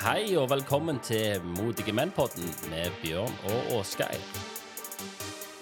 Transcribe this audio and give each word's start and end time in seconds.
Hei 0.00 0.32
og 0.40 0.46
velkommen 0.48 0.96
til 1.04 1.42
Modige 1.58 1.92
menn-podden 1.92 2.46
med 2.72 2.94
Bjørn 3.02 3.34
og 3.50 3.74
Åsgeir. 3.76 4.22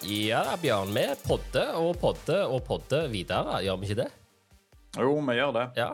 Ja, 0.06 0.44
da, 0.46 0.54
Bjørn, 0.62 0.92
vi 0.94 1.02
podder 1.24 1.72
og 1.80 1.96
podder 1.98 2.44
og 2.46 2.62
podder 2.68 3.08
videre, 3.10 3.58
gjør 3.66 3.80
vi 3.80 3.88
ikke 3.90 3.98
det? 4.04 4.08
Jo, 4.98 5.16
vi 5.18 5.34
gjør 5.40 5.54
det. 5.56 5.64
Ja. 5.80 5.88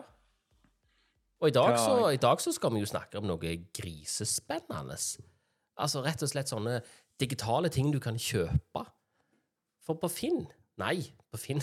Og 1.41 1.47
i 1.49 1.55
dag, 1.57 1.71
Ja. 1.73 1.77
så, 1.77 2.09
i 2.13 2.21
dag 2.21 2.41
så 2.41 2.51
skal 2.53 2.73
vi 2.73 2.79
jo 2.83 2.91
snakke 2.91 3.17
om 3.17 3.25
noe 3.25 3.55
grisespennende. 3.73 4.97
Altså 5.77 6.03
rett 6.05 6.21
og 6.23 6.29
slett 6.29 6.53
sånne 6.53 6.81
digitale 7.19 7.69
ting 7.69 7.89
du 7.91 7.99
kan 7.99 8.15
kjøpe. 8.21 8.85
For 9.81 9.97
på 9.97 10.07
Finn 10.09 10.45
Nei, 10.77 11.13
på 11.31 11.37
Finn 11.39 11.61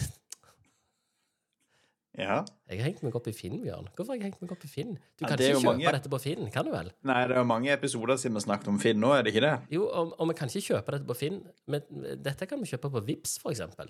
Ja. 2.18 2.42
Jeg 2.68 2.78
har 2.82 2.84
hengt 2.90 3.02
meg 3.06 3.14
opp 3.16 3.26
i 3.30 3.32
Finn, 3.32 3.54
Bjørn. 3.62 3.86
Hvorfor 3.96 4.12
har 4.12 4.18
jeg 4.20 4.26
hengt 4.28 4.42
meg 4.42 4.50
opp 4.52 4.64
i 4.64 4.68
Finn? 4.68 4.98
Du 5.16 5.24
kan 5.24 5.32
er 5.32 5.38
ikke 5.40 5.54
kjøpe 5.62 5.64
mange- 5.70 5.92
dette 5.96 6.10
på 6.12 6.18
Finn, 6.20 6.50
kan 6.52 6.66
du 6.66 6.70
vel? 6.74 6.90
Nei, 7.08 7.20
det 7.26 7.36
er 7.36 7.40
jo 7.40 7.44
mange 7.48 7.70
episoder 7.72 8.18
siden 8.20 8.34
vi 8.36 8.40
snakket 8.44 8.68
om 8.68 8.78
Finn 8.82 9.00
nå, 9.00 9.12
er 9.16 9.22
det 9.24 9.32
ikke 9.34 9.44
det? 9.46 9.52
Jo, 9.72 9.86
og, 9.88 10.12
og 10.20 10.28
vi 10.28 10.34
kan 10.34 10.48
ikke 10.52 10.66
kjøpe 10.74 10.92
dette 10.92 11.08
på 11.08 11.16
Finn, 11.16 11.38
men 11.72 11.80
dette 12.22 12.46
kan 12.50 12.60
vi 12.60 12.68
kjøpe 12.68 12.90
på 12.92 13.02
Vips 13.06 13.38
for 13.40 13.50
eksempel. 13.54 13.88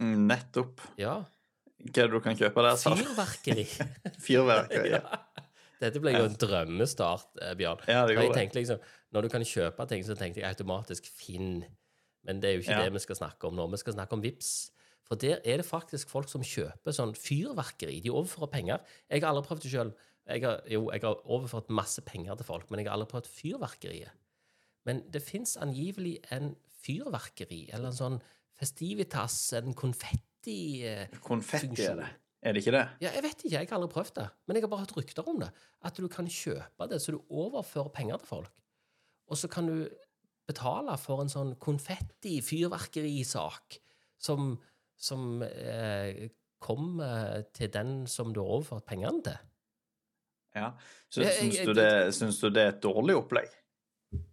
Mm, 0.00 0.28
Nettopp. 0.30 0.80
Ja. 0.96 1.16
Hva 1.80 2.04
er 2.04 2.08
det 2.08 2.12
du 2.12 2.20
kan 2.20 2.36
kjøpe 2.38 2.62
der? 2.62 2.76
sa 2.76 2.94
du? 2.94 3.02
Fyrverkeri. 3.02 3.66
Fyrverkeri. 4.28 4.94
Ja. 4.94 5.02
Dette 5.80 5.98
ble 6.04 6.12
jo 6.12 6.26
en 6.28 6.34
drømmestart, 6.36 7.30
eh, 7.40 7.54
Bjørn. 7.56 7.80
Ja, 7.88 8.02
det 8.06 8.14
gjorde 8.18 8.36
det. 8.36 8.54
liksom, 8.54 8.78
Når 9.16 9.22
du 9.22 9.28
kan 9.32 9.42
kjøpe 9.48 9.86
ting, 9.88 10.02
så 10.04 10.14
tenkte 10.14 10.42
jeg 10.42 10.50
automatisk 10.54 11.06
Finn. 11.08 11.64
Men 12.28 12.38
det 12.42 12.50
er 12.50 12.58
jo 12.58 12.60
ikke 12.66 12.76
Ja. 12.76 12.82
det 12.84 12.92
vi 12.92 13.00
skal 13.00 13.16
snakke 13.16 13.48
om 13.48 13.56
nå. 13.56 13.64
Vi 13.72 13.78
skal 13.80 13.94
snakke 13.96 14.12
om 14.12 14.20
Vips. 14.22 14.70
For 15.10 15.18
der 15.18 15.40
er 15.42 15.58
det 15.58 15.66
faktisk 15.66 16.12
folk 16.12 16.28
som 16.30 16.44
kjøper 16.46 16.94
sånn 16.94 17.16
fyrverkeri. 17.18 17.96
De 18.04 18.12
overfører 18.14 18.52
penger. 18.52 18.78
Jeg 19.10 19.24
har 19.24 19.32
aldri 19.32 19.48
prøvd 19.48 19.64
det 19.64 19.72
sjøl. 19.72 19.90
Jo, 20.70 20.84
jeg 20.94 21.02
har 21.02 21.24
overført 21.26 21.72
masse 21.74 21.98
penger 22.06 22.38
til 22.38 22.46
folk, 22.46 22.68
men 22.70 22.78
jeg 22.78 22.86
har 22.86 22.94
aldri 22.94 23.10
prøvd 23.10 23.26
fyrverkeriet. 23.34 24.14
Men 24.86 25.02
det 25.10 25.26
fins 25.26 25.56
angivelig 25.60 26.20
en 26.30 26.54
fyrverkeri, 26.80 27.64
eller 27.74 27.90
en 27.90 27.98
sånn 27.98 28.20
festivitas, 28.60 29.34
en 29.58 29.74
konfetti 29.76 30.86
eh, 30.86 31.10
Konfetti 31.24 31.82
er 31.84 31.96
det. 31.98 32.08
Er 32.40 32.54
det 32.54 32.60
ikke 32.62 32.72
det? 32.72 32.86
Ja, 33.02 33.10
jeg 33.12 33.22
vet 33.26 33.42
ikke, 33.42 33.52
jeg 33.52 33.66
har 33.66 33.74
aldri 33.76 33.92
prøvd 33.92 34.14
det. 34.16 34.28
Men 34.46 34.56
jeg 34.56 34.62
har 34.64 34.72
bare 34.72 34.84
hørt 34.86 34.96
rykter 34.96 35.28
om 35.28 35.36
det. 35.42 35.50
At 35.84 35.98
du 35.98 36.08
kan 36.12 36.26
kjøpe 36.30 36.86
det, 36.88 36.98
så 37.02 37.12
du 37.12 37.20
overfører 37.28 37.90
penger 37.92 38.16
til 38.22 38.30
folk. 38.30 38.52
Og 39.30 39.36
så 39.42 39.46
kan 39.50 39.64
du 39.68 39.76
betale 40.48 40.96
for 40.98 41.20
en 41.22 41.30
sånn 41.30 41.54
konfetti-fyrverkerisak 41.62 43.78
som, 44.20 44.58
som 45.00 45.40
eh, 45.46 46.28
kommer 46.60 47.42
til 47.56 47.70
den 47.72 48.02
som 48.10 48.34
du 48.36 48.42
har 48.42 48.50
overført 48.58 48.84
pengene 48.90 49.22
til. 49.24 49.38
Ja. 50.58 50.72
Så 51.08 51.22
syns 51.24 51.60
du, 51.64 51.72
det- 51.78 52.12
syns 52.16 52.40
du 52.42 52.48
det 52.50 52.62
er 52.66 52.72
et 52.74 52.82
dårlig 52.84 53.14
opplegg? 53.16 53.48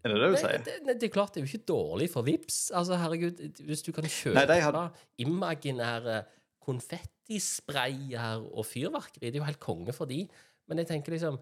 Er 0.04 0.10
det 0.10 0.18
det 0.24 0.30
du 0.34 0.38
sier? 0.42 0.64
det, 0.66 0.74
det, 0.88 0.96
det 1.02 1.08
er 1.08 1.14
klart 1.14 1.36
det 1.36 1.42
er 1.44 1.46
jo 1.46 1.52
ikke 1.54 1.70
dårlig 1.70 2.08
for 2.10 2.26
Vips. 2.26 2.72
Altså, 2.74 2.98
herregud, 2.98 3.44
hvis 3.68 3.84
du 3.86 3.92
kan 3.94 4.08
kjøpe 4.10 4.42
Nei, 4.50 4.60
har- 4.66 4.96
imaginære 5.22 6.24
konfettisprayer 6.68 8.42
og 8.58 8.66
fyrverkeri, 8.66 9.30
det 9.30 9.36
er 9.38 9.44
jo 9.44 9.48
helt 9.48 9.62
konge 9.64 9.94
for 9.96 10.10
de. 10.10 10.24
Men 10.68 10.82
jeg 10.82 10.88
tenker 10.90 11.14
liksom 11.16 11.38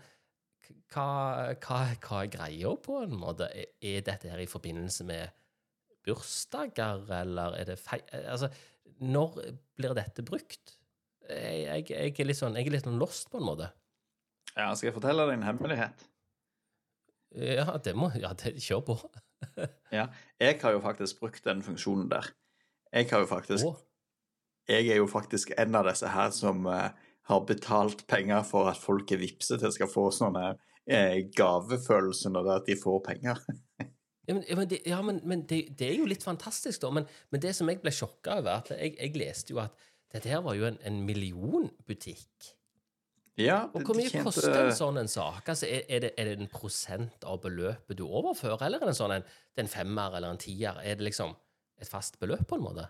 hva, 0.92 1.08
hva, 1.62 1.80
hva 2.02 2.20
er 2.26 2.32
greia 2.34 2.76
på 2.82 3.00
en 3.06 3.16
måte? 3.22 3.48
Er 3.82 4.02
dette 4.06 4.30
her 4.32 4.42
i 4.44 4.50
forbindelse 4.50 5.06
med 5.08 5.30
bursdager, 6.06 7.06
eller 7.22 7.56
er 7.60 7.66
det 7.72 7.80
feil 7.82 8.04
Altså, 8.26 8.50
når 9.04 9.40
blir 9.76 9.96
dette 9.98 10.24
brukt? 10.26 10.76
Jeg, 11.26 11.88
jeg, 11.90 12.14
jeg 12.14 12.28
er 12.30 12.38
sånn 12.38 12.58
jeg 12.60 12.68
er 12.68 12.76
litt 12.76 12.86
sånn 12.86 13.00
lost, 13.02 13.32
på 13.32 13.42
en 13.42 13.48
måte. 13.48 13.72
Ja, 14.56 14.70
skal 14.76 14.92
jeg 14.92 14.96
fortelle 14.96 15.26
deg 15.28 15.40
en 15.40 15.48
hemmelighet? 15.48 16.06
Ja, 17.36 17.76
det 17.84 17.96
må 17.98 18.12
Ja, 18.16 18.32
det, 18.34 18.58
kjør 18.64 18.86
på. 18.92 19.00
Ja. 19.94 20.08
Jeg 20.42 20.60
har 20.61 20.73
jo 20.73 20.80
faktisk 20.84 21.20
brukt 21.22 21.44
den 21.45 21.61
funksjonen 21.64 22.08
der. 22.10 22.30
Jeg 22.95 23.10
har 23.11 23.23
jo 23.23 23.28
faktisk 23.30 23.67
oh. 23.67 23.76
Jeg 24.67 24.88
er 24.89 24.98
jo 24.98 25.05
faktisk 25.08 25.52
en 25.60 25.76
av 25.78 25.86
disse 25.86 26.10
her 26.10 26.32
som 26.34 26.66
uh, 26.66 26.89
har 27.30 27.44
betalt 27.45 28.05
penger 28.10 28.42
for 28.48 28.72
at 28.72 28.80
folk 28.82 29.11
er 29.14 29.22
vipset 29.22 29.61
til 29.61 29.73
skal 29.76 29.92
få 29.92 30.08
sånne 30.16 30.55
uh, 30.55 31.17
gavefølelse 31.38 32.32
når 32.34 32.66
de 32.66 32.78
får 32.82 33.04
penger. 33.05 33.44
Ja, 34.27 34.33
men, 34.33 34.43
ja, 34.49 34.55
men, 34.58 34.67
det, 34.71 34.80
ja, 34.89 35.02
men, 35.05 35.19
men 35.23 35.41
det, 35.49 35.59
det 35.77 35.89
er 35.91 35.97
jo 35.99 36.05
litt 36.09 36.23
fantastisk, 36.25 36.81
da. 36.81 36.89
Men, 36.91 37.05
men 37.31 37.41
det 37.43 37.52
som 37.55 37.69
jeg 37.69 37.81
ble 37.83 37.91
sjokka 37.93 38.39
over, 38.41 38.61
at 38.63 38.71
jeg, 38.73 38.95
jeg 38.97 39.15
leste 39.21 39.53
jo 39.53 39.59
at 39.61 39.75
dette 40.15 40.30
her 40.31 40.41
var 40.45 40.55
jo 40.58 40.65
en, 40.69 40.77
en 40.87 41.02
millionbutikk. 41.05 42.52
Ja, 43.37 43.65
Og 43.75 43.81
hvor 43.83 43.97
mye 43.99 44.08
tjente- 44.08 44.23
koster 44.23 44.53
en 44.61 44.71
sånn 44.77 44.97
en 45.02 45.09
sak? 45.11 45.49
Altså, 45.52 45.67
er, 45.67 45.83
er, 45.91 45.99
det, 46.05 46.11
er 46.17 46.30
det 46.31 46.37
en 46.39 46.47
prosent 46.52 47.25
av 47.27 47.41
beløpet 47.43 47.97
du 47.99 48.05
overfører, 48.08 48.63
eller 48.69 48.80
er 48.80 48.87
det 48.87 48.93
en 48.95 49.02
sånn 49.02 49.15
en, 49.17 49.25
en 49.59 49.67
femmer 49.67 50.15
eller 50.15 50.31
en 50.31 50.39
tier? 50.39 50.80
Er 50.81 50.95
det 50.95 51.09
liksom 51.09 51.36
et 51.83 51.89
fast 51.92 52.15
beløp, 52.21 52.45
på 52.47 52.55
en 52.55 52.63
måte? 52.63 52.86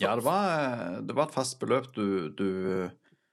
Ja, 0.00 0.14
det 0.16 0.24
var, 0.24 1.00
det 1.04 1.14
var 1.14 1.28
et 1.28 1.34
fast 1.34 1.58
beløp 1.60 1.90
du, 1.94 2.30
du 2.34 2.46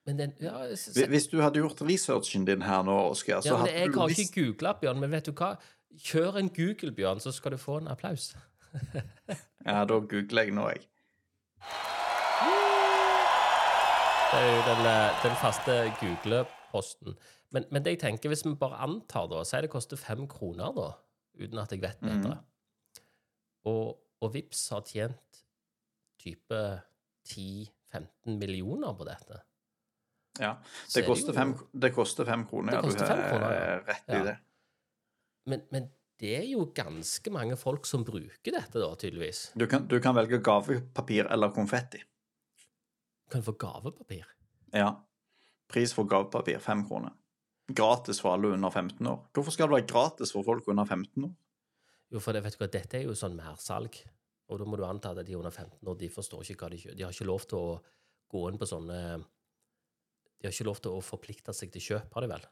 Men 0.06 0.18
den, 0.20 0.34
ja, 0.44 0.66
s- 0.76 0.90
s- 0.92 1.08
Hvis 1.10 1.28
du 1.32 1.40
hadde 1.42 1.62
gjort 1.64 1.82
researchen 1.88 2.46
din 2.46 2.62
her 2.68 2.84
nå, 2.84 2.96
Oskar, 3.14 3.42
så 3.42 3.54
ja, 3.54 3.58
hadde 3.64 3.74
jeg 3.78 3.94
du 3.94 4.00
har 4.00 4.10
ikke 4.14 4.34
googla, 4.44 4.74
Bjørn, 4.82 5.00
men 5.00 5.12
vet 5.14 5.26
du 5.26 5.32
hva? 5.34 5.54
Kjør 5.98 6.38
en 6.38 6.50
Google, 6.54 6.92
Bjørn, 6.96 7.20
så 7.20 7.32
skal 7.34 7.52
du 7.52 7.58
få 7.58 7.78
en 7.82 7.88
applaus. 7.88 8.36
Ja, 9.66 9.84
da 9.86 9.96
googler 10.00 10.44
jeg 10.48 10.54
nå, 10.56 10.70
jeg. 10.70 10.86
Det 14.30 14.40
er 14.40 14.48
jo 14.54 14.62
den, 14.68 14.86
eh, 14.86 15.18
den 15.24 15.36
faste 15.42 15.76
Google-posten. 16.00 17.16
Men, 17.52 17.66
men 17.74 17.84
det 17.86 17.96
jeg 17.96 18.00
tenker, 18.04 18.30
hvis 18.30 18.46
vi 18.46 18.54
bare 18.62 18.78
antar, 18.86 19.26
da 19.32 19.42
Si 19.48 19.58
det 19.66 19.72
koster 19.74 19.98
fem 19.98 20.28
kroner, 20.30 20.70
da, 20.78 20.88
uten 21.42 21.60
at 21.64 21.72
jeg 21.74 21.82
vet 21.82 22.00
bedre, 22.04 22.38
og, 23.70 23.98
og 24.22 24.34
Vips 24.34 24.68
har 24.74 24.86
tjent 24.88 25.42
type 26.22 26.60
10-15 27.28 28.38
millioner 28.40 28.94
på 28.96 29.08
dette 29.10 29.42
Ja. 30.40 30.54
Det 30.94 31.04
koster, 31.08 31.34
jo- 31.34 31.40
fem, 31.40 31.56
det 31.82 31.92
koster 31.96 32.26
fem 32.30 32.46
kroner. 32.48 32.78
Det 32.78 32.94
ja, 32.94 33.00
du 33.02 33.06
fem 33.10 33.24
har 33.44 33.84
rett 33.90 34.08
i 34.08 34.14
Ja. 34.20 34.24
det. 34.30 34.38
Men, 35.48 35.64
men 35.72 35.88
det 36.20 36.34
er 36.36 36.48
jo 36.50 36.66
ganske 36.76 37.32
mange 37.32 37.56
folk 37.60 37.88
som 37.88 38.04
bruker 38.08 38.52
dette, 38.52 38.76
da, 38.76 38.90
tydeligvis. 39.00 39.52
Du 39.56 39.68
kan, 39.72 39.86
du 39.88 39.96
kan 40.04 40.18
velge 40.18 40.42
gavepapir 40.44 41.30
eller 41.32 41.54
konfetti. 41.56 42.02
Du 42.60 43.38
kan 43.38 43.46
få 43.46 43.56
gavepapir. 43.62 44.28
Ja. 44.76 44.92
Pris 45.72 45.94
for 45.96 46.10
gavepapir 46.10 46.60
fem 46.60 46.84
kroner. 46.90 47.16
Gratis 47.70 48.20
for 48.20 48.34
alle 48.34 48.52
under 48.56 48.74
15 48.74 49.08
år. 49.08 49.20
Hvorfor 49.38 49.54
skal 49.54 49.70
det 49.70 49.78
være 49.78 49.88
gratis 49.92 50.34
for 50.34 50.44
folk 50.44 50.68
under 50.68 50.86
15 50.90 51.24
år? 51.24 51.34
Jo, 52.10 52.20
for 52.20 52.34
det, 52.34 52.42
vet 52.44 52.58
du 52.58 52.64
hva, 52.64 52.70
dette 52.74 52.98
er 52.98 53.06
jo 53.06 53.16
sånn 53.16 53.38
mersalg. 53.38 54.00
Og 54.50 54.58
da 54.58 54.66
må 54.66 54.80
du 54.80 54.86
anta 54.88 55.14
at 55.14 55.28
de 55.28 55.38
under 55.38 55.54
15 55.54 55.86
år, 55.86 55.98
de 56.00 56.10
forstår 56.10 56.42
ikke 56.42 56.66
hva 56.66 56.72
de 56.74 56.80
kjøper. 56.82 56.98
De 56.98 57.06
har 57.06 57.14
ikke 57.14 57.30
lov 57.30 57.46
til 57.46 57.60
å 57.62 57.76
gå 58.34 58.46
inn 58.50 58.58
på 58.62 58.68
sånne 58.70 58.98
De 60.40 60.48
har 60.48 60.56
ikke 60.56 60.68
lov 60.68 60.82
til 60.82 60.96
å 60.96 61.04
forplikte 61.06 61.54
seg 61.54 61.72
til 61.74 61.86
kjøp, 61.86 62.16
har 62.16 62.26
de 62.26 62.32
vel? 62.32 62.50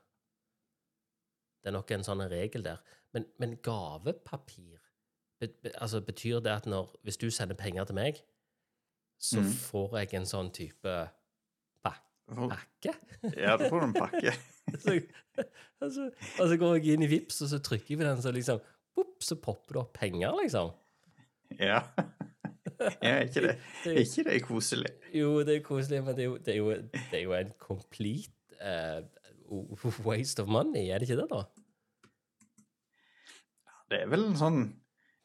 Det 1.62 1.72
er 1.72 1.75
nok 1.75 1.91
en 1.91 2.06
sånn 2.06 2.23
regel 2.31 2.66
der. 2.66 2.81
Men, 3.16 3.28
men 3.41 3.57
gavepapir 3.63 4.78
be, 5.40 5.50
be, 5.63 5.72
Altså, 5.75 6.01
betyr 6.01 6.41
det 6.44 6.51
at 6.53 6.66
når 6.69 6.91
Hvis 7.03 7.18
du 7.18 7.29
sender 7.31 7.56
penger 7.56 7.88
til 7.88 7.97
meg, 7.97 8.23
så 9.18 9.41
mm. 9.41 9.53
får 9.69 9.97
jeg 9.97 10.19
en 10.19 10.29
sånn 10.29 10.51
type 10.53 10.95
pak 11.85 12.03
pakke? 12.28 12.94
Ja, 13.38 13.56
du 13.57 13.66
får 13.72 13.88
en 13.88 13.95
pakke. 13.95 14.34
så, 14.84 15.00
altså, 15.81 16.09
og 16.40 16.50
så 16.51 16.57
går 16.59 16.75
jeg 16.78 16.97
inn 16.97 17.06
i 17.07 17.09
Vips, 17.12 17.40
og 17.41 17.50
så 17.53 17.59
trykker 17.63 17.95
jeg 17.95 18.01
på 18.01 18.06
den, 18.06 18.22
så 18.22 18.34
liksom 18.35 18.62
boop, 18.97 19.18
så 19.24 19.38
popper 19.41 19.78
det 19.78 19.81
opp 19.81 19.94
penger, 19.97 20.35
liksom. 20.41 20.74
Ja. 21.57 21.81
ja 23.01 23.16
ikke 23.24 23.45
det, 23.47 23.56
ikke 24.03 24.25
det 24.28 24.41
koselig? 24.45 24.91
Jo, 25.16 25.39
det 25.47 25.56
er 25.57 25.66
koselig, 25.66 26.03
men 26.06 26.18
det 26.18 26.25
er 26.25 26.29
jo, 26.29 26.38
det 26.38 26.53
er 26.53 26.59
jo, 26.59 26.72
det 26.94 27.19
er 27.21 27.24
jo 27.24 27.36
en 27.38 27.53
complete 27.62 28.60
eh, 28.62 29.00
waste 30.07 30.44
of 30.44 30.51
money, 30.51 30.89
er 30.89 30.99
det 30.99 31.09
ikke 31.09 31.21
det, 31.21 31.29
da? 31.31 31.45
Det 33.88 34.01
er 34.03 34.11
vel 34.11 34.25
en 34.27 34.38
sånn 34.39 34.59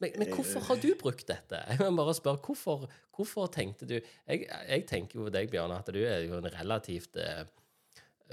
Men, 0.02 0.14
men 0.19 0.30
hvorfor 0.34 0.64
har 0.66 0.78
du 0.82 0.88
brukt 0.98 1.26
dette? 1.28 1.58
Jeg 1.70 1.78
må 1.82 2.02
bare 2.02 2.14
spørre, 2.19 2.42
hvorfor, 2.42 2.88
hvorfor 3.14 3.50
tenkte 3.54 3.86
du 3.86 3.96
jeg, 3.96 4.46
jeg 4.48 4.86
tenker 4.90 5.20
jo 5.20 5.28
deg, 5.30 5.50
Bjørn, 5.50 5.74
at 5.76 5.90
du 5.94 6.00
er 6.02 6.24
jo 6.26 6.40
en 6.40 6.48
relativt 6.50 7.19
eh, 7.22 7.44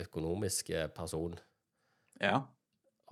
økonomisk 0.02 0.72
eh, 0.74 0.88
person. 0.88 1.36
Ja. 2.22 2.40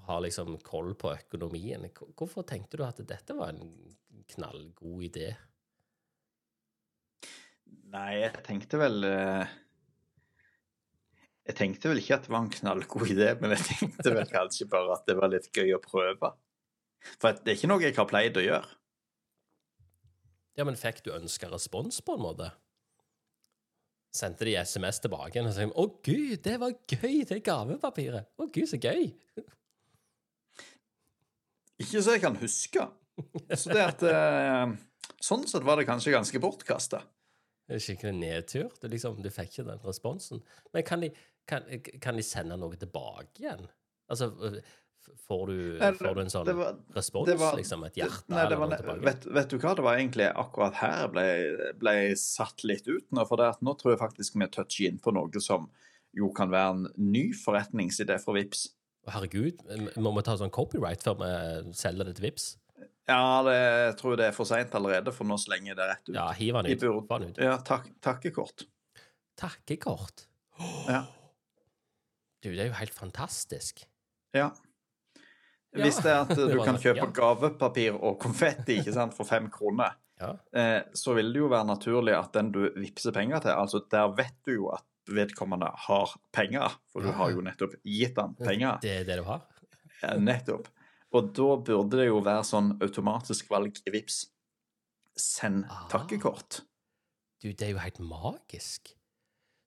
Har 0.08 0.24
liksom 0.26 0.58
koll 0.66 0.96
på 0.98 1.12
økonomien. 1.14 1.86
Hvorfor 2.18 2.48
tenkte 2.50 2.80
du 2.80 2.86
at 2.88 3.02
dette 3.06 3.36
var 3.38 3.54
en 3.54 3.94
knallgod 4.34 5.06
idé? 5.06 5.30
Nei, 7.94 8.24
jeg 8.24 8.44
tenkte 8.46 8.80
vel 8.82 9.06
eh, 9.08 9.56
Jeg 11.48 11.56
tenkte 11.56 11.92
vel 11.92 12.02
ikke 12.02 12.18
at 12.18 12.28
det 12.28 12.34
var 12.34 12.44
en 12.44 12.52
knallgod 12.52 13.08
idé, 13.14 13.32
men 13.40 13.56
jeg 13.56 13.66
tenkte 13.70 14.12
vel 14.12 14.28
kanskje 14.28 14.68
bare 14.72 14.98
at 14.98 15.08
det 15.08 15.16
var 15.20 15.32
litt 15.32 15.48
gøy 15.56 15.74
å 15.78 15.82
prøve. 15.84 16.34
For 17.22 17.40
det 17.40 17.54
er 17.54 17.60
ikke 17.60 17.70
noe 17.72 17.86
jeg 17.86 17.96
har 17.96 18.10
pleid 18.10 18.40
å 18.40 18.44
gjøre. 18.44 18.78
Ja, 20.58 20.66
men 20.68 20.80
fikk 20.80 21.04
du 21.06 21.14
ønska 21.16 21.48
respons, 21.52 22.02
på 22.04 22.18
en 22.18 22.26
måte? 22.26 22.52
sendte 24.18 24.48
de 24.48 24.56
SMS 24.58 25.02
tilbake 25.04 25.42
og 25.44 25.54
sa 25.54 25.66
'Å, 25.66 25.86
gud, 26.04 26.38
det 26.44 26.56
var 26.60 26.74
gøy, 26.90 27.26
det 27.28 27.44
gavepapiret'. 27.46 28.26
Å, 28.38 28.48
gud, 28.50 28.68
så 28.70 28.80
gøy. 28.82 29.12
Ikke 31.78 32.02
så 32.02 32.16
jeg 32.16 32.24
kan 32.24 32.36
huske. 32.42 32.88
Så 33.54 33.74
det 33.74 33.84
at 33.84 34.04
eh, 34.04 34.76
Sånn 35.24 35.48
sett 35.50 35.64
var 35.66 35.80
det 35.80 35.88
kanskje 35.88 36.14
ganske 36.14 36.40
bortkasta. 36.40 37.00
Skikkelig 37.68 38.14
nedtur. 38.14 38.68
Du, 38.80 38.86
liksom, 38.88 39.18
du 39.24 39.30
fikk 39.34 39.50
ikke 39.50 39.66
den 39.72 39.82
responsen. 39.82 40.44
Men 40.74 40.86
kan 40.86 41.02
de, 41.02 41.10
kan, 41.48 41.64
kan 42.04 42.16
de 42.20 42.24
sende 42.26 42.58
noe 42.60 42.76
tilbake 42.80 43.40
igjen? 43.42 43.66
Altså, 44.12 44.30
får 45.28 45.44
du, 45.48 45.58
Nei, 45.80 45.92
får 45.96 46.16
du 46.16 46.22
en 46.22 46.32
sånn 46.32 46.50
var- 46.58 46.78
respons? 46.96 47.30
var- 47.40 47.56
liksom 47.60 47.86
et 47.88 47.96
hjerte 48.00 48.28
Nei, 48.32 48.42
eller 48.46 48.58
var, 48.60 48.68
noe 48.68 48.76
ne- 48.76 48.82
tilbake? 48.84 49.04
vet, 49.08 49.26
vet 49.38 49.50
du 49.50 49.58
hva, 49.64 49.76
det 49.76 49.84
var 49.86 49.98
egentlig 49.98 50.28
akkurat 50.36 50.74
her 50.82 51.08
ble, 51.08 51.26
ble 51.80 51.94
jeg 52.02 52.18
satt 52.22 52.64
litt 52.68 52.88
ut 52.88 53.08
nå. 53.12 53.26
For 53.28 53.38
det 53.40 53.46
at 53.56 53.62
nå 53.64 53.76
tror 53.80 53.94
jeg 53.96 54.00
faktisk 54.04 54.36
vi 54.40 54.48
toucher 54.52 54.88
inn 54.92 55.00
på 55.00 55.14
noe 55.16 55.40
som 55.44 55.70
jo 56.16 56.30
kan 56.36 56.50
være 56.52 56.70
en 56.76 56.88
ny 56.98 57.30
forretningsidé 57.34 58.20
for 58.24 58.34
Vips. 58.36 58.70
Herregud, 59.08 59.62
må 59.96 60.12
vi 60.18 60.22
ta 60.28 60.36
sånn 60.36 60.52
copyright 60.52 61.04
før 61.04 61.16
vi 61.22 61.74
selger 61.74 62.06
det 62.10 62.16
til 62.18 62.26
Vips? 62.30 62.58
Ja, 63.08 63.42
det, 63.48 63.54
jeg 63.56 63.94
tror 64.02 64.18
det 64.20 64.26
er 64.28 64.34
for 64.36 64.44
seint 64.50 64.74
allerede, 64.76 65.14
for 65.16 65.24
nå 65.24 65.38
slenger 65.40 65.72
jeg 65.72 65.78
det 65.80 65.86
rett 65.94 66.10
ut. 66.10 66.16
Ja, 66.18 66.26
hiv 66.36 66.54
den 66.58 66.66
ut. 66.74 66.80
burde- 66.82 67.30
ut. 67.30 67.38
Ja, 67.40 67.56
tak, 67.64 67.88
takkekort. 68.04 68.66
Takkekort. 69.40 70.26
Ja. 70.90 71.06
Du, 72.48 72.54
det 72.56 72.64
er 72.64 72.70
jo 72.72 72.78
helt 72.80 72.96
fantastisk. 72.96 73.84
ja. 74.34 74.50
Hvis 75.78 75.98
det 76.02 76.10
er 76.10 76.22
at 76.24 76.30
du 76.54 76.62
kan 76.64 76.78
kjøpe 76.80 77.10
gavepapir 77.14 77.98
og 78.00 78.16
konfetti 78.24 78.78
ikke 78.80 78.94
sant, 78.96 79.14
for 79.14 79.28
fem 79.28 79.50
kroner, 79.52 79.98
Ja. 80.18 80.32
eh, 80.56 80.80
så 80.98 81.14
vil 81.14 81.28
det 81.34 81.42
jo 81.44 81.50
være 81.52 81.68
naturlig 81.68 82.16
at 82.18 82.32
den 82.34 82.48
du 82.56 82.64
vippser 82.80 83.12
penger 83.14 83.44
til 83.44 83.52
altså 83.54 83.84
Der 83.92 84.08
vet 84.18 84.34
du 84.48 84.54
jo 84.56 84.70
at 84.74 84.86
vedkommende 85.12 85.68
har 85.86 86.16
penger, 86.34 86.72
for 86.92 87.04
du 87.06 87.12
har 87.14 87.30
jo 87.36 87.44
nettopp 87.46 87.76
gitt 87.86 88.18
han 88.18 88.34
penger. 88.40 88.80
Det 88.82 88.96
er 89.02 89.04
det 89.12 89.20
du 89.20 89.28
har? 89.28 89.44
Nettopp. 90.18 90.68
Og 91.14 91.30
da 91.38 91.52
burde 91.68 92.00
det 92.00 92.08
jo 92.10 92.18
være 92.26 92.44
sånn 92.48 92.74
automatisk 92.82 93.52
valg 93.54 93.78
i 93.86 93.94
Vips. 93.94 94.24
Send 95.18 95.66
Ah. 95.70 95.86
takkekort. 95.92 96.62
Du, 97.44 97.52
det 97.54 97.62
er 97.68 97.72
jo 97.76 97.78
helt 97.84 98.00
magisk. 98.00 98.96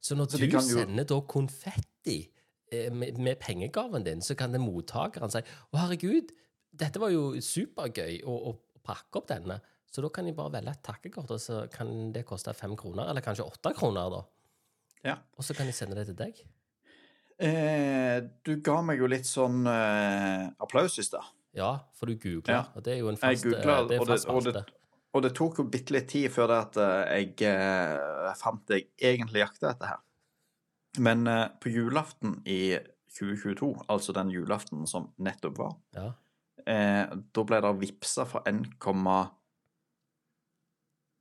Så 0.02 0.16
når 0.16 0.26
Så 0.32 0.38
du 0.42 0.48
kan 0.50 0.60
jo- 0.66 0.80
sender 0.82 1.04
da 1.04 1.20
konfetti 1.20 2.18
med, 2.94 3.18
med 3.18 3.38
pengegaven 3.42 4.04
din, 4.06 4.20
så 4.22 4.34
kan 4.38 4.52
det 4.54 4.60
mottakeren 4.62 5.30
si 5.32 5.40
Å, 5.42 5.76
herregud, 5.80 6.30
dette 6.72 7.00
var 7.02 7.10
jo 7.10 7.32
supergøy 7.42 8.20
å, 8.24 8.36
å 8.50 8.80
pakke 8.86 9.18
opp 9.20 9.26
denne. 9.28 9.56
Så 9.90 10.04
da 10.04 10.08
kan 10.14 10.24
de 10.28 10.32
bare 10.38 10.52
velge 10.54 10.70
et 10.70 10.82
takkekort, 10.86 11.30
og 11.34 11.40
så 11.42 11.64
kan 11.72 12.12
det 12.14 12.22
koste 12.28 12.52
fem 12.54 12.76
kroner, 12.78 13.08
eller 13.10 13.24
kanskje 13.26 13.42
åtte 13.50 13.72
kroner, 13.74 14.10
da. 14.14 14.20
Ja. 15.02 15.16
Og 15.36 15.42
så 15.42 15.56
kan 15.58 15.66
de 15.66 15.72
sende 15.74 15.96
det 15.98 16.06
til 16.12 16.18
deg. 16.20 16.38
Eh, 17.40 18.20
du 18.44 18.52
ga 18.62 18.76
meg 18.84 19.00
jo 19.00 19.08
litt 19.10 19.26
sånn 19.26 19.62
eh, 19.66 20.50
applaus 20.60 20.98
i 21.00 21.04
stad. 21.06 21.24
Ja, 21.56 21.72
for 21.98 22.06
du 22.06 22.14
googla, 22.20 22.52
Ja. 22.52 22.60
og 22.76 22.84
det 22.86 22.92
er 22.94 22.98
jo 23.00 23.08
en 23.10 23.16
fast, 23.18 23.46
eh, 23.46 23.50
googla, 23.50 23.78
det 23.88 23.96
er 23.96 24.00
og, 24.04 24.06
det- 24.12 24.28
og, 24.28 24.44
det- 24.44 24.64
og 25.14 25.22
det 25.24 25.34
tok 25.34 25.56
jo 25.58 25.64
bitte 25.64 25.90
litt 25.96 26.06
tid 26.12 26.30
før 26.30 26.46
det 26.52 26.58
at 26.60 26.76
eh, 26.76 27.24
jeg 27.24 27.42
eh, 27.50 28.34
fant 28.38 28.62
det 28.70 28.82
jeg 29.00 29.16
egentlig 29.18 29.42
jakta 29.42 29.70
etter 29.74 29.86
her. 29.94 29.98
Men 30.98 31.26
eh, 31.26 31.46
på 31.60 31.70
julaften 31.70 32.40
i 32.46 32.78
2022, 33.14 33.74
altså 33.88 34.14
den 34.16 34.30
julaften 34.30 34.86
som 34.86 35.10
nettopp 35.18 35.58
var, 35.58 35.76
Ja. 35.94 36.12
eh, 36.66 37.06
da 37.34 37.44
ble 37.44 37.60
det 37.60 37.74
vippsa 37.80 38.26
for 38.26 38.42
1, 38.46 38.66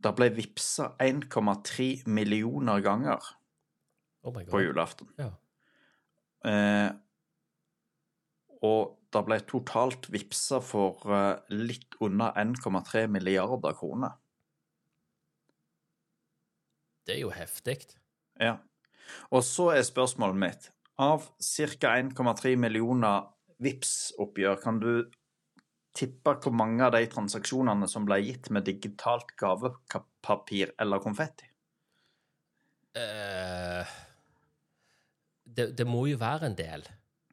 Det 0.01 0.15
ble 0.15 0.29
vippsa 0.31 0.95
1,3 0.99 2.07
millioner 2.07 2.79
ganger 2.81 3.19
Oh 4.23 4.33
my 4.33 4.45
på 4.45 4.61
julaften. 4.61 5.09
Ja. 5.17 5.29
Eh, 6.45 6.91
og 8.63 8.95
det 9.13 9.25
ble 9.25 9.39
totalt 9.47 10.09
vippsa 10.11 10.59
for 10.63 11.03
eh, 11.11 11.39
litt 11.51 11.95
under 11.99 12.31
1,3 12.39 13.07
milliarder 13.11 13.73
kroner. 13.73 14.15
Det 17.07 17.15
er 17.15 17.21
jo 17.23 17.31
heftig. 17.33 17.79
Ja. 18.39 18.57
Og 19.31 19.43
så 19.43 19.69
er 19.77 19.85
spørsmålet 19.87 20.35
mitt 20.41 20.69
Av 20.99 21.23
ca. 21.39 21.93
1,3 22.01 22.55
millioner 22.59 23.27
vips 23.63 24.13
oppgjør 24.19 24.61
kan 24.63 24.79
du 24.79 24.91
tippe 25.95 26.33
hvor 26.43 26.53
mange 26.55 26.83
av 26.85 26.91
de 26.95 27.05
transaksjonene 27.11 27.87
som 27.89 28.05
ble 28.05 28.19
gitt 28.23 28.49
med 28.51 28.65
digitalt 28.67 29.31
gavepapir 29.39 30.73
eller 30.79 30.99
konfetti? 31.03 31.47
Eh, 32.99 33.85
det, 35.49 35.69
det 35.77 35.87
må 35.87 36.05
jo 36.09 36.17
være 36.21 36.49
en 36.51 36.57
del. 36.57 36.85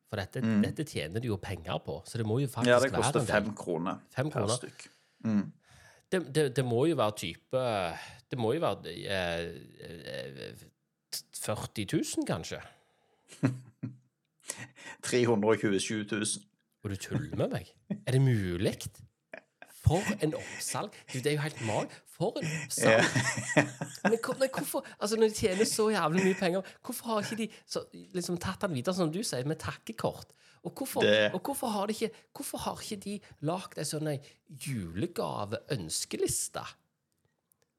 For 0.07 0.21
dette, 0.21 0.41
Mm. 0.47 0.61
dette 0.63 0.85
tjener 0.87 1.21
de 1.21 1.29
jo 1.33 1.37
penger 1.43 1.81
på, 1.83 1.99
så 2.07 2.19
det 2.19 2.27
må 2.27 2.39
jo 2.41 2.47
faktisk 2.47 2.71
Ja, 2.71 2.79
det 2.79 2.93
være 2.93 3.03
koster 3.03 3.21
en 3.21 3.27
del. 3.27 3.35
fem 3.35 3.55
kroner 3.59 3.99
Fem 4.15 4.31
per 4.31 4.47
stykk. 4.47 4.85
Mm. 5.25 5.53
Det, 6.13 6.21
det, 6.33 6.45
det 6.55 6.65
må 6.65 6.85
jo 6.87 6.95
være 6.95 7.17
type 7.19 7.63
Det 8.31 8.39
må 8.39 8.53
jo 8.55 8.61
være 8.63 8.93
eh, 8.95 9.49
eh, 9.83 10.55
40 11.43 11.87
000, 11.93 12.27
kanskje? 12.27 12.61
327 15.03 16.07
000. 16.13 16.23
Og 16.85 16.91
du 16.91 16.97
tuller 16.97 17.37
med 17.37 17.49
meg? 17.51 17.75
Er 18.07 18.13
det 18.15 18.23
mulig? 18.23 18.77
For 19.87 20.03
en 20.23 20.35
oppsalg! 20.35 20.95
Du, 21.13 21.19
det 21.19 21.27
er 21.27 21.37
jo 21.37 21.43
helt 21.45 21.67
mag. 21.67 21.91
For 22.17 22.39
en 22.41 22.47
oppsalg! 22.47 23.05
Men, 24.07 24.19
men 24.39 24.49
hvorfor 24.55 24.87
Altså, 25.01 25.17
når 25.17 25.29
de 25.29 25.35
tjener 25.35 25.65
så 25.67 25.89
jævlig 25.91 26.25
mye 26.25 26.35
penger, 26.39 26.61
hvorfor 26.85 27.07
har 27.07 27.19
ikke 27.25 27.37
de 27.43 27.49
så, 27.67 27.83
liksom 28.15 28.39
tatt 28.39 28.63
den 28.63 28.75
videre, 28.75 28.95
som 28.95 29.13
du 29.13 29.23
sier, 29.27 29.47
med 29.47 29.59
takkekort? 29.63 30.29
Og 30.67 30.73
hvorfor, 30.79 31.03
og 31.35 31.41
hvorfor 31.43 31.67
har 31.75 31.87
de 31.87 31.93
ikke 31.95 32.11
Hvorfor 32.35 32.59
har 32.59 32.81
ikke 32.83 32.97
de 33.05 33.21
lagd 33.47 33.79
ei 33.79 33.87
sånn 33.87 34.09
julegave-ønskeliste? 34.67 36.65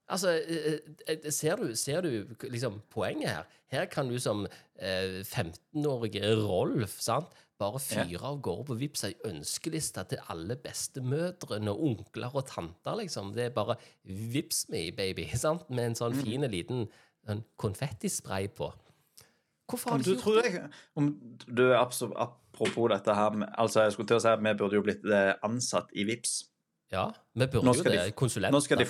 Altså, 0.07 0.37
eh, 0.39 0.77
eh, 1.07 1.31
ser 1.35 1.59
du, 1.59 1.75
ser 1.75 2.05
du 2.05 2.35
liksom 2.47 2.81
poenget 2.93 3.29
her? 3.29 3.49
Her 3.73 3.89
kan 3.91 4.07
du 4.07 4.19
som 4.23 4.45
eh, 4.79 5.19
15-årige 5.23 6.35
Rolf 6.45 6.99
sant? 7.03 7.33
bare 7.57 7.79
fyre 7.81 8.21
av 8.21 8.39
gårde 8.45 8.67
på 8.69 8.75
Vipps 8.77 9.03
ei 9.07 9.15
ønskeliste 9.25 10.03
til 10.11 10.19
alle 10.31 10.57
bestemødrene 10.61 11.73
og 11.73 11.85
onkler 11.91 12.35
og 12.37 12.45
tanter, 12.49 12.99
liksom. 13.01 13.31
Det 13.33 13.47
er 13.47 13.55
bare 13.55 13.77
Vips 14.05 14.67
me, 14.73 14.87
baby, 14.95 15.25
sant? 15.45 15.65
Med 15.69 15.91
en 15.91 15.97
sånn 15.97 16.17
fin 16.17 16.45
liten 16.51 16.85
en 17.27 17.41
konfettispray 17.59 18.51
på. 18.55 18.69
Hvorfor 19.67 19.95
har 19.95 19.99
de 19.99 20.05
du 20.05 20.13
ikke 20.13 20.23
tror 20.23 20.37
gjort 20.37 20.53
det? 20.53 20.67
om 20.95 21.09
du 21.57 21.63
Apropos 21.75 22.87
dette 22.87 23.13
her 23.13 23.41
Altså, 23.59 23.81
jeg 23.83 23.97
skulle 23.97 24.07
til 24.07 24.19
å 24.19 24.23
si 24.23 24.29
at 24.31 24.39
vi 24.39 24.53
burde 24.61 24.77
jo 24.77 24.85
blitt 24.85 25.03
eh, 25.03 25.33
ansatt 25.43 25.91
i 25.91 26.05
Vips. 26.07 26.37
Ja, 26.93 27.09
vi 27.35 27.49
burde 27.51 27.73
jo 27.75 27.83
det. 27.83 27.97
de. 28.05 28.13
Konsulenter. 28.15 28.55
Nå 28.55 28.61
skal 28.63 28.79
de, 28.79 28.87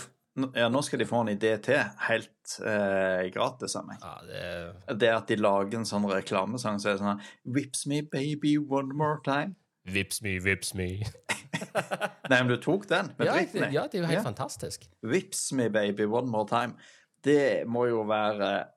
ja, 0.56 0.67
nå 0.70 0.82
skal 0.86 1.00
de 1.01 1.06
få 1.10 1.22
en 1.24 1.32
idé 1.34 1.53
til, 1.65 1.79
helt 2.08 2.58
eh, 2.62 3.24
gratis 3.34 3.75
av 3.79 3.88
meg. 3.88 4.01
Ja, 4.03 4.15
det 4.27 5.00
Det 5.01 5.10
at 5.13 5.27
de 5.32 5.38
lager 5.39 5.79
en 5.79 5.88
sånn 5.89 6.06
reklamesang 6.12 6.77
som 6.79 6.84
så 6.84 6.91
er 6.94 7.00
sånn 7.01 7.22
Vips 7.58 7.86
me, 7.89 8.01
baby, 8.01 8.58
one 8.58 8.94
more 8.94 9.17
time. 9.25 9.56
Vips 9.88 10.22
me, 10.22 10.36
vips 10.44 10.74
me. 10.75 10.89
Nei, 12.29 12.38
men 12.44 12.50
du 12.51 12.58
tok 12.62 12.86
den 12.89 13.13
med 13.17 13.25
Ja, 13.29 13.34
Britney. 13.38 13.62
det, 13.62 13.72
ja, 13.74 13.86
det 13.88 14.00
er 14.00 14.03
jo 14.03 14.08
helt 14.12 14.20
Ja. 14.20 14.24
fantastisk. 14.25 14.88
Vips 15.01 15.51
me, 15.56 15.70
baby, 15.70 16.03
one 16.06 16.27
more 16.29 16.48
time. 16.50 16.75
Det 17.24 17.65
må 17.67 17.88
jo 17.89 18.03
være 18.08 18.67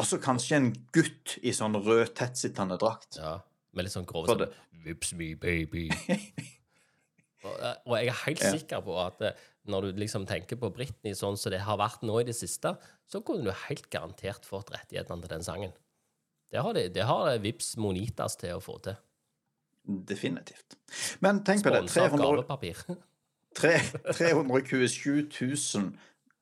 Også 0.00 0.18
kanskje 0.22 0.56
en 0.56 0.68
gutt 0.94 1.34
i 1.42 1.50
sånn 1.52 1.74
rød, 1.76 2.14
tettsittende 2.16 2.78
drakt. 2.80 3.18
Ja, 3.18 3.40
med 3.74 3.84
litt 3.84 3.92
sånn 3.92 4.06
grove 4.08 4.30
For 4.30 4.46
sånn 4.46 4.54
Vips 4.86 5.12
me, 5.18 5.34
baby. 5.36 5.88
og, 7.44 7.56
eh, 7.58 7.74
jeg 8.06 8.08
er 8.14 8.20
helt 8.24 8.44
sikker 8.54 8.80
på 8.86 8.94
at 9.02 9.20
eh, 9.26 9.42
når 9.68 9.86
du 9.86 10.00
liksom 10.00 10.24
tenker 10.28 10.56
på 10.60 10.70
Britney 10.72 11.14
sånn 11.16 11.36
som 11.38 11.52
det 11.52 11.60
har 11.66 11.78
vært 11.80 12.04
nå 12.06 12.20
i 12.20 12.26
det 12.28 12.36
siste, 12.36 12.74
så 13.08 13.20
kunne 13.24 13.44
du 13.44 13.64
helt 13.66 13.90
garantert 13.92 14.46
fått 14.48 14.72
rettighetene 14.72 15.24
til 15.24 15.34
den 15.34 15.46
sangen. 15.46 15.74
Det 16.50 16.62
har, 16.64 16.74
de, 16.74 16.88
det 16.90 17.06
har 17.06 17.30
Vips 17.42 17.76
Monitas 17.78 18.36
til 18.40 18.56
å 18.56 18.64
få 18.64 18.78
til. 18.82 18.96
Definitivt. 19.84 20.76
Men 21.22 21.44
tenk 21.46 21.64
på 21.64 21.72
det. 21.74 21.84
300, 21.92 22.24
gavepapir. 22.24 22.82
327 23.60 25.28
000 25.28 25.90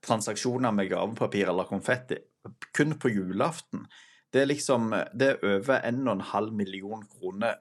transaksjoner 0.05 0.75
med 0.77 0.91
gavepapir 0.93 1.49
eller 1.51 1.69
konfetti 1.69 2.21
kun 2.77 2.95
på 3.01 3.11
julaften. 3.13 3.87
Det 4.33 4.43
er 4.43 4.51
liksom 4.51 4.91
Det 5.15 5.29
er 5.29 5.45
over 5.45 5.81
1,5 5.81 6.51
million 6.53 7.03
kroner 7.03 7.59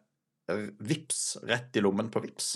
vips 0.79 1.37
rett 1.43 1.75
i 1.75 1.83
lommen 1.83 2.09
på 2.11 2.21
vips. 2.23 2.55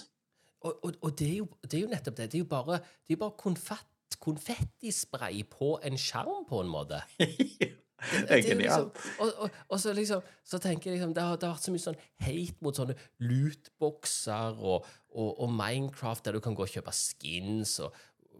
Og, 0.61 0.77
og, 0.85 0.93
og 1.01 1.13
det, 1.19 1.27
er 1.29 1.37
jo, 1.41 1.47
det 1.65 1.73
er 1.79 1.85
jo 1.85 1.91
nettopp 1.91 2.17
det. 2.17 2.27
Det 2.31 2.37
er 2.39 2.43
jo 2.43 2.49
bare, 2.51 2.79
det 3.07 3.15
er 3.15 3.21
bare 3.23 3.37
konfett, 3.39 4.17
konfettispray 4.21 5.43
på 5.49 5.79
en 5.87 5.97
skjerm, 5.97 6.43
på 6.49 6.61
en 6.61 6.69
måte. 6.71 7.01
Det 8.01 8.31
er 8.33 8.39
jo 8.39 8.45
genialt. 8.49 8.95
Liksom, 8.97 9.17
og, 9.21 9.33
og, 9.45 9.57
og 9.69 9.79
så 9.79 9.91
liksom 9.93 10.23
Så 10.43 10.57
tenker 10.57 10.89
jeg 10.89 10.95
liksom 10.97 11.11
Det 11.13 11.21
har, 11.21 11.35
det 11.37 11.45
har 11.45 11.51
vært 11.53 11.67
så 11.67 11.73
mye 11.75 11.83
sånn 11.83 11.99
hate 12.25 12.65
mot 12.65 12.79
sånne 12.79 12.95
lootboxer 13.21 14.57
og, 14.57 14.87
og 15.13 15.51
Minecraft, 15.53 16.25
der 16.25 16.33
du 16.33 16.41
kan 16.41 16.55
gå 16.57 16.65
og 16.65 16.71
kjøpe 16.73 16.93
skins, 16.97 17.75
og 17.85 17.93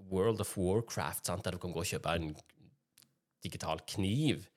World 0.10 0.42
of 0.42 0.56
Warcraft, 0.58 1.30
sant? 1.30 1.46
der 1.46 1.54
du 1.54 1.62
kan 1.62 1.76
gå 1.76 1.84
og 1.84 1.92
kjøpe 1.92 2.16
en 2.18 2.32
digital 3.46 3.86
kniv 3.86 4.48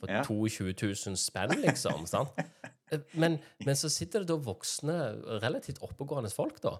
for 0.00 0.10
Ja. 0.10 0.24
22 0.26 0.72
000 0.74 1.16
spenn, 1.22 1.54
liksom. 1.62 2.02
sant? 2.10 2.34
Men, 3.14 3.38
men 3.64 3.76
så 3.78 3.88
sitter 3.92 4.20
det 4.24 4.28
da 4.28 4.36
voksne, 4.36 4.96
relativt 5.42 5.78
oppegående 5.82 6.30
folk, 6.32 6.60
da, 6.64 6.76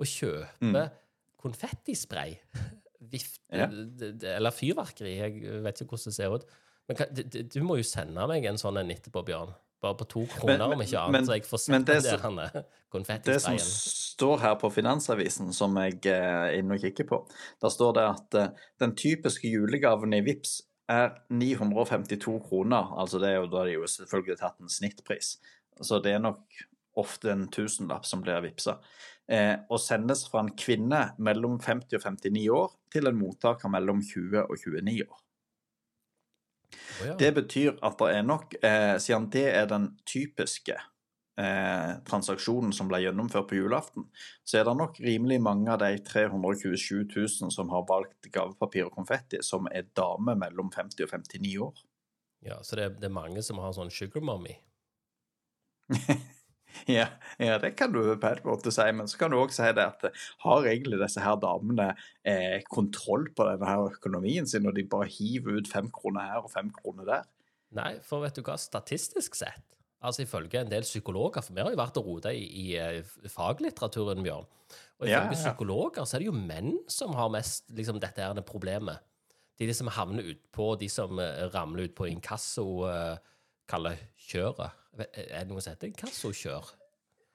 og 0.00 0.06
kjøper 0.06 0.90
konfettispray. 1.44 2.36
Vift, 3.12 3.40
Mm. 3.54 3.60
Ja. 3.60 3.66
Eller 4.36 4.50
fyrverkeri, 4.50 5.10
jeg 5.20 5.60
vet 5.62 5.80
ikke 5.82 5.92
hvordan 5.94 6.10
det 6.10 6.14
ser 6.16 6.32
ut. 6.34 6.44
Men 6.88 6.96
kan, 6.98 7.10
d- 7.14 7.22
d- 7.30 7.42
du 7.52 7.60
må 7.62 7.76
jo 7.78 7.84
sende 7.86 8.24
meg 8.26 8.44
en 8.48 8.56
sånn 8.58 8.80
en 8.80 8.90
etterpå, 8.90 9.22
Bjørn. 9.28 9.52
Bare 9.84 9.94
på 10.00 10.06
to 10.08 10.22
kroner, 10.32 10.58
Men- 10.64 10.72
om 10.78 10.80
ikke 10.82 10.98
annet, 10.98 11.12
men- 11.12 11.26
så 11.28 11.36
jeg 11.36 11.44
får 11.46 11.60
sett 11.60 11.84
det 11.86 11.98
den 12.22 12.36
der 12.40 12.64
Det 13.28 13.36
som 13.42 13.58
står 13.60 14.38
her 14.40 14.54
på 14.56 14.70
Finansavisen, 14.72 15.52
som 15.52 15.76
jeg 15.76 16.00
eh, 16.06 16.48
er 16.48 16.58
inne 16.58 16.74
og 16.74 16.80
kikker 16.80 17.04
på, 17.06 17.20
der 17.60 17.68
står 17.68 17.92
det 17.94 18.04
at 18.08 18.34
eh, 18.40 18.48
den 18.80 18.94
typiske 18.96 19.50
julegaven 19.52 20.14
i 20.14 20.20
VIPS 20.24 20.62
er 20.90 21.14
952 21.30 22.38
kroner. 22.48 22.92
Altså 23.00 23.20
det 23.22 23.32
er 23.32 23.42
jo, 23.42 23.50
da 23.52 23.62
er 23.62 23.70
det 23.70 23.76
jo 23.78 23.90
selvfølgelig 23.90 24.38
tatt 24.40 24.60
en 24.60 24.72
snittpris. 24.72 25.36
Så 25.80 25.98
det 26.04 26.14
er 26.14 26.22
nok 26.22 26.64
ofte 27.00 27.32
en 27.32 27.48
tusenlapp 27.52 28.06
som 28.06 28.22
blir 28.22 28.42
vippsa. 28.44 28.78
Eh, 29.26 29.56
og 29.72 29.80
sendes 29.80 30.26
fra 30.28 30.44
en 30.44 30.52
kvinne 30.58 31.06
mellom 31.18 31.58
50 31.62 31.96
og 31.96 32.08
59 32.20 32.48
år 32.54 32.74
til 32.92 33.08
en 33.08 33.18
mottaker 33.18 33.72
mellom 33.72 34.02
20 34.04 34.44
og 34.44 34.56
29 34.60 35.06
år. 35.08 35.20
Ja. 37.04 37.14
Det 37.18 37.30
betyr 37.34 37.78
at 37.86 37.96
det 37.98 38.10
er 38.18 38.26
nok, 38.26 38.54
eh, 38.62 38.96
siden 38.98 39.30
det 39.32 39.46
er 39.54 39.66
den 39.70 39.94
typiske 40.06 40.76
eh, 41.40 41.94
transaksjonen 42.08 42.72
som 42.76 42.90
ble 42.90 43.02
gjennomført 43.04 43.48
på 43.50 43.58
julaften, 43.58 44.06
så 44.44 44.60
er 44.60 44.68
det 44.68 44.76
nok 44.78 45.00
rimelig 45.04 45.40
mange 45.44 45.72
av 45.72 45.80
de 45.82 45.98
327 46.06 47.06
000 47.14 47.54
som 47.54 47.72
har 47.74 47.86
valgt 47.88 48.30
gavepapir 48.34 48.88
og 48.88 48.94
konfetti, 48.98 49.42
som 49.42 49.68
er 49.72 49.90
damer 49.96 50.38
mellom 50.40 50.70
50 50.74 51.06
og 51.06 51.16
59 51.16 51.56
år. 51.68 51.74
ja, 52.44 52.60
så 52.62 52.76
det, 52.76 52.90
det 53.00 53.08
er 53.08 53.18
mange 53.18 53.42
som 53.42 53.58
har 53.62 53.72
sånn 53.76 53.92
sugar 53.92 54.24
mommy. 54.24 54.58
Ja, 56.86 57.06
ja, 57.38 57.58
det 57.58 57.70
kan 57.78 57.92
du 57.92 58.00
på 58.20 58.28
en 58.28 58.40
måte 58.44 58.72
si, 58.74 58.84
men 58.92 59.08
så 59.08 59.18
kan 59.18 59.32
du 59.32 59.38
òg 59.38 59.52
si 59.54 59.66
det 59.76 59.84
at 59.84 60.24
har 60.44 60.66
egentlig 60.68 60.98
disse 61.00 61.22
her 61.22 61.38
damene 61.40 61.92
eh, 62.26 62.60
kontroll 62.68 63.28
på 63.36 63.46
denne 63.48 63.68
her 63.68 63.94
økonomien 63.94 64.48
sin, 64.50 64.66
og 64.68 64.74
de 64.76 64.84
bare 64.90 65.08
hiver 65.08 65.60
ut 65.60 65.70
fem 65.70 65.88
kroner 65.94 66.32
her 66.32 66.42
og 66.44 66.52
fem 66.52 66.72
kroner 66.74 67.08
der? 67.08 67.30
Nei, 67.78 67.92
for 68.06 68.24
vet 68.24 68.36
du 68.36 68.42
hva, 68.46 68.58
statistisk 68.60 69.38
sett, 69.38 69.64
altså 70.04 70.24
ifølge 70.24 70.60
en 70.60 70.70
del 70.70 70.84
psykologer, 70.86 71.44
for 71.44 71.56
vi 71.56 71.64
har 71.64 71.72
jo 71.72 71.80
vært 71.80 71.98
og 72.00 72.06
rota 72.08 72.32
i, 72.34 72.44
i 72.44 72.66
eh, 72.80 73.14
faglitteraturen, 73.32 74.22
Bjørn, 74.24 74.46
og 75.00 75.08
ifølge 75.08 75.10
Ja, 75.10 75.24
ja. 75.24 75.34
psykologer 75.38 76.04
så 76.04 76.16
er 76.16 76.24
det 76.24 76.30
jo 76.30 76.36
menn 76.36 76.76
som 76.90 77.16
har 77.18 77.32
mest 77.32 77.70
liksom, 77.74 78.00
dette 78.02 78.22
her 78.22 78.36
det 78.36 78.46
problemet. 78.46 79.02
De, 79.58 79.68
de 79.68 79.74
som 79.76 79.90
havner 79.94 80.32
utpå, 80.34 80.74
de 80.80 80.90
som 80.90 81.18
eh, 81.22 81.46
ramler 81.54 81.88
ut 81.88 81.96
på 81.96 82.08
inkasso, 82.10 82.66
uh, 82.88 83.16
kaller 83.70 84.00
kjøret. 84.28 84.80
Er 84.98 85.44
det 85.44 85.48
noe 85.50 85.62
som 85.62 85.74
heter 85.74 85.90
inkassokjør? 85.90 86.72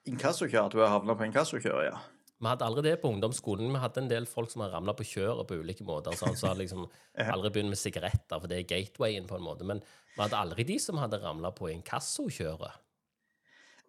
Inkassokjør, 0.08 0.68
at 0.68 0.74
du 0.74 0.82
har 0.82 0.92
havna 0.94 1.16
på 1.16 1.26
inkassokjøret, 1.28 1.90
ja. 1.90 1.98
Vi 2.40 2.48
hadde 2.48 2.64
aldri 2.64 2.86
det 2.88 2.98
på 3.02 3.10
ungdomsskolen. 3.12 3.68
Vi 3.68 3.80
hadde 3.82 4.00
en 4.00 4.08
del 4.08 4.26
folk 4.28 4.48
som 4.52 4.62
har 4.64 4.72
ramla 4.72 4.94
på 4.96 5.04
kjøret 5.04 5.48
på 5.48 5.58
ulike 5.60 5.84
måter. 5.84 6.14
Så 6.16 6.30
altså 6.30 6.54
liksom 6.56 6.86
aldri 7.34 7.50
begynt 7.52 7.74
med 7.74 7.80
sigaretter, 7.80 8.40
for 8.40 8.48
det 8.48 8.62
er 8.62 8.70
gatewayen 8.70 9.28
på 9.28 9.36
en 9.36 9.44
måte. 9.44 9.66
Men 9.68 9.82
vi 10.14 10.22
hadde 10.22 10.38
aldri 10.38 10.64
de 10.68 10.78
som 10.80 11.00
hadde 11.02 11.20
ramla 11.20 11.52
på 11.56 11.68
inkassokjøret. 11.74 12.80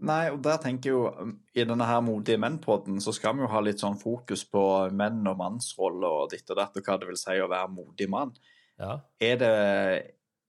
Nei, 0.02 0.32
og 0.34 0.40
der 0.42 0.58
tenker 0.62 0.90
jeg 0.90 0.96
jo 0.96 1.02
um, 1.14 1.36
I 1.54 1.64
denne 1.70 1.86
her 1.86 2.00
Modige 2.02 2.40
menn-podden 2.42 2.98
så 3.04 3.14
skal 3.14 3.36
vi 3.38 3.44
jo 3.46 3.52
ha 3.52 3.60
litt 3.62 3.84
sånn 3.84 4.00
fokus 4.02 4.44
på 4.50 4.64
menn 4.98 5.22
og 5.30 5.38
mannsrolle 5.38 6.10
og 6.10 6.32
ditt 6.34 6.50
og 6.50 6.58
datt, 6.58 6.80
og 6.80 6.88
hva 6.88 6.98
det 6.98 7.10
vil 7.12 7.20
si 7.22 7.38
å 7.38 7.50
være 7.52 7.70
modig 7.72 8.08
mann. 8.10 8.34
Ja. 8.82 8.98
Er 9.22 9.38
det, 9.38 9.52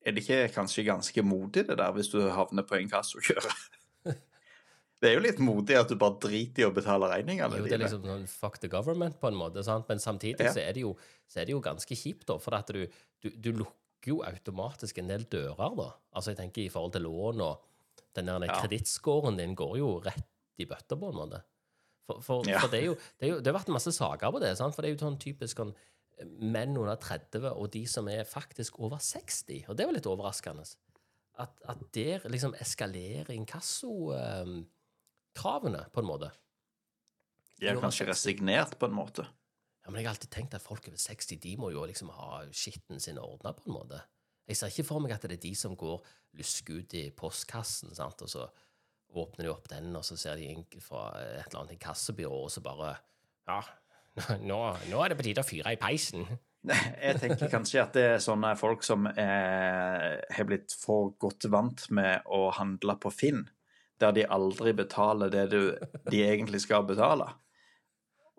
er 0.03 0.17
det 0.17 0.25
ikke 0.25 0.47
kanskje 0.55 0.87
ganske 0.89 1.25
modig, 1.27 1.67
det 1.69 1.77
der, 1.77 1.93
hvis 1.93 2.11
du 2.15 2.23
havner 2.33 2.67
på 2.67 2.81
inkassokjøret? 2.81 3.69
Det 5.03 5.11
er 5.11 5.17
jo 5.17 5.23
litt 5.25 5.41
modig 5.43 5.75
at 5.81 5.91
du 5.91 5.97
bare 5.99 6.15
driter 6.23 6.63
i 6.63 6.67
å 6.69 6.73
betale 6.75 7.09
regningene 7.11 7.59
Jo, 7.59 7.65
det 7.67 7.75
er 7.75 7.81
liksom 7.83 8.05
sånn 8.07 8.27
fuck 8.31 8.61
the 8.63 8.69
government 8.71 9.17
på 9.19 9.27
en 9.33 9.35
måte, 9.39 9.65
sant? 9.67 9.89
men 9.91 9.99
samtidig 9.99 10.47
Ja. 10.47 10.53
så, 10.55 10.61
er 10.63 10.77
det 10.77 10.85
jo, 10.85 10.93
så 11.27 11.41
er 11.43 11.49
det 11.49 11.57
jo 11.57 11.61
ganske 11.65 11.97
kjipt, 11.99 12.27
da, 12.31 12.37
for 12.39 12.55
at 12.55 12.71
du, 12.71 12.85
du, 13.25 13.31
du 13.35 13.51
lukker 13.65 14.13
jo 14.13 14.21
automatisk 14.27 14.99
en 15.03 15.09
del 15.11 15.25
dører, 15.31 15.75
da. 15.79 15.89
Altså, 16.15 16.31
jeg 16.33 16.39
tenker 16.39 16.63
i 16.63 16.69
forhold 16.71 16.93
til 16.95 17.03
lån 17.09 17.41
og 17.43 17.65
den 18.15 18.27
der 18.31 18.47
Ja. 18.47 18.61
kredittscoren 18.63 19.37
din 19.39 19.55
går 19.59 19.79
jo 19.79 19.89
rett 20.05 20.29
i 20.63 20.67
bøtta, 20.71 20.95
på 20.99 21.11
en 21.11 21.19
måte. 21.19 21.43
For, 22.07 22.21
for, 22.23 22.47
Ja. 22.49 22.61
for 22.63 22.69
det 22.71 22.81
er 22.83 22.87
jo 22.87 22.95
det, 22.95 23.27
er 23.27 23.31
jo, 23.35 23.41
det 23.41 23.53
har 23.53 23.59
vært 23.61 23.75
masse 23.75 23.91
saker 23.95 24.31
på 24.31 24.41
det, 24.41 24.57
sant? 24.59 24.75
for 24.75 24.83
det 24.83 24.91
er 24.91 24.95
jo 24.97 25.03
sånn 25.07 25.19
typisk 25.19 25.57
sånn 25.59 25.75
menn 26.39 26.77
under 26.79 26.95
30 27.03 27.49
og 27.51 27.71
de 27.75 27.83
som 27.91 28.07
er 28.09 28.23
faktisk 28.29 28.79
over 28.79 28.99
60, 29.03 29.65
og 29.69 29.77
det 29.77 29.87
var 29.89 29.95
litt 29.97 30.07
overraskende. 30.07 30.63
At, 31.43 31.55
at 31.67 31.81
der 31.95 32.21
liksom 32.31 32.55
eskalerer 32.61 33.33
inkassokravene, 35.33 35.91
på 35.93 36.01
en 36.01 36.07
måte. 36.07 36.31
De 37.59 37.69
er 37.69 37.79
kanskje 37.81 38.09
resignert 38.09 38.79
på 38.79 38.87
en 38.87 38.95
måte. 38.95 39.27
Ja, 39.85 39.91
men 39.91 40.01
jeg 40.01 40.07
har 40.07 40.15
alltid 40.15 40.31
tenkt 40.31 40.55
at 40.55 40.63
folk 40.63 40.87
over 40.89 40.99
60 40.99 41.41
de 41.43 41.57
må 41.57 41.71
jo 41.71 41.85
liksom 41.87 42.11
ha 42.11 42.45
skitten 42.53 43.01
sin 43.01 43.19
ordna 43.19 43.53
på 43.53 43.67
en 43.67 43.75
måte. 43.75 44.01
Jeg 44.47 44.57
ser 44.57 44.71
ikke 44.71 44.87
for 44.87 45.01
meg 45.01 45.13
at 45.13 45.23
det 45.23 45.39
er 45.39 45.43
de 45.43 45.55
som 45.55 45.77
går 45.77 46.03
lusker 46.39 46.83
ut 46.83 46.95
i 46.95 47.11
postkassen, 47.11 47.95
sant? 47.95 48.23
og 48.23 48.29
så 48.29 48.47
åpner 49.13 49.45
de 49.45 49.51
opp 49.51 49.69
den, 49.69 49.95
og 49.97 50.05
så 50.05 50.17
ser 50.17 50.37
de 50.37 50.49
inn 50.49 50.65
fra 50.81 51.11
et 51.21 51.47
eller 51.49 51.65
annet 51.65 51.81
kassebyrå, 51.81 52.45
og 52.47 52.51
så 52.51 52.63
bare 52.65 52.97
Ja, 53.47 53.61
nå, 54.51 54.59
nå 54.91 55.03
er 55.03 55.13
det 55.13 55.19
på 55.19 55.27
tide 55.27 55.43
å 55.43 55.47
fyre 55.47 55.75
i 55.75 55.81
peisen. 55.81 56.27
Jeg 57.03 57.19
tenker 57.19 57.51
kanskje 57.51 57.83
at 57.83 57.97
det 57.97 58.05
er 58.15 58.23
sånne 58.23 58.55
folk 58.59 58.85
som 58.87 59.07
eh, 59.11 60.21
har 60.23 60.47
blitt 60.47 60.75
for 60.79 61.11
godt 61.19 61.49
vant 61.51 61.89
med 61.91 62.23
å 62.31 62.51
handle 62.55 62.97
på 63.03 63.11
Finn, 63.11 63.43
der 64.03 64.13
de 64.17 64.25
aldri 64.35 64.73
betaler 64.77 65.31
det 65.33 65.47
du, 65.53 65.61
de 66.11 66.21
egentlig 66.27 66.61
skal 66.65 66.85
betale. 66.89 67.29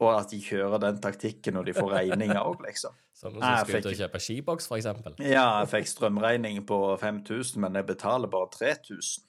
Og 0.03 0.09
at 0.17 0.31
de 0.33 0.39
kjører 0.43 0.81
den 0.83 0.97
taktikken 1.03 1.55
når 1.55 1.67
de 1.69 1.75
får 1.77 1.91
regninger 1.93 2.39
òg, 2.41 2.63
liksom. 2.65 2.95
Sånn 3.15 3.35
som 3.37 3.43
Nei, 3.43 3.51
jeg 3.61 3.67
skal 3.69 3.83
ut 3.83 3.91
og 3.91 3.99
kjøpe 4.01 4.19
skiboks, 4.25 4.67
eksempel. 4.75 5.13
Ja, 5.23 5.45
jeg 5.61 5.69
fikk 5.71 5.91
strømregning 5.93 6.63
på 6.67 6.79
5000, 6.99 7.61
men 7.63 7.77
jeg 7.79 7.87
betaler 7.93 8.31
bare 8.33 8.49
3000. 8.57 9.23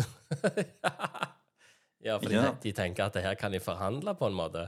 Ja, 2.00 2.14
for 2.16 2.32
Ja. 2.32 2.42
de, 2.46 2.52
de 2.62 2.72
tenker 2.72 3.04
at 3.10 3.16
det 3.18 3.22
her 3.26 3.34
kan 3.36 3.52
de 3.52 3.58
forhandle 3.60 4.14
på 4.16 4.24
en 4.30 4.36
måte. 4.38 4.62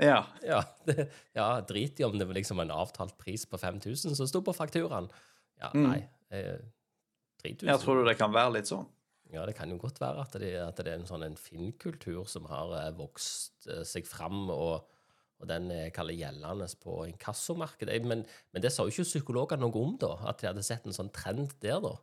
Ja. 0.00 0.22
Ja, 0.40 0.62
det, 0.88 1.10
ja 1.36 1.48
drit 1.68 2.00
i 2.00 2.06
om 2.06 2.14
det 2.16 2.24
var 2.30 2.38
liksom 2.38 2.62
en 2.64 2.70
avtalt 2.72 3.18
pris 3.20 3.44
på 3.44 3.58
5000 3.60 4.16
som 4.16 4.28
sto 4.30 4.40
på 4.40 4.54
fakturaen. 4.56 5.10
Ja, 5.60 5.68
nei. 5.76 5.98
Eh, 6.32 6.62
3000. 7.44 7.68
Jeg 7.68 7.82
tror 7.82 8.00
du 8.00 8.08
det 8.08 8.16
kan 8.16 8.32
være 8.32 8.54
litt 8.56 8.70
sånn? 8.72 8.86
Ja, 9.32 9.46
det 9.48 9.54
kan 9.56 9.70
jo 9.72 9.80
godt 9.80 10.00
være 10.02 10.26
at 10.26 10.34
det, 10.40 10.52
at 10.60 10.80
det 10.84 10.92
er 10.92 11.00
en 11.00 11.08
sånn 11.08 11.24
en 11.24 11.38
Finn-kultur 11.40 12.26
som 12.28 12.48
har 12.50 12.74
eh, 12.78 12.90
vokst 12.98 13.68
eh, 13.70 13.80
seg 13.88 14.04
fram, 14.08 14.44
og, 14.52 14.84
og 15.40 15.48
den 15.48 15.70
er 15.72 15.92
kaller 15.94 16.18
gjeldende 16.18 16.68
på 16.82 16.98
inkassomarkedet. 17.08 17.96
Men, 18.08 18.26
men 18.52 18.64
det 18.64 18.74
sa 18.74 18.84
jo 18.84 18.92
ikke 18.92 19.08
psykologene 19.08 19.64
noe 19.64 19.84
om, 19.84 19.94
da, 20.00 20.14
at 20.28 20.42
de 20.42 20.50
hadde 20.50 20.66
sett 20.66 20.84
en 20.88 20.96
sånn 20.96 21.12
trend 21.16 21.56
der, 21.64 21.80
da. 21.84 21.96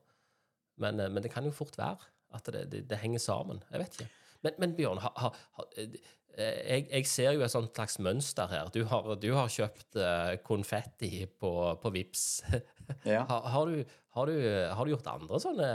Men, 0.81 1.01
eh, 1.03 1.12
men 1.12 1.25
det 1.25 1.33
kan 1.33 1.45
jo 1.45 1.53
fort 1.53 1.77
være 1.77 2.09
at 2.33 2.50
det, 2.53 2.65
det, 2.74 2.83
det 2.89 3.01
henger 3.01 3.21
sammen. 3.21 3.62
Jeg 3.69 3.83
vet 3.83 4.00
ikke. 4.00 4.09
Men, 4.45 4.57
men 4.62 4.75
Bjørn, 4.77 5.01
ha, 5.03 5.13
ha, 5.19 5.31
ha, 5.59 5.67
eh, 5.77 6.01
jeg, 6.39 6.89
jeg 6.89 7.07
ser 7.12 7.33
jo 7.36 7.45
et 7.45 7.53
sånt 7.53 7.74
slags 7.75 8.00
mønster 8.01 8.50
her. 8.50 8.74
Du 8.74 8.81
har, 8.89 9.13
du 9.19 9.29
har 9.36 9.50
kjøpt 9.51 9.98
uh, 10.00 10.33
konfetti 10.45 11.25
på, 11.27 11.51
på 11.81 11.93
Vips. 11.93 12.27
Ja. 13.05 13.25
Har, 13.29 13.43
har, 13.53 13.69
du, 13.69 13.98
har, 14.15 14.29
du, 14.29 14.38
har 14.74 14.88
du 14.88 14.91
gjort 14.95 15.09
andre 15.12 15.38
sånne 15.43 15.67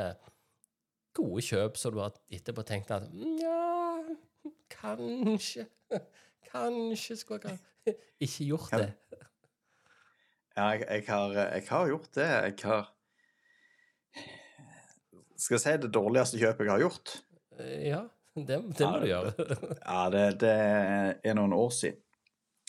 gode 1.14 1.42
kjøp 1.46 1.76
så 1.80 1.90
du 1.94 1.98
har 2.02 2.14
etterpå 2.32 2.64
tenkt 2.68 2.90
at 2.94 3.06
Nja, 3.12 3.58
ja, 4.08 4.50
kanskje 4.74 5.66
Kanskje 6.50 7.16
skulle 7.18 7.54
jeg 7.54 7.96
ikke 8.22 8.44
gjort 8.52 8.74
det. 8.78 8.90
Ja, 10.56 10.68
jeg, 10.70 10.84
jeg, 10.86 11.04
har, 11.08 11.32
jeg 11.34 11.64
har 11.68 11.88
gjort 11.90 12.10
det. 12.14 12.26
Jeg 12.28 12.54
har 12.62 12.84
Skal 15.36 15.56
jeg 15.56 15.62
si 15.64 15.72
det 15.82 15.90
dårligste 15.94 16.38
kjøpet 16.40 16.64
jeg 16.68 16.72
har 16.72 16.84
gjort? 16.84 17.14
Eh, 17.58 17.88
Ja, 17.90 18.02
det, 18.36 18.60
det 18.78 18.86
må 18.86 19.00
du 19.02 19.08
gjøre. 19.10 19.32
Ja, 19.82 20.04
det, 20.14 20.22
det 20.42 20.54
er 21.26 21.34
noen 21.38 21.54
år 21.56 21.70
siden. 21.74 22.00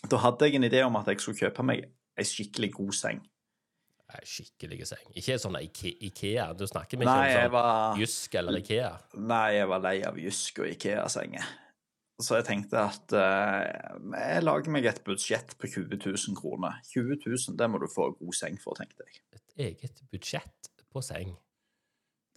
Da 0.09 0.19
hadde 0.21 0.45
jeg 0.49 0.57
en 0.59 0.67
idé 0.67 0.81
om 0.85 0.97
at 0.99 1.07
jeg 1.09 1.21
skulle 1.21 1.39
kjøpe 1.39 1.63
meg 1.65 1.85
ei 2.17 2.25
skikkelig 2.27 2.71
god 2.75 2.93
seng. 2.97 3.21
Nei, 4.13 4.21
Skikkelig 4.29 4.85
seng. 4.87 5.05
Ikke 5.17 5.35
sånn 5.41 5.55
Ike- 5.57 5.95
Ikea. 6.09 6.51
Du 6.57 6.65
snakker 6.69 6.99
ikke 6.99 7.07
Nei, 7.09 7.29
om 7.31 7.37
sånn 7.39 7.53
var, 7.55 7.95
Jysk 7.97 8.35
eller 8.37 8.59
Ikea. 8.61 8.91
nei, 9.17 9.45
jeg 9.57 9.67
var 9.71 9.79
lei 9.81 9.95
av 10.05 10.19
Jysk 10.21 10.59
og 10.61 10.67
Ikea-senger. 10.69 11.47
Så 12.21 12.37
jeg 12.37 12.45
tenkte 12.47 12.79
at 12.79 13.11
uh, 13.17 13.97
jeg 14.15 14.43
lager 14.45 14.71
meg 14.71 14.85
et 14.87 15.01
budsjett 15.03 15.55
på 15.59 15.67
20 15.67 15.97
000 16.05 16.37
kroner. 16.37 16.77
20 16.93 17.17
000, 17.25 17.57
det 17.59 17.67
må 17.73 17.81
du 17.81 17.87
få 17.91 18.11
god 18.15 18.37
seng 18.37 18.55
for, 18.61 18.77
tenkte 18.79 19.03
jeg. 19.09 19.19
Et 19.35 19.65
eget 19.67 19.99
budsjett 20.13 20.69
på 20.93 21.01
seng. 21.03 21.33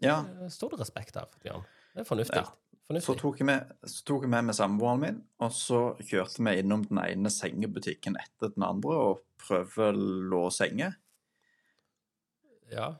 Ja, 0.03 0.23
Det 0.41 0.51
står 0.55 0.75
det 0.75 0.81
respekt 0.81 1.17
av, 1.21 1.31
Bjørn. 1.45 1.63
Det 1.95 2.03
er 2.03 2.09
fornuftig. 2.09 2.43
Ja. 2.43 3.01
Så 3.05 3.13
tok, 3.21 3.37
jeg 3.43 3.47
med, 3.51 3.71
så 3.85 4.03
tok 4.09 4.23
jeg 4.25 4.31
med 4.33 4.47
meg 4.49 4.57
samboeren 4.57 5.01
min, 5.03 5.17
og 5.45 5.51
så 5.53 5.81
kjørte 6.01 6.41
vi 6.47 6.55
innom 6.63 6.87
den 6.89 6.99
ene 7.03 7.29
sengebutikken 7.31 8.17
etter 8.17 8.55
den 8.55 8.65
andre 8.65 8.95
og 9.11 9.19
prøvelå 9.45 10.47
senger. 10.55 10.95
Ja. 12.73 12.93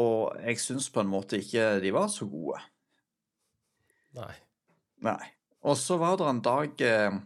Og 0.00 0.38
jeg 0.40 0.60
syns 0.62 0.88
på 0.92 1.02
en 1.02 1.10
måte 1.12 1.40
ikke 1.42 1.76
de 1.82 1.92
var 1.94 2.08
så 2.12 2.26
gode. 2.30 2.60
Nei. 4.16 4.32
Nei. 5.04 5.20
Og 5.68 5.76
så 5.78 5.98
var 6.00 6.16
det 6.18 6.28
en 6.28 6.42
dag 6.44 6.84
eh, 6.86 7.18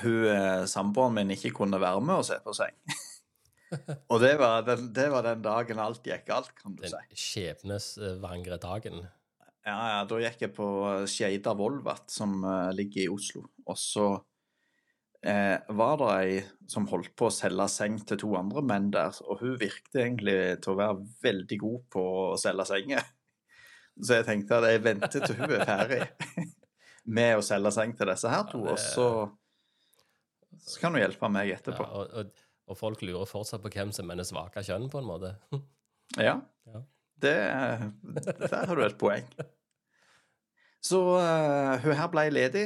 hun 0.00 0.28
eh, 0.28 0.64
samboeren 0.70 1.18
min 1.18 1.34
ikke 1.34 1.52
kunne 1.56 1.80
være 1.80 2.00
med 2.04 2.22
og 2.22 2.28
se 2.28 2.38
på 2.44 2.54
seng. 2.56 2.76
og 4.12 4.20
det 4.22 4.34
var, 4.40 4.62
den, 4.66 4.88
det 4.94 5.08
var 5.12 5.26
den 5.26 5.42
dagen 5.44 5.82
alt 5.82 6.06
gikk 6.06 6.24
galt, 6.28 6.52
kan 6.58 6.76
du 6.76 6.84
Den 6.84 6.94
si. 6.94 7.18
skjebnesvangre 7.26 8.58
dagen. 8.62 9.02
Ja, 9.62 9.76
ja, 9.92 9.98
da 10.08 10.18
gikk 10.24 10.46
jeg 10.46 10.54
på 10.56 10.66
Skeida 11.06 11.52
Volvat, 11.54 12.08
som 12.10 12.40
uh, 12.42 12.72
ligger 12.74 13.04
i 13.04 13.10
Oslo. 13.12 13.44
Og 13.68 13.78
så 13.78 14.08
eh, 15.22 15.58
var 15.78 15.96
det 16.00 16.10
ei 16.16 16.36
som 16.72 16.86
holdt 16.90 17.12
på 17.18 17.28
å 17.28 17.34
selge 17.34 17.66
seng 17.72 17.98
til 18.08 18.18
to 18.22 18.30
andre 18.38 18.62
menn 18.64 18.90
der, 18.94 19.14
og 19.26 19.42
hun 19.42 19.56
virket 19.60 19.98
egentlig 20.04 20.36
til 20.64 20.72
å 20.74 20.78
være 20.80 21.02
veldig 21.26 21.58
god 21.62 21.82
på 21.92 22.04
å 22.32 22.38
selge 22.40 22.66
senger. 22.70 23.04
Så 24.02 24.16
jeg 24.16 24.24
tenkte 24.28 24.56
at 24.56 24.70
jeg 24.70 24.80
venter 24.86 25.20
til 25.26 25.36
hun 25.36 25.50
er 25.52 25.66
ferdig 25.68 26.46
med 27.18 27.36
å 27.36 27.42
selge 27.44 27.72
seng 27.76 27.92
til 27.98 28.08
disse 28.08 28.30
her 28.32 28.46
to, 28.48 28.62
og 28.72 28.78
så, 28.80 29.06
så 30.64 30.80
kan 30.80 30.94
hun 30.96 31.02
hjelpe 31.02 31.28
meg 31.34 31.50
Ja, 31.50 31.58
etterpå. 31.58 31.84
og, 31.84 32.14
og, 32.22 32.46
og 32.72 32.78
folk 32.78 33.02
lurer 33.04 33.28
fortsatt 33.28 33.60
på 33.64 33.72
hvem 33.74 33.90
som 33.92 34.08
er 34.14 34.20
det 34.22 34.24
svake 34.30 34.62
kjønn, 34.64 34.88
på 34.92 35.02
en 35.02 35.10
måte. 35.10 35.34
Ja, 36.20 36.38
Ja. 36.68 36.80
det, 37.24 37.34
der 38.42 38.66
har 38.68 38.76
du 38.76 38.82
et 38.84 38.96
poeng. 39.00 39.28
Så 40.82 40.98
uh, 41.14 41.76
hun 41.84 41.94
her 41.96 42.08
ble 42.12 42.24
ledig, 42.32 42.64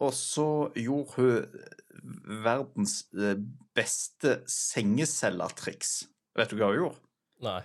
og 0.00 0.12
så 0.16 0.46
gjorde 0.80 1.16
hun 1.16 2.40
verdens 2.44 3.02
eh, 3.14 3.36
beste 3.76 4.38
sengecellertriks. 4.50 5.90
Vet 6.38 6.52
du 6.52 6.60
hva 6.60 6.70
hun 6.72 6.78
gjorde? 6.80 7.02
Nei. 7.44 7.60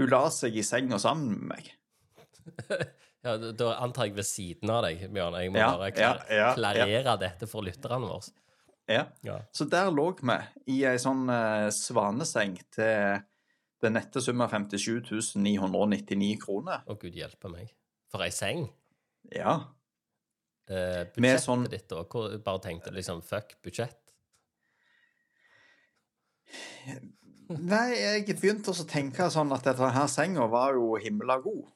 Hun 0.00 0.10
la 0.10 0.24
seg 0.34 0.56
i 0.58 0.64
senga 0.66 0.98
sammen 1.02 1.36
med 1.38 1.52
meg. 1.54 1.70
Ja, 3.20 3.34
da- 3.36 3.74
antar 3.84 4.06
jeg 4.08 4.14
ved 4.16 4.24
siden 4.24 4.70
av 4.72 4.78
deg, 4.86 5.02
Bjørn. 5.12 5.34
Jeg 5.42 5.50
må 5.52 5.58
Ja, 5.60 5.66
bare 5.76 5.90
klar 5.92 6.22
ja, 6.24 6.36
ja. 6.38 6.44
klarere 6.56 7.12
dette 7.20 7.44
for 7.50 7.60
lytterne 7.66 8.08
våre. 8.08 8.30
Ja. 8.88 9.02
Ja. 9.28 9.34
Så 9.52 9.66
der 9.68 9.90
lå 9.92 10.06
vi 10.16 10.36
i 10.72 10.78
ei 10.88 10.94
sånn 10.98 11.26
uh, 11.28 11.66
svaneseng 11.68 12.54
til 12.72 13.20
den 13.84 13.92
nette 13.98 14.22
sum 14.24 14.40
av 14.40 14.48
57 14.56 15.36
999 15.36 16.30
kroner. 16.40 16.80
Å, 16.88 16.96
gud 16.96 17.12
hjelpe 17.20 17.52
meg. 17.52 17.74
For 18.08 18.24
ei 18.24 18.32
seng. 18.32 18.70
Ja. 19.36 19.58
Eh, 20.70 21.02
budsjettet 21.16 21.42
sånn- 21.44 21.66
ditt, 21.68 21.88
da? 21.90 22.04
Hvor 22.04 22.36
bare 22.46 22.62
tenkte 22.62 22.92
liksom 22.94 23.22
fuck 23.26 23.56
budsjett? 23.64 23.98
Nei, 27.50 27.88
jeg 27.98 28.38
begynte 28.38 28.70
også 28.70 28.86
å 28.86 28.90
tenke 28.90 29.26
sånn 29.34 29.50
at 29.54 29.66
her 29.66 30.06
senga 30.10 30.46
var 30.50 30.76
jo 30.78 30.94
himla 31.02 31.40
god. 31.42 31.66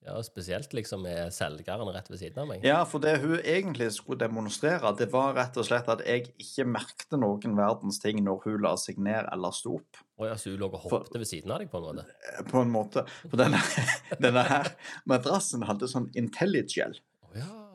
Ja, 0.00 0.14
Spesielt 0.24 0.72
liksom 0.72 1.02
med 1.04 1.28
selgeren 1.36 1.90
rett 1.92 2.06
ved 2.08 2.18
siden 2.22 2.38
av 2.40 2.46
meg. 2.48 2.62
Ja, 2.64 2.78
for 2.88 3.02
det 3.04 3.18
hun 3.20 3.36
egentlig 3.38 3.90
skulle 3.92 4.22
demonstrere, 4.22 4.94
det 4.96 5.10
var 5.12 5.34
rett 5.36 5.58
og 5.60 5.66
slett 5.68 5.90
at 5.92 6.00
jeg 6.08 6.30
ikke 6.40 6.64
merkte 6.72 7.18
noen 7.20 7.52
verdens 7.58 8.00
ting 8.00 8.22
når 8.24 8.40
hun 8.46 8.62
la 8.64 8.72
seg 8.80 8.96
ned 8.98 9.28
eller 9.30 9.52
sto 9.52 9.74
opp. 9.76 10.00
Å 10.18 10.30
ja, 10.30 10.38
Så 10.40 10.54
hun 10.54 10.62
lå 10.62 10.70
og 10.72 10.80
hoppet 10.86 11.18
ved 11.20 11.28
siden 11.28 11.52
av 11.52 11.60
deg, 11.60 11.70
på 11.70 11.82
en 11.82 11.84
måte? 11.90 12.06
På 12.48 12.62
en 12.64 12.72
måte. 12.72 13.04
For 13.28 13.36
denne, 13.42 13.60
denne 14.24 14.46
her 14.48 14.72
madrassen 15.06 15.68
hadde 15.68 15.88
sånn 15.92 16.08
IntelliGel. 16.16 16.96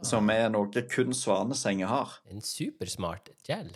Som 0.04 0.30
er 0.30 0.50
noe 0.50 0.84
kun 0.92 1.14
svanesenger 1.16 1.88
har. 1.88 2.16
En 2.30 2.42
supersmart 2.42 3.32
gel. 3.48 3.76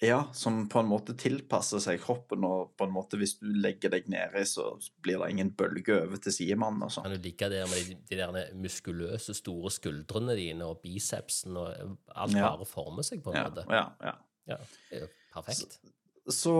Ja, 0.00 0.28
som 0.32 0.68
på 0.70 0.78
en 0.78 0.86
måte 0.86 1.16
tilpasser 1.18 1.80
seg 1.82 1.98
kroppen, 2.04 2.44
og 2.46 2.76
på 2.78 2.86
en 2.86 2.92
måte 2.94 3.18
hvis 3.18 3.32
du 3.40 3.48
legger 3.50 3.90
deg 3.90 4.06
nedi, 4.06 4.44
så 4.46 4.76
blir 5.02 5.18
det 5.24 5.30
ingen 5.32 5.50
bølge 5.58 5.96
over 6.04 6.20
til 6.22 6.36
sidemannen 6.36 6.84
og 6.86 6.92
sånn. 6.94 7.08
Kan 7.08 7.16
du 7.16 7.24
like 7.26 7.48
det 7.50 7.64
med 7.66 7.88
de, 7.88 7.96
de 8.06 8.20
der 8.20 8.52
muskuløse, 8.54 9.34
store 9.34 9.72
skuldrene 9.74 10.36
dine 10.38 10.68
og 10.70 10.78
bicepsen 10.84 11.58
og 11.58 11.98
alt 12.14 12.36
Ja. 12.38 12.52
bare 12.52 12.68
former 12.70 13.02
seg, 13.02 13.24
på 13.24 13.34
en 13.34 13.40
Ja, 13.40 13.48
måte? 13.48 13.66
ja, 13.74 13.84
ja. 14.06 14.14
Ja, 14.48 14.60
er 14.94 15.08
perfekt. 15.34 15.80
Så 15.82 16.36
så, 16.38 16.54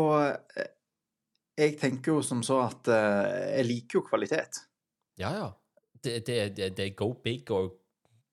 jeg 1.58 1.78
tenker 1.78 2.16
jo 2.18 2.22
som 2.26 2.42
så 2.46 2.58
at 2.66 2.88
eh, 2.90 3.58
jeg 3.58 3.66
liker 3.68 3.98
jo 4.00 4.04
kvalitet. 4.06 4.60
Ja, 5.20 5.30
ja. 5.36 5.48
Det, 5.98 6.24
det, 6.26 6.36
det, 6.56 6.68
det 6.78 6.84
er 6.86 6.94
go 6.98 7.12
big 7.22 7.50
or 7.54 7.70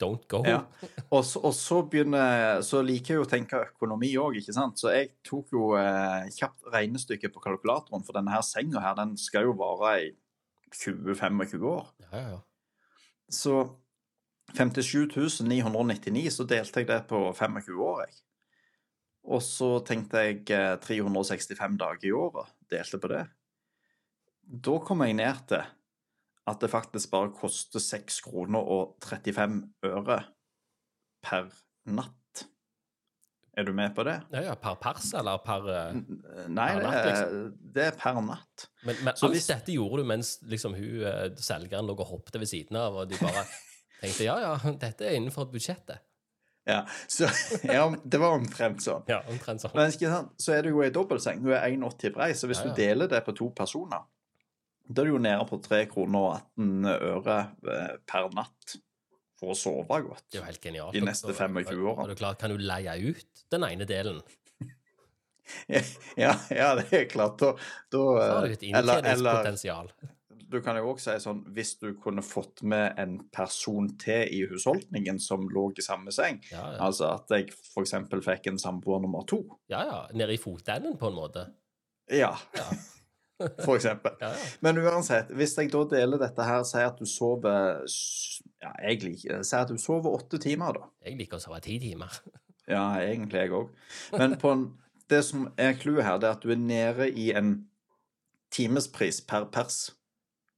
don't 0.01 0.25
go. 0.31 0.41
Ja. 0.47 0.63
Og 1.10 1.23
så, 1.25 1.39
og 1.39 1.53
så 1.55 1.79
begynner 1.89 2.62
Så 2.65 2.81
liker 2.86 3.15
jeg 3.15 3.23
å 3.23 3.29
tenke 3.29 3.62
økonomi 3.69 4.12
òg, 4.19 4.39
ikke 4.41 4.55
sant. 4.55 4.79
Så 4.81 4.91
jeg 4.93 5.13
tok 5.25 5.53
jo 5.55 5.71
eh, 5.79 6.27
kjapt 6.36 6.67
regnestykke 6.73 7.31
på 7.34 7.43
kalkulatoren, 7.43 8.03
for 8.05 8.17
denne 8.17 8.34
her 8.34 8.43
senga 8.45 8.84
her, 8.84 8.97
den 8.99 9.15
skal 9.19 9.49
jo 9.49 9.55
vare 9.60 9.95
i 10.08 10.12
20-25 10.75 11.65
år. 11.71 11.89
Ja, 12.05 12.12
ja, 12.12 12.27
ja. 12.36 12.43
Så 13.31 13.63
57 14.53 15.41
999, 15.47 16.29
så 16.31 16.45
delte 16.47 16.84
jeg 16.84 16.89
det 16.91 17.01
på 17.10 17.21
25 17.34 17.81
år, 17.81 18.05
jeg. 18.05 18.21
Og 19.25 19.41
så 19.41 19.71
tenkte 19.86 20.21
jeg 20.21 20.43
eh, 20.53 20.75
365 20.84 21.79
dager 21.81 22.05
i 22.05 22.13
året, 22.13 22.51
delte 22.69 23.01
på 23.01 23.10
det. 23.10 23.23
Da 24.45 24.75
kom 24.86 25.01
jeg 25.01 25.17
ned 25.17 25.39
til 25.49 25.65
at 26.47 26.60
det 26.62 26.69
faktisk 26.69 27.10
bare 27.12 27.31
koster 27.34 27.81
6 27.81 28.19
kroner 28.27 28.60
og 28.62 28.97
35 29.01 29.62
øre 29.89 30.19
per 31.25 31.47
natt. 31.89 32.45
Er 33.58 33.63
du 33.63 33.71
med 33.73 33.93
på 33.95 34.03
det? 34.03 34.17
ja, 34.36 34.41
ja 34.49 34.55
per 34.60 34.75
pers, 34.84 35.13
eller 35.15 35.38
per 35.39 35.67
eh, 35.71 35.93
Nei, 36.51 36.65
Per 36.73 36.81
det 36.81 36.89
natt, 36.89 37.05
er, 37.08 37.36
det 37.77 37.86
er 37.88 37.95
per 37.97 38.17
natt. 38.21 38.65
Men, 38.84 38.97
men 38.99 39.13
alt 39.15 39.31
hvis- 39.31 39.47
dette 39.47 39.71
gjorde 39.71 40.03
du 40.03 40.10
mens 40.10 40.34
liksom 40.43 40.75
hun, 40.75 41.05
eh, 41.08 41.29
selgeren 41.39 41.88
lå 41.88 41.95
og 41.95 42.03
hoppet 42.10 42.36
ved 42.41 42.51
siden 42.51 42.75
av, 42.81 42.97
og 42.99 43.08
de 43.10 43.15
bare 43.21 43.45
tenkte 44.01 44.27
ja, 44.27 44.36
ja, 44.43 44.73
dette 44.75 45.08
er 45.08 45.15
innenfor 45.17 45.47
budsjettet. 45.53 46.03
Ja, 46.67 46.81
så, 47.08 47.29
ja, 47.63 47.86
det 48.03 48.19
var 48.19 48.36
omtrent 48.39 48.81
sånn. 48.81 49.03
Ja, 49.08 49.19
omtrent 49.29 49.62
sånn. 49.62 49.71
Men 49.77 49.91
så 49.93 50.51
er 50.55 50.65
det 50.65 50.71
jo 50.73 50.81
i 50.81 50.89
dobbeltseng. 50.89 51.43
Hun 51.45 51.53
er 51.53 51.67
1,80 51.69 52.13
brei, 52.15 52.31
så 52.34 52.49
hvis 52.49 52.60
Ja, 52.60 52.65
ja. 52.65 52.73
du 52.73 52.81
deler 52.81 53.08
det 53.12 53.19
på 53.27 53.36
to 53.38 53.51
personer, 53.55 54.01
da 54.88 55.02
er 55.02 55.06
du 55.06 55.12
jo 55.15 55.17
nede 55.21 55.45
på 55.50 55.58
3 55.63 55.86
kroner 55.91 56.19
og 56.19 56.34
18 56.36 56.86
øre 56.93 57.38
eh, 57.74 57.95
per 58.08 58.30
natt 58.36 58.76
for 59.39 59.52
å 59.52 59.56
sove 59.58 59.88
godt. 60.06 60.24
Det 60.32 60.38
er 60.39 60.43
jo 60.43 60.48
helt 60.50 60.62
genialt. 60.63 60.93
De 60.93 61.02
neste 61.02 61.32
Og- 61.34 61.36
25 61.36 61.80
og- 61.82 61.98
årene. 61.98 62.04
Og 62.04 62.10
det 62.10 62.17
klart, 62.19 62.39
kan 62.39 62.50
du 62.54 62.58
leie 62.58 62.93
ut 63.10 63.45
den 63.52 63.63
ene 63.63 63.86
delen, 63.86 64.21
Ja, 66.17 66.34
ja, 66.50 66.76
det 66.76 66.91
er 66.93 67.06
klart. 67.06 67.38
Da, 67.38 67.52
da 67.93 67.98
så 67.98 68.21
har 68.32 68.48
du 68.48 68.54
et 68.56 68.63
eller, 68.63 68.80
eller 68.80 69.02
inntjeningspotensial. 69.04 69.91
du 70.50 70.62
kan 70.62 70.78
jo 70.80 70.88
også 70.93 71.13
si 71.13 71.21
sånn 71.26 71.43
Hvis 71.54 71.76
du 71.82 71.91
kunne 72.02 72.24
fått 72.26 72.63
med 72.63 72.98
en 73.02 73.19
person 73.34 73.91
til 74.02 74.26
i 74.34 74.39
husholdningen 74.50 75.19
som 75.21 75.45
lå 75.50 75.67
i 75.78 75.82
samme 75.86 76.12
seng, 76.15 76.39
Ja, 76.52 76.63
ja. 76.74 76.80
altså 76.88 77.12
at 77.19 77.30
jeg 77.30 77.52
f.eks. 77.54 77.93
fikk 78.26 78.48
en 78.48 78.58
samboer 78.62 79.02
nummer 79.06 79.26
to 79.30 79.43
ja, 79.69 79.84
ja. 79.86 80.00
Nede 80.13 80.34
i 80.34 80.41
fotenden, 80.41 80.98
på 80.98 81.08
en 81.12 81.19
måte. 81.19 81.45
Ja, 82.10 82.34
Ja, 82.58 82.69
for 83.65 83.76
eksempel. 83.76 84.15
ja. 84.21 84.32
ja. 84.32 84.48
Men 84.63 84.80
uansett, 84.84 85.32
hvis 85.36 85.58
jeg 85.60 85.71
da 85.74 85.84
deler 85.91 86.21
dette 86.21 86.48
her, 86.48 86.63
sier 86.67 86.89
at 86.91 87.00
du 87.02 87.08
sover 87.10 87.84
Ja, 88.63 88.71
jeg 88.88 89.04
liker, 89.04 89.43
sier 89.43 89.65
at 89.65 89.74
du 89.74 89.82
sover 89.82 90.15
åtte 90.15 90.39
timer, 90.41 90.80
da. 90.80 90.89
Jeg 91.06 91.19
liker 91.19 91.39
å 91.39 91.43
sove 91.43 91.62
ti 91.65 91.80
timer. 91.84 92.12
Ja, 92.65 92.95
egentlig 92.98 93.43
jeg 93.43 93.52
òg. 93.54 93.67
Men 94.17 94.32
på 94.41 94.50
en, 94.50 94.63
det 95.13 95.19
som 95.28 95.43
er 95.62 95.76
clouet 95.78 96.02
her, 96.02 96.15
det 96.17 96.32
er 96.32 96.39
at 96.39 96.41
du 96.41 96.50
er 96.50 96.58
nede 96.58 97.06
i 97.13 97.28
en 97.38 97.52
timespris 98.50 99.19
per 99.21 99.45
pers 99.54 99.91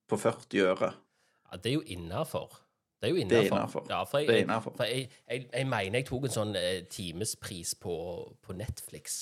på 0.08 0.16
40 0.16 0.70
øre. 0.70 0.94
Ja, 1.52 1.60
det 1.60 1.74
er 1.74 1.76
jo 1.76 1.84
innafor. 1.84 2.56
Det 3.02 3.10
er 3.10 3.12
jo 3.12 3.20
innafor. 3.26 3.86
Ja, 3.90 4.04
for 4.08 4.24
jeg, 4.24 4.48
for 4.64 4.84
jeg, 4.88 5.10
jeg, 5.28 5.50
jeg 5.54 5.68
mener 5.68 6.00
jeg 6.00 6.08
tok 6.08 6.30
en 6.30 6.34
sånn 6.34 6.56
eh, 6.58 6.86
timespris 6.90 7.76
på, 7.76 7.98
på 8.40 8.56
Netflix. 8.58 9.20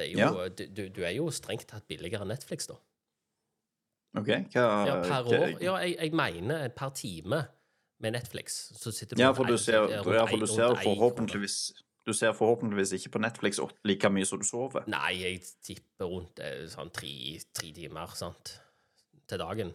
Det 0.00 0.06
er 0.08 0.12
jo, 0.14 0.18
Ja. 0.22 0.48
du, 0.48 0.88
du, 0.88 1.02
er 1.04 1.12
jo 1.18 1.28
strengt 1.34 1.66
tatt 1.68 1.84
billigere 1.90 2.24
enn 2.24 2.32
Netflix, 2.32 2.66
da. 2.70 2.78
OK? 4.16 4.30
Hva, 4.54 4.64
Ja, 4.88 4.94
per 5.04 5.28
år. 5.28 5.52
Ja, 5.60 5.76
jeg, 5.84 5.96
jeg 6.00 6.14
mener 6.16 6.68
per 6.74 6.94
time 6.96 7.42
med 8.00 8.16
Netflix. 8.16 8.56
Så 8.80 8.90
sitter 8.96 9.16
du 9.16 9.22
Ja, 9.22 9.30
for 9.36 9.44
du 9.44 9.58
ser, 9.60 9.84
ja, 9.92 10.00
for 10.02 10.40
du 10.40 10.46
ser 10.48 10.74
forhåpentligvis 10.82 11.60
Du 12.08 12.14
ser 12.16 12.32
forhåpentligvis 12.32 12.94
ikke 12.96 13.10
på 13.12 13.20
Netflix 13.20 13.60
like 13.84 14.08
mye 14.08 14.24
som 14.24 14.40
du 14.40 14.46
sover. 14.48 14.86
Nei, 14.88 15.12
jeg 15.20 15.42
tipper 15.62 16.08
rundt 16.08 16.40
eh, 16.40 16.64
sånn 16.72 16.88
tre, 16.96 17.12
tre 17.54 17.72
timer 17.76 18.16
sant? 18.16 18.56
til 19.28 19.38
dagen. 19.38 19.74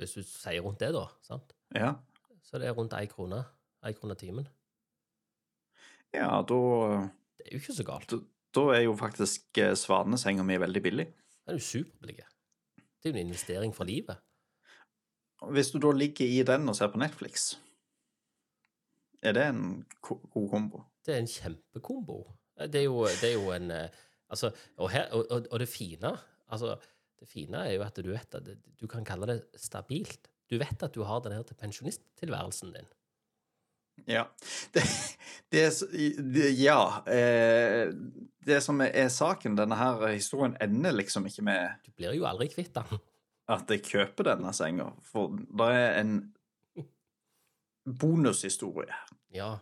Hvis 0.00 0.16
du 0.16 0.22
sier 0.24 0.64
rundt 0.64 0.80
det, 0.80 0.88
da. 0.96 1.04
sant? 1.22 1.52
Ja, 1.76 1.92
Så 2.42 2.58
det 2.58 2.66
er 2.66 2.74
rundt 2.74 2.96
én 2.96 3.06
krone. 3.12 3.44
Én 3.84 3.94
krone 3.94 4.16
timen. 4.18 4.48
ja 6.14 6.40
da, 6.48 6.58
Det 7.36 7.46
er 7.46 7.52
jo 7.52 7.60
ikke 7.60 7.76
så 7.76 7.84
galt. 7.84 8.10
da, 8.10 8.18
da 8.56 8.64
er 8.74 8.86
jo 8.86 8.96
faktisk 8.98 9.60
eh, 9.62 9.74
svanesenga 9.78 10.44
mi 10.46 10.56
veldig 10.60 10.82
billig. 10.82 11.06
Den 11.46 11.54
er 11.54 11.60
jo 11.60 11.66
superbillig. 11.66 12.26
Det 12.76 13.10
er 13.10 13.12
jo 13.12 13.14
en 13.14 13.26
investering 13.26 13.74
for 13.76 13.88
livet. 13.88 14.18
Hvis 15.52 15.70
du 15.70 15.78
da 15.82 15.92
ligger 15.92 16.26
i 16.26 16.42
den 16.48 16.68
og 16.68 16.76
ser 16.78 16.88
på 16.90 16.98
Netflix, 16.98 17.52
er 19.22 19.36
det 19.36 19.46
en 19.50 19.84
god 20.00 20.48
kombo? 20.50 20.82
Det 21.06 21.14
er 21.14 21.22
en 21.22 21.30
kjempekombo. 21.30 22.18
Det 22.56 22.80
er 22.80 22.88
jo, 22.88 23.04
det 23.04 23.30
er 23.30 23.36
jo 23.36 23.52
en 23.52 23.70
eh, 23.70 24.02
Altså, 24.26 24.50
og, 24.82 24.90
her, 24.90 25.04
og, 25.14 25.26
og, 25.30 25.44
og 25.54 25.60
det 25.62 25.68
fine 25.70 26.10
Altså, 26.50 26.72
det 27.20 27.28
fine 27.30 27.60
er 27.62 27.76
jo 27.76 27.84
at 27.84 27.98
du 28.02 28.10
vet 28.10 28.34
at 28.34 28.48
du 28.80 28.86
kan 28.90 29.04
kalle 29.06 29.28
det 29.30 29.36
stabilt. 29.54 30.26
Du 30.50 30.58
vet 30.58 30.82
at 30.82 30.94
du 30.94 31.04
har 31.06 31.20
den 31.22 31.32
her 31.32 31.44
til 31.46 31.54
pensjonisttilværelsen 31.60 32.72
din. 32.74 32.88
Ja. 34.04 34.26
Det, 34.72 34.82
det, 35.50 35.64
det, 36.34 36.50
ja. 36.60 37.02
Eh, 37.10 37.88
det 38.46 38.60
som 38.62 38.80
er 38.84 39.08
saken, 39.10 39.56
denne 39.58 39.74
her 39.78 40.04
historien 40.12 40.56
ender 40.62 40.92
liksom 40.94 41.26
ikke 41.26 41.42
med 41.46 41.80
Du 41.86 41.90
blir 41.96 42.14
jo 42.14 42.26
aldri 42.28 42.46
kvitt 42.52 42.74
den. 42.76 43.00
at 43.48 43.70
jeg 43.70 43.82
kjøper 43.86 44.28
denne 44.32 44.52
senga, 44.54 44.90
for 45.06 45.34
det 45.38 45.70
er 45.74 46.00
en 46.00 46.16
bonushistorie. 47.86 48.94
Ja. 49.34 49.58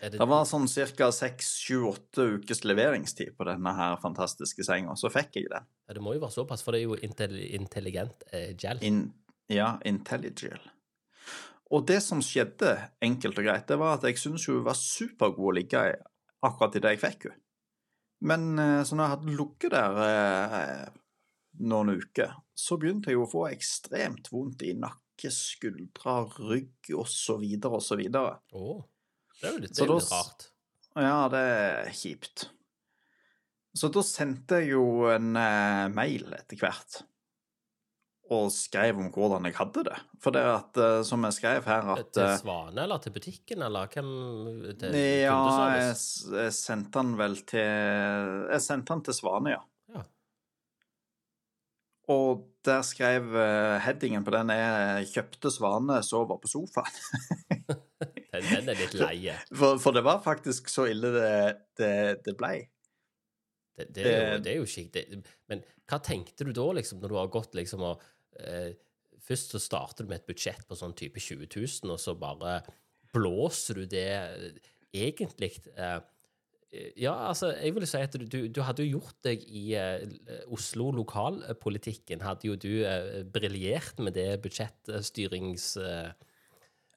Det, 0.00 0.18
Det 0.18 0.26
var 0.28 0.44
sånn 0.44 0.66
ca. 0.68 1.08
6-7-8 1.16 2.26
ukers 2.36 2.64
leveringstid 2.68 3.36
på 3.38 3.46
denne 3.48 3.72
her 3.72 3.96
fantastiske 4.02 4.64
senga, 4.66 4.96
så 5.00 5.08
fikk 5.12 5.38
jeg 5.38 5.48
den. 5.52 5.64
ja, 5.88 5.94
det 5.96 6.02
må 6.04 6.12
jo 6.16 6.20
være 6.24 6.34
såpass, 6.34 6.64
for 6.64 6.76
det 6.76 6.82
er 6.82 6.90
jo 6.90 6.98
intelligent 7.56 8.24
eh, 8.32 8.50
gel. 8.60 8.82
In, 8.84 9.06
ja, 9.48 9.78
Intelligil. 9.88 10.60
Og 11.72 11.86
det 11.88 12.00
som 12.04 12.20
skjedde, 12.22 12.74
enkelt 13.04 13.38
og 13.40 13.46
greit, 13.46 13.68
det 13.68 13.78
var 13.80 13.96
at 13.96 14.04
jeg 14.08 14.20
syntes 14.20 14.48
hun 14.50 14.64
var 14.66 14.76
supergod 14.78 15.52
å 15.52 15.56
ligge 15.56 15.80
i 15.90 15.94
akkurat 16.44 16.76
idet 16.76 16.94
jeg 16.94 17.02
fikk 17.06 17.28
henne. 17.30 17.40
Men 18.24 18.58
eh, 18.60 18.82
så 18.86 18.96
når 18.96 19.04
jeg 19.04 19.14
hadde 19.14 19.36
ligget 19.38 19.74
der 19.74 19.98
eh, 20.04 20.84
noen 21.68 21.94
uker, 21.98 22.36
så 22.56 22.78
begynte 22.80 23.10
jeg 23.10 23.18
jo 23.18 23.26
å 23.26 23.30
få 23.30 23.46
ekstremt 23.50 24.30
vondt 24.32 24.64
i 24.64 24.72
nakke, 24.78 25.30
skuldre, 25.32 26.16
rygg 26.38 26.92
osv. 26.96 27.44
osv. 27.68 28.02
Å, 28.14 28.74
det 29.40 29.48
er 29.48 29.56
jo 29.56 29.62
litt, 29.64 29.74
det 29.76 29.84
er 29.84 29.92
litt 29.92 30.12
rart. 30.14 30.48
Ja, 30.94 31.18
det 31.32 31.42
er 31.42 31.90
kjipt. 31.96 32.48
Så 33.74 33.90
da 33.90 34.04
sendte 34.06 34.60
jeg 34.62 34.76
jo 34.76 35.08
en 35.10 35.34
eh, 35.36 35.86
mail 35.92 36.30
etter 36.36 36.60
hvert, 36.60 37.02
og 38.32 38.46
skrev 38.54 38.96
om 39.02 39.10
hvordan 39.12 39.44
jeg 39.50 39.56
hadde 39.58 39.82
det. 39.84 39.96
For 40.24 40.32
det 40.32 40.40
at, 40.48 40.78
eh, 40.80 41.02
som 41.04 41.24
jeg 41.28 41.36
skrev 41.36 41.66
her, 41.68 41.90
at 41.92 42.12
Til 42.16 42.22
eh, 42.24 42.36
Svane, 42.40 42.78
eller 42.86 42.98
til 43.04 43.12
butikken, 43.12 43.62
eller 43.66 43.90
hvem 43.92 44.08
Til 44.80 44.96
Ja, 44.96 45.36
jeg, 45.76 45.90
jeg 46.32 46.52
sendte 46.56 46.98
den 47.02 47.16
vel 47.20 47.36
til 47.44 47.60
Jeg 47.60 48.60
sendte 48.64 48.94
den 48.94 49.04
til 49.04 49.14
Svane, 49.18 49.52
ja. 49.58 49.60
Ja. 49.92 50.02
Og 52.14 52.42
der 52.64 52.82
skrev 52.84 53.32
eh, 53.36 53.78
headingen 53.84 54.24
på 54.24 54.32
den 54.34 54.50
er 54.52 55.04
'Kjøpte 55.08 55.50
Svane, 55.52 56.00
sover 56.04 56.38
på 56.40 56.48
sofaen'. 56.48 57.00
Den, 58.34 58.42
den 58.50 58.68
er 58.68 58.74
litt 58.74 58.94
leie. 58.98 59.34
For, 59.54 59.76
for 59.78 59.94
det 59.94 60.00
var 60.04 60.18
faktisk 60.24 60.66
så 60.68 60.88
ille 60.90 61.12
det, 61.14 61.28
det, 61.78 61.90
det 62.26 62.32
blei. 62.36 62.56
Det, 63.78 63.86
det, 63.94 64.02
er 64.10 64.16
jo, 64.34 64.40
Det- 64.42 64.50
er 64.52 64.56
jo 64.58 64.66
skikt. 64.66 64.98
Men 65.48 65.62
hva 65.86 66.00
tenkte 66.02 66.42
du 66.44 66.50
da, 66.52 66.64
liksom, 66.74 66.98
når 66.98 67.08
du 67.12 67.14
har 67.20 67.30
gått 67.30 67.54
liksom 67.54 67.84
og 67.86 68.02
eh, 68.02 68.13
Først 69.24 69.54
så 69.54 69.60
starter 69.62 70.04
du 70.04 70.10
med 70.10 70.20
et 70.20 70.26
budsjett 70.28 70.66
på 70.68 70.76
sånn 70.76 70.92
type 70.98 71.20
20 71.22 71.46
000, 71.56 71.92
og 71.94 72.00
så 72.02 72.12
bare 72.18 72.58
blåser 73.14 73.78
du 73.80 73.86
det 73.88 74.08
eh, 74.10 74.58
egentlig 75.06 75.52
eh, 75.78 76.00
Ja, 76.98 77.14
altså, 77.30 77.52
jeg 77.54 77.72
vil 77.76 77.86
si 77.86 78.00
at 78.02 78.16
du, 78.18 78.48
du, 78.50 78.60
hadde 78.66 78.82
jo 78.84 78.98
gjort 78.98 79.16
deg 79.22 79.44
i 79.46 79.62
eh, 79.78 80.02
Oslo 80.52 80.90
lokalpolitikken. 80.90 82.20
Hadde 82.26 82.48
jo 82.50 82.56
du 82.58 82.82
eh, 82.84 83.22
briljert 83.24 84.00
med 84.02 84.16
det 84.18 84.40
budsjettstyrings... 84.44 85.76
Eh, 85.78 86.12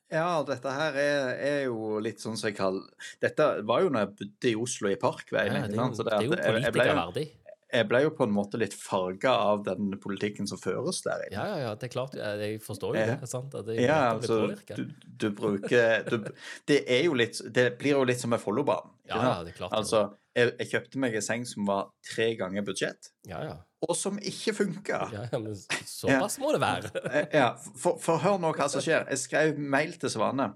Ja, 0.10 0.42
dette 0.48 0.72
her 0.72 0.96
er, 0.96 1.26
er 1.44 1.58
jo 1.68 1.98
litt 2.00 2.22
sånn 2.24 2.38
som 2.40 2.48
jeg 2.48 2.56
kaller 2.56 2.86
Dette 3.20 3.48
var 3.68 3.82
jo 3.84 3.90
når 3.92 4.06
jeg 4.06 4.14
bodde 4.22 4.48
i 4.48 4.56
Oslo, 4.56 4.88
i 4.88 4.96
Parkveien. 5.00 5.58
ja, 5.58 5.68
det, 5.68 5.76
er 5.76 5.84
jo, 5.84 6.04
det 6.04 6.14
er 6.16 6.24
jo 6.24 6.38
politikerverdig. 6.48 7.26
jeg- 7.28 7.44
jeg 7.44 7.47
Jeg 7.74 7.88
ble 7.90 8.00
jo 8.06 8.12
på 8.16 8.24
en 8.24 8.32
måte 8.32 8.56
litt 8.62 8.72
farga 8.80 9.34
av 9.44 9.64
den 9.66 9.90
politikken 10.00 10.48
som 10.48 10.60
føres 10.62 11.02
der 11.04 11.26
inne. 11.26 11.36
Ja, 11.36 11.46
ja, 11.52 11.58
ja, 11.66 11.72
det 11.76 11.90
er 11.90 11.92
klart. 11.92 12.14
Jeg 12.16 12.62
forstår 12.64 12.96
jo 12.96 13.08
det. 13.10 13.28
sant? 13.28 13.56
At 13.60 13.66
det 13.68 13.76
er 13.76 13.82
Ja, 13.90 13.98
altså, 14.14 14.38
du, 14.78 14.86
du 15.04 15.26
bruker 15.36 16.06
du, 16.08 16.30
Det 16.70 16.78
er 16.88 17.02
jo 17.10 17.18
litt 17.20 17.42
Det 17.52 17.66
blir 17.82 17.98
jo 17.98 18.06
litt 18.08 18.22
som 18.24 18.32
en 18.38 18.40
Follobanen. 18.40 18.94
Ja, 19.10 19.20
ja, 19.20 19.34
det 19.44 19.52
er 19.52 19.58
klart. 19.60 19.76
Altså, 19.76 20.06
jeg, 20.38 20.54
jeg 20.62 20.70
kjøpte 20.72 21.02
meg 21.04 21.16
en 21.20 21.26
seng 21.26 21.44
som 21.50 21.68
var 21.68 21.90
tre 22.08 22.30
ganger 22.40 22.64
budsjett, 22.68 23.12
Ja, 23.28 23.40
ja. 23.48 23.54
og 23.88 23.96
som 24.00 24.20
ikke 24.20 24.54
funka. 24.58 25.00
Ja, 25.14 25.26
ja, 25.32 25.40
men 25.40 25.56
såpass 25.88 26.38
må 26.44 26.52
det 26.56 26.62
være. 26.64 26.92
Eh, 27.18 27.28
Ja, 27.40 27.50
for, 27.80 28.00
for 28.04 28.20
hør 28.24 28.40
nå 28.44 28.52
hva 28.56 28.68
som 28.72 28.84
skjer. 28.84 29.08
Jeg 29.12 29.22
skrev 29.24 29.60
mail 29.60 29.96
til 30.00 30.12
Svane 30.14 30.52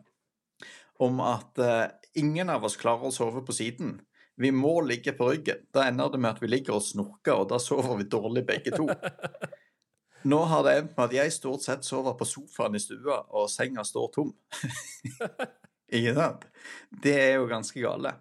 om 1.02 1.20
at 1.26 1.58
uh, 1.64 1.88
ingen 2.20 2.52
av 2.54 2.64
oss 2.68 2.76
klarer 2.78 3.08
å 3.10 3.14
sove 3.16 3.42
på 3.48 3.56
siden. 3.58 3.96
Vi 4.42 4.52
må 4.56 4.80
ligge 4.82 5.14
på 5.14 5.28
ryggen. 5.30 5.66
Da 5.74 5.86
ender 5.90 6.10
det 6.14 6.22
med 6.22 6.32
at 6.34 6.42
vi 6.42 6.50
ligger 6.50 6.80
og 6.80 6.86
snorker, 6.86 7.44
og 7.44 7.50
da 7.52 7.60
sover 7.62 8.00
vi 8.00 8.08
dårlig 8.10 8.46
begge 8.48 8.74
to. 8.74 8.88
Nå 10.32 10.40
har 10.50 10.66
det 10.66 10.74
endt 10.78 10.98
med 10.98 11.08
at 11.08 11.16
jeg 11.18 11.34
stort 11.34 11.66
sett 11.66 11.86
sover 11.86 12.14
på 12.18 12.28
sofaen 12.30 12.78
i 12.78 12.82
stua, 12.82 13.24
og 13.34 13.50
senga 13.50 13.86
står 13.86 14.12
tom. 14.16 14.34
Ikke 15.96 16.14
sant? 16.18 16.46
Det 17.04 17.16
er 17.20 17.36
jo 17.40 17.50
ganske 17.50 17.82
gale. 17.84 18.16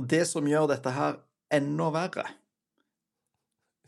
Og 0.00 0.08
det 0.08 0.24
som 0.28 0.48
gjør 0.48 0.70
dette 0.72 0.92
her 0.96 1.20
enda 1.52 1.88
verre 1.92 2.26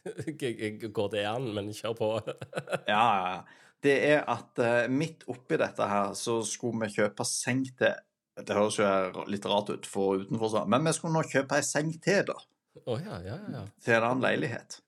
Går 0.03 1.11
det 1.13 1.21
an, 1.31 1.45
men 1.55 1.69
kjør 1.75 1.93
på. 1.99 2.09
Ja, 2.91 3.03
ja. 3.03 3.37
Det 3.83 3.95
er 4.07 4.21
at 4.31 4.59
eh, 4.63 4.89
midt 4.91 5.25
oppi 5.31 5.57
dette 5.59 5.87
her 5.91 6.13
så 6.15 6.37
skulle 6.47 6.87
vi 6.87 7.01
kjøpe 7.01 7.25
seng 7.27 7.65
til 7.79 7.97
Det 8.41 8.57
høres 8.57 8.79
jo 8.81 9.25
litt 9.29 9.45
rart 9.49 9.71
ut 9.75 9.89
for 9.89 10.23
utenfor, 10.23 10.63
men 10.71 10.87
vi 10.89 10.95
skulle 10.97 11.19
nå 11.19 11.25
kjøpe 11.29 11.59
ei 11.59 11.67
seng 11.67 11.91
til, 12.01 12.23
da. 12.31 12.39
Oh, 12.87 12.97
ja, 12.97 13.19
ja, 13.21 13.37
ja. 13.53 13.67
Til 13.85 13.99
en 13.99 14.07
annen 14.07 14.25
leilighet. 14.25 14.79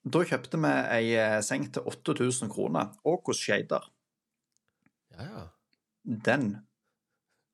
Da 0.00 0.24
kjøpte 0.26 0.58
vi 0.58 0.72
ei 0.96 1.12
eh, 1.14 1.36
seng 1.46 1.68
til 1.70 1.86
8000 1.86 2.50
kroner, 2.50 2.90
og 3.06 3.22
hos 3.30 3.42
Shader. 3.44 3.86
Ja, 5.14 5.28
ja. 5.28 5.44
Den 6.26 6.50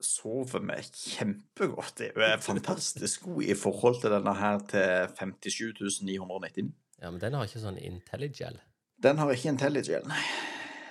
sover 0.00 0.62
vi 0.64 0.80
kjempegodt 0.86 2.00
i. 2.06 2.10
Hun 2.14 2.24
er 2.24 2.42
fantastisk 2.44 3.26
god 3.28 3.42
i 3.44 3.56
forhold 3.58 4.00
til 4.00 4.14
denne 4.14 4.34
her 4.38 4.64
til 4.70 5.12
57 5.18 6.00
999. 6.06 6.72
Ja, 7.02 7.10
men 7.10 7.20
den 7.20 7.36
har 7.36 7.48
ikke 7.48 7.60
sånn 7.60 7.80
IntelliGel. 7.80 8.60
Den 9.02 9.20
har 9.20 9.32
ikke 9.32 9.52
IntelliGel, 9.52 10.06
nei. 10.08 10.22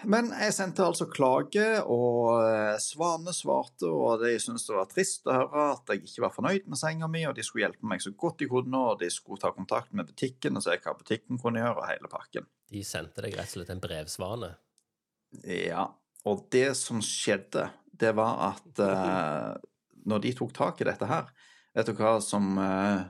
Men 0.05 0.29
jeg 0.37 0.53
sendte 0.53 0.85
altså 0.85 1.07
klage, 1.09 1.65
og 1.81 2.41
eh, 2.45 2.77
Svane 2.81 3.33
svarte, 3.33 3.87
og 3.89 4.21
de 4.21 4.35
syntes 4.41 4.67
det 4.67 4.75
var 4.77 4.89
trist 4.91 5.29
å 5.29 5.37
høre 5.39 5.65
at 5.73 5.93
jeg 5.93 6.03
ikke 6.03 6.25
var 6.25 6.33
fornøyd 6.35 6.67
med 6.69 6.79
senga 6.79 7.09
mi, 7.11 7.23
og 7.29 7.35
de 7.37 7.45
skulle 7.45 7.65
hjelpe 7.65 7.89
meg 7.89 8.03
så 8.03 8.13
godt 8.13 8.43
de 8.43 8.49
kunne, 8.51 8.81
og 8.91 9.01
de 9.01 9.09
skulle 9.13 9.41
ta 9.41 9.51
kontakt 9.55 9.95
med 9.97 10.09
butikken 10.11 10.59
og 10.59 10.65
se 10.65 10.77
hva 10.77 10.95
butikken 10.99 11.41
kunne 11.41 11.63
gjøre, 11.63 11.79
og 11.81 11.89
hele 11.89 12.11
pakken. 12.11 12.47
De 12.71 12.83
sendte 12.85 13.25
deg 13.25 13.37
rett 13.37 13.49
og 13.49 13.57
slett 13.57 13.73
en 13.73 13.83
brevsvane. 13.83 14.51
Ja, 15.45 15.89
og 16.25 16.47
det 16.53 16.69
som 16.79 17.01
skjedde, 17.03 17.69
det 17.95 18.13
var 18.17 18.39
at 18.51 18.81
uh, 18.81 19.51
når 20.05 20.23
de 20.23 20.33
tok 20.37 20.53
tak 20.55 20.81
i 20.81 20.87
dette 20.87 21.09
her, 21.09 21.29
vet 21.75 21.89
du 21.89 21.97
hva 21.97 22.17
som 22.23 22.55
uh, 22.59 23.03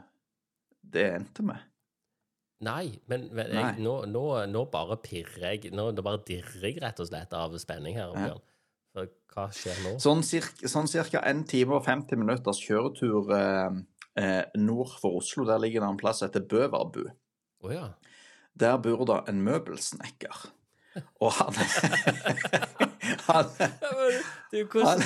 det 0.82 1.10
endte 1.20 1.46
med? 1.46 1.62
Nei, 2.66 2.96
men, 3.12 3.28
men 3.36 3.52
Nei. 3.54 3.72
nå, 3.84 3.96
nå, 4.10 4.26
nå 4.50 4.66
bare 4.74 4.98
pirrer 5.04 5.56
jeg 5.56 5.74
Nå 5.76 5.90
bare 6.00 6.22
dirrer 6.26 6.70
jeg 6.70 6.80
rett 6.82 7.02
og 7.04 7.10
slett 7.10 7.36
av 7.38 7.56
spenning 7.62 7.98
her. 8.00 8.14
Bjørn. 8.16 8.42
For 8.96 9.12
hva 9.36 9.50
skjer 9.54 9.82
nå? 9.84 9.94
Sånn 10.02 10.24
cirka, 10.26 10.70
sånn 10.72 10.88
cirka 10.90 11.22
en 11.28 11.44
time 11.48 11.78
og 11.78 11.86
50 11.86 12.22
minutters 12.22 12.62
kjøretur 12.64 13.34
eh, 13.36 13.80
eh, 14.22 14.44
nord 14.62 14.96
for 15.02 15.20
Oslo. 15.20 15.46
Der 15.50 15.60
ligger 15.62 15.84
det 15.84 15.92
en 15.92 16.00
plass 16.00 16.24
som 16.24 16.30
heter 16.30 16.46
Bøverbu. 16.48 17.04
Oh, 17.66 17.74
ja. 17.74 17.90
Der 18.56 18.78
bor 18.80 19.04
det 19.10 19.20
en 19.30 19.44
møbelsnekker. 19.44 20.46
Og 21.20 21.34
han 21.36 21.58
Han 23.26 23.50
han 23.60 25.02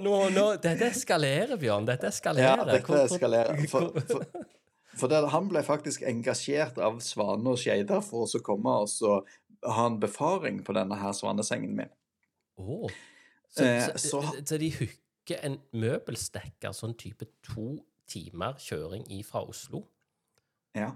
nå, 0.00 0.16
nå, 0.32 0.44
Dette 0.62 0.88
eskalerer, 0.88 1.58
Bjørn. 1.60 1.84
Dette 1.88 2.08
Ja, 2.40 2.54
dette 2.64 3.02
eskalerer. 3.04 3.60
For, 3.68 3.92
for, 4.00 4.24
for 4.96 5.08
det, 5.08 5.20
han 5.30 5.48
ble 5.48 5.62
faktisk 5.62 6.02
engasjert 6.02 6.78
av 6.78 7.00
Svane 7.04 7.46
og 7.52 7.58
Skeidar 7.58 8.02
for 8.02 8.26
å 8.26 8.40
komme 8.42 8.78
og 8.82 8.88
så 8.88 9.20
ha 9.66 9.86
en 9.86 9.98
befaring 10.00 10.62
på 10.64 10.72
denne 10.72 10.96
her 10.96 11.12
svanesengen 11.12 11.74
min. 11.76 11.90
Oh. 12.58 12.88
Så, 13.50 13.64
Eh, 13.64 13.86
så, 13.96 13.98
så- 13.98 14.44
så 14.46 14.58
de 14.58 14.70
hooker 14.70 15.40
en 15.44 15.58
møbelstekker 15.72 16.72
sånn 16.72 16.96
type 16.96 17.26
to 17.42 17.78
timer 18.06 18.54
kjøring 18.58 19.04
ifra 19.10 19.42
Oslo? 19.48 19.84
Ja. 20.74 20.92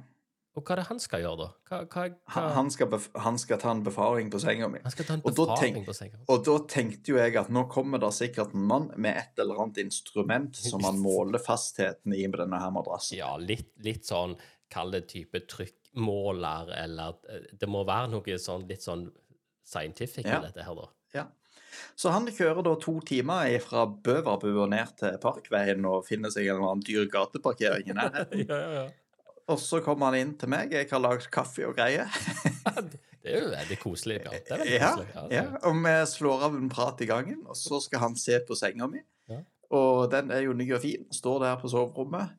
Og 0.54 0.62
hva 0.62 0.76
er 0.76 0.80
det 0.80 0.86
han 0.86 1.00
skal 1.02 1.24
gjøre, 1.24 1.36
da? 1.40 1.46
Hva, 1.66 1.78
hva, 1.90 2.02
hva? 2.06 2.32
Han, 2.36 2.44
han, 2.54 2.68
skal 2.70 2.92
han 3.24 3.38
skal 3.42 3.58
ta 3.58 3.72
en 3.74 3.82
befaring 3.86 4.28
på 4.30 4.38
senga 4.42 4.68
mi. 4.70 4.78
Han 4.84 4.94
skal 4.94 5.08
ta 5.08 5.16
en 5.16 5.24
befaring 5.24 5.80
på 5.86 5.94
senga. 5.96 6.20
Og 6.30 6.44
da 6.46 6.54
tenkte 6.70 7.10
jo 7.10 7.18
jeg 7.18 7.34
at 7.40 7.50
nå 7.54 7.64
kommer 7.72 8.02
det 8.02 8.12
sikkert 8.14 8.54
en 8.54 8.68
mann 8.70 8.86
med 8.94 9.18
et 9.18 9.42
eller 9.42 9.64
annet 9.64 9.82
instrument 9.82 10.54
som 10.54 10.84
han 10.86 11.00
måler 11.02 11.42
fastheten 11.42 12.14
i 12.14 12.22
med 12.28 12.38
denne 12.44 12.62
her 12.62 12.70
madrassen. 12.74 13.18
Ja, 13.18 13.34
litt, 13.40 13.72
litt 13.82 14.06
sånn 14.10 14.38
Kall 14.72 14.94
det 14.94 15.04
type 15.10 15.42
trykkmåler, 15.50 16.70
eller 16.80 17.18
eh, 17.30 17.50
Det 17.60 17.68
må 17.70 17.82
være 17.86 18.14
noe 18.14 18.38
sånn 18.40 18.64
litt 18.70 18.82
sånn 18.82 19.04
scientific 19.64 20.24
Ja. 20.26 20.38
i 20.38 20.46
dette 20.48 20.64
her, 20.64 20.78
da. 20.78 20.88
Ja. 21.14 21.26
Så 21.98 22.10
han 22.14 22.26
kjører 22.30 22.62
da 22.64 22.74
to 22.80 22.96
timer 23.06 23.50
fra 23.62 23.84
Bøverbu 23.86 24.50
og 24.62 24.68
ned 24.72 24.94
til 24.98 25.16
Parkveien 25.22 25.86
og 25.90 26.06
finner 26.06 26.32
seg 26.32 26.46
en 26.48 26.56
eller 26.56 26.72
annen 26.72 26.86
dyr 26.86 27.08
gateparkering 27.10 27.90
i 27.90 27.96
nærheten. 27.98 28.44
ja, 28.50 28.58
ja, 28.58 28.84
ja. 28.84 28.90
Og 29.48 29.58
så 29.60 29.80
kommer 29.84 30.10
han 30.10 30.20
inn 30.20 30.34
til 30.40 30.48
meg. 30.52 30.72
Jeg 30.72 30.88
har 30.90 31.02
lagd 31.02 31.26
kaffe 31.34 31.66
og 31.68 31.74
greier. 31.76 32.08
Det 33.24 33.32
er 33.32 33.40
jo 33.40 33.50
veldig 33.54 33.76
koselig. 33.80 34.20
Ja, 34.24 34.30
Det 34.36 34.52
veldig 34.52 34.72
Ja, 34.76 34.88
koselig. 34.92 35.08
Ja, 35.14 35.24
ja, 35.32 35.44
og 35.64 35.78
vi 35.84 35.92
slår 36.12 36.46
av 36.48 36.56
en 36.58 36.68
prat 36.72 37.00
i 37.00 37.08
gangen, 37.08 37.42
og 37.48 37.56
så 37.56 37.80
skal 37.80 38.02
han 38.02 38.16
se 38.20 38.38
på 38.44 38.56
senga 38.58 38.88
mi. 38.90 39.00
Ja. 39.32 39.40
Og 39.74 40.10
den 40.12 40.30
er 40.30 40.44
jo 40.44 40.52
ny 40.56 40.66
og 40.76 40.82
fin, 40.82 41.06
står 41.12 41.40
der 41.44 41.56
på 41.60 41.70
soverommet. 41.72 42.34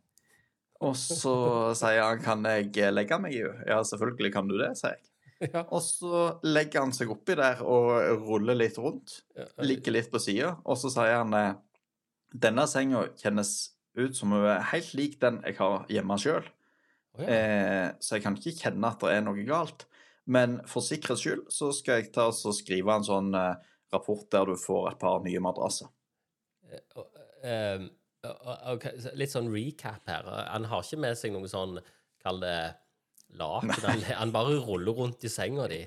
Og 0.86 0.94
så 1.00 1.34
sier 1.78 2.04
han 2.04 2.20
'kan 2.22 2.46
jeg 2.46 2.94
legge 2.94 3.20
meg 3.20 3.34
i 3.34 3.42
henne'? 3.42 3.68
Ja, 3.68 3.82
selvfølgelig 3.84 4.34
kan 4.34 4.48
du 4.48 4.58
det, 4.58 4.78
sier 4.78 4.96
jeg. 4.98 5.04
Ja. 5.54 5.66
Og 5.70 5.82
så 5.82 6.40
legger 6.44 6.80
han 6.80 6.94
seg 6.94 7.10
oppi 7.12 7.36
der 7.36 7.62
og 7.62 8.22
ruller 8.24 8.56
litt 8.56 8.78
rundt. 8.78 9.22
Ligger 9.60 9.92
litt 9.92 10.10
på 10.12 10.18
sida, 10.20 10.56
og 10.64 10.78
så 10.78 10.90
sier 10.90 11.18
han 11.18 11.34
eh, 11.34 11.56
'denne 12.34 12.68
senga 12.68 13.08
kjennes 13.18 13.72
ut 13.98 14.16
som 14.16 14.32
hun 14.32 14.46
er 14.46 14.62
helt 14.72 14.94
lik 14.94 15.20
den 15.20 15.42
jeg 15.46 15.58
har 15.58 15.86
hjemme 15.90 16.16
sjøl'. 16.18 16.48
Å, 17.16 17.24
ja. 17.24 17.36
Eh, 17.36 17.90
så 18.04 18.18
jeg 18.18 18.26
kan 18.26 18.38
ikke 18.40 18.56
kjenne 18.60 18.92
at 18.92 19.04
det 19.04 19.14
er 19.16 19.26
noe 19.26 19.46
galt. 19.48 19.88
Men 20.26 20.58
for 20.70 20.86
sikkerhets 20.86 21.22
skyld 21.22 21.50
så 21.54 21.70
skal 21.76 22.02
jeg 22.02 22.14
ta 22.16 22.30
og 22.32 22.56
skrive 22.58 22.96
en 22.96 23.06
sånn 23.06 23.36
eh, 23.38 23.60
rapport 23.94 24.26
der 24.34 24.50
du 24.50 24.56
får 24.60 24.90
et 24.92 25.02
par 25.02 25.22
nye 25.26 25.44
madrasser. 25.44 25.92
Og, 26.98 27.20
ehm, 27.46 27.86
okay. 28.74 28.98
litt 29.16 29.32
sånn 29.32 29.52
recap 29.54 30.10
her. 30.10 30.28
Han 30.50 30.66
har 30.72 30.84
ikke 30.84 31.02
med 31.04 31.20
seg 31.20 31.36
noe 31.36 31.50
sånn, 31.52 31.78
kall 32.26 32.42
det 32.42 32.58
laken. 33.38 33.76
Han, 33.86 34.02
han 34.22 34.34
bare 34.34 34.58
ruller 34.66 34.98
rundt 34.98 35.24
i 35.28 35.32
senga 35.32 35.70
di. 35.72 35.84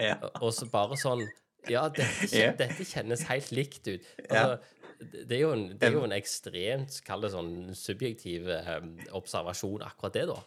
Ja. 0.00 0.16
Og 0.40 0.52
så 0.56 0.66
bare 0.70 0.96
sånn 0.96 1.26
Ja, 1.68 1.82
dette, 1.92 2.54
dette 2.56 2.84
kjennes 2.88 3.26
helt 3.28 3.50
likt 3.52 3.84
ut. 3.90 4.06
Altså, 4.30 4.56
det, 4.56 4.79
det 5.00 5.36
er 5.38 5.42
jo 5.46 5.52
en, 5.56 5.66
det 5.80 5.88
er 5.88 5.94
jo 5.96 6.04
en 6.04 6.12
ekstremt, 6.16 7.00
kall 7.06 7.22
det 7.24 7.30
sånn, 7.32 7.52
subjektiv 7.76 8.48
eh, 8.52 8.72
observasjon, 9.16 9.82
akkurat 9.86 10.16
det, 10.18 10.26
da. 10.30 10.40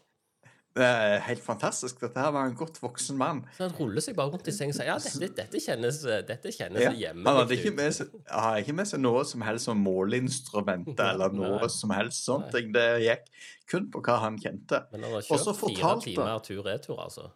Det 0.74 0.82
er 0.90 1.20
helt 1.28 1.44
fantastisk. 1.46 2.00
Dette 2.02 2.18
her 2.18 2.32
var 2.34 2.48
en 2.50 2.56
godt 2.58 2.80
voksen 2.82 3.14
mann. 3.20 3.44
Så 3.54 3.68
han 3.68 3.76
ruller 3.78 4.02
seg 4.02 4.16
bare 4.18 4.32
rundt 4.34 4.48
i 4.50 4.54
sengen 4.56 4.74
og 4.74 4.80
sier 4.80 4.88
ja, 4.90 4.96
dette, 4.98 5.28
dette 5.38 5.60
kjennes, 5.62 6.00
dette 6.26 6.54
kjennes 6.56 6.82
Ja. 6.82 6.90
hjemme. 6.98 7.28
Han 7.30 7.38
hadde 7.44 7.58
ikke 7.60 7.76
med 7.78 7.94
seg, 7.94 8.16
han 8.26 8.58
ikke 8.64 8.74
med 8.80 8.90
seg 8.90 9.04
noe 9.04 9.22
som 9.30 9.46
helst 9.46 9.70
som 9.70 9.84
måleinstrumenter 9.86 11.12
eller 11.14 11.30
noe 11.38 11.70
som 11.70 11.94
helst 11.94 12.26
sånt. 12.26 12.50
ting. 12.56 12.72
Det 12.74 12.88
gikk 13.06 13.30
kun 13.70 13.86
på 13.94 14.02
hva 14.02 14.18
han 14.26 14.42
kjente. 14.42 14.82
Men 14.96 15.06
han 15.06 15.14
har 15.20 15.28
kjørt 15.30 15.62
fire 15.62 15.94
timer 16.08 16.42
tur-retur, 16.50 16.98
altså. 17.06 17.30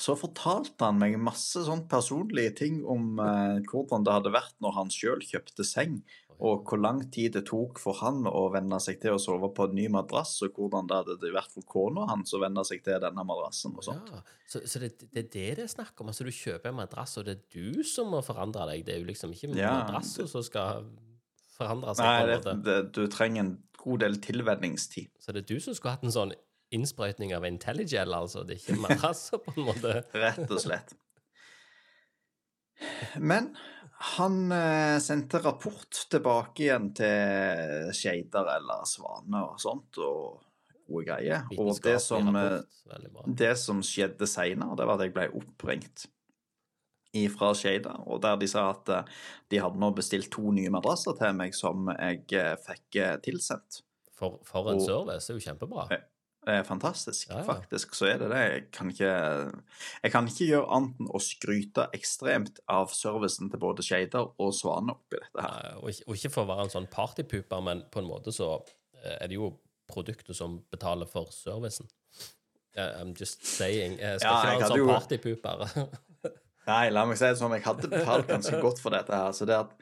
Så 0.00 0.14
fortalte 0.16 0.86
han 0.86 0.96
meg 1.02 1.18
masse 1.20 1.60
sånn 1.66 1.82
personlige 1.90 2.54
ting 2.62 2.78
om 2.88 3.18
eh, 3.20 3.58
hvordan 3.68 4.06
det 4.06 4.14
hadde 4.14 4.30
vært 4.32 4.54
når 4.64 4.78
han 4.78 4.88
sjøl 4.94 5.20
kjøpte 5.20 5.66
seng, 5.68 5.98
og 6.42 6.64
hvor 6.66 6.80
lang 6.82 6.98
tid 7.14 7.36
det 7.36 7.44
tok 7.46 7.78
for 7.78 7.94
han 8.00 8.24
å 8.26 8.48
venne 8.50 8.78
seg 8.82 8.98
til 9.02 9.14
å 9.14 9.20
sove 9.22 9.52
på 9.54 9.68
en 9.68 9.76
ny 9.78 9.84
madrass, 9.94 10.34
og 10.42 10.56
hvordan 10.58 10.88
det 10.90 10.98
hadde 10.98 11.30
vært 11.36 11.52
for 11.54 11.66
kona 11.68 12.08
hans 12.10 12.34
å 12.34 12.40
venne 12.42 12.64
seg 12.66 12.82
til 12.82 12.98
denne 13.02 13.24
madrassen 13.26 13.76
og 13.78 13.86
sånt. 13.86 14.10
Ja, 14.10 14.22
så, 14.50 14.64
så 14.66 14.82
det, 14.82 14.90
det 15.04 15.22
er 15.22 15.28
det 15.30 15.46
det 15.60 15.66
er 15.68 15.70
snakk 15.70 16.02
om. 16.02 16.10
Altså, 16.10 16.26
du 16.26 16.34
kjøper 16.34 16.72
en 16.72 16.80
madrass, 16.80 17.14
og 17.20 17.28
det 17.28 17.36
er 17.36 17.44
du 17.54 17.84
som 17.86 18.10
må 18.10 18.24
forandre 18.26 18.66
deg. 18.72 18.82
Det 18.88 18.96
er 18.96 19.04
jo 19.04 19.10
liksom 19.12 19.36
ikke 19.36 19.52
Ja, 19.54 19.76
madrassen 19.84 20.30
som 20.30 20.42
skal 20.46 20.88
forandre 21.54 21.94
seg. 21.94 22.08
Nei, 22.08 22.38
det, 22.42 22.56
det, 22.66 22.78
du 22.96 23.04
trenger 23.12 23.46
en 23.46 23.54
god 23.82 24.02
del 24.02 24.18
tilvenningstid. 24.24 25.12
Så 25.22 25.34
det 25.36 25.44
er 25.44 25.52
du 25.54 25.62
som 25.62 25.78
skulle 25.78 25.94
hatt 25.94 26.06
en 26.06 26.14
sånn 26.14 26.34
innsprøytning 26.74 27.36
av 27.36 27.46
Intelligel, 27.46 28.14
altså. 28.16 28.42
Det 28.48 28.56
er 28.56 28.64
ikke 28.64 28.82
madrasser, 28.82 29.38
på 29.46 29.54
en 29.54 29.68
måte. 29.68 30.00
Rett 30.16 30.42
og 30.48 30.58
slett. 30.62 30.96
Men 33.22 33.52
han 34.02 34.52
eh, 34.52 34.98
sendte 34.98 35.38
rapport 35.44 35.98
tilbake 36.10 36.64
igjen 36.64 36.88
til 36.98 37.92
Skeider 37.94 38.48
eller 38.56 38.86
Svane 38.88 39.44
og 39.46 39.60
sånt, 39.62 39.98
og 40.02 40.40
gode 40.88 41.04
greier. 41.06 41.44
Og 41.54 41.76
det 41.84 42.00
som, 42.02 42.32
eh, 42.36 42.58
det 43.28 43.52
som 43.60 43.82
skjedde 43.86 44.26
seinere, 44.26 44.74
det 44.78 44.88
var 44.88 44.98
at 44.98 45.06
jeg 45.06 45.14
ble 45.14 45.28
oppringt 45.38 46.08
ifra 47.14 47.52
Skeidar, 47.54 48.00
og 48.08 48.22
der 48.24 48.38
de 48.40 48.48
sa 48.50 48.70
at 48.72 48.90
eh, 48.90 49.14
de 49.52 49.62
hadde 49.62 49.78
nå 49.78 49.92
bestilt 49.94 50.32
to 50.34 50.50
nye 50.50 50.72
madrasser 50.72 51.14
til 51.20 51.38
meg 51.38 51.54
som 51.54 51.86
jeg 51.94 52.24
fikk 52.66 52.98
tilsendt. 53.22 53.82
For, 54.18 54.40
for 54.46 54.72
en 54.72 54.80
og- 54.82 54.86
service. 54.86 55.28
Det 55.28 55.36
er 55.36 55.38
jo 55.38 55.46
kjempebra. 55.50 55.86
Det 56.42 56.54
er 56.58 56.64
fantastisk, 56.66 57.28
Ja, 57.30 57.36
ja. 57.38 57.42
faktisk. 57.46 57.92
Så 57.94 58.08
er 58.10 58.16
det 58.18 58.28
det. 58.32 58.38
Jeg 58.50 58.62
kan 58.74 58.88
ikke, 58.90 59.10
jeg 60.02 60.10
kan 60.14 60.26
ikke 60.26 60.48
gjøre 60.48 60.70
annet 60.76 60.98
enn 61.04 61.10
å 61.14 61.20
skryte 61.22 61.84
ekstremt 61.94 62.58
av 62.72 62.90
servicen 62.96 63.50
til 63.52 63.60
både 63.62 63.84
Shader 63.86 64.32
og 64.42 64.50
Svane 64.58 64.96
oppi 64.96 65.20
dette 65.22 65.44
her. 65.44 65.60
Ja, 65.68 65.76
Og 65.78 65.92
ikke, 65.92 66.08
og 66.08 66.18
ikke 66.18 66.32
for 66.34 66.42
å 66.42 66.50
være 66.50 66.64
en 66.66 66.74
sånn 66.74 66.88
partypooper, 66.90 67.62
men 67.62 67.84
på 67.94 68.02
en 68.02 68.08
måte 68.10 68.34
så 68.34 68.48
eh, 69.04 69.18
er 69.20 69.30
det 69.30 69.38
jo 69.38 69.52
produktet 69.92 70.34
som 70.34 70.58
betaler 70.72 71.06
for 71.06 71.30
servicen. 71.30 71.86
I'm 72.74 73.12
just 73.20 73.44
saying. 73.46 73.98
Jeg 74.00 74.20
skal 74.22 74.32
ikke 74.32 74.48
være 74.48 74.62
en 74.62 74.70
sånn 74.72 74.80
jo- 74.80 74.90
partypooper. 74.90 75.64
Nei, 76.72 76.84
la 76.94 77.02
meg 77.06 77.18
si 77.18 77.26
det 77.26 77.36
sånn, 77.40 77.52
jeg 77.58 77.64
hadde 77.66 77.88
betalt 77.90 78.28
ganske 78.30 78.60
godt 78.62 78.78
for 78.80 78.94
dette 78.94 79.12
her. 79.14 79.32
Så 79.36 79.46
det 79.50 79.56
at 79.58 79.72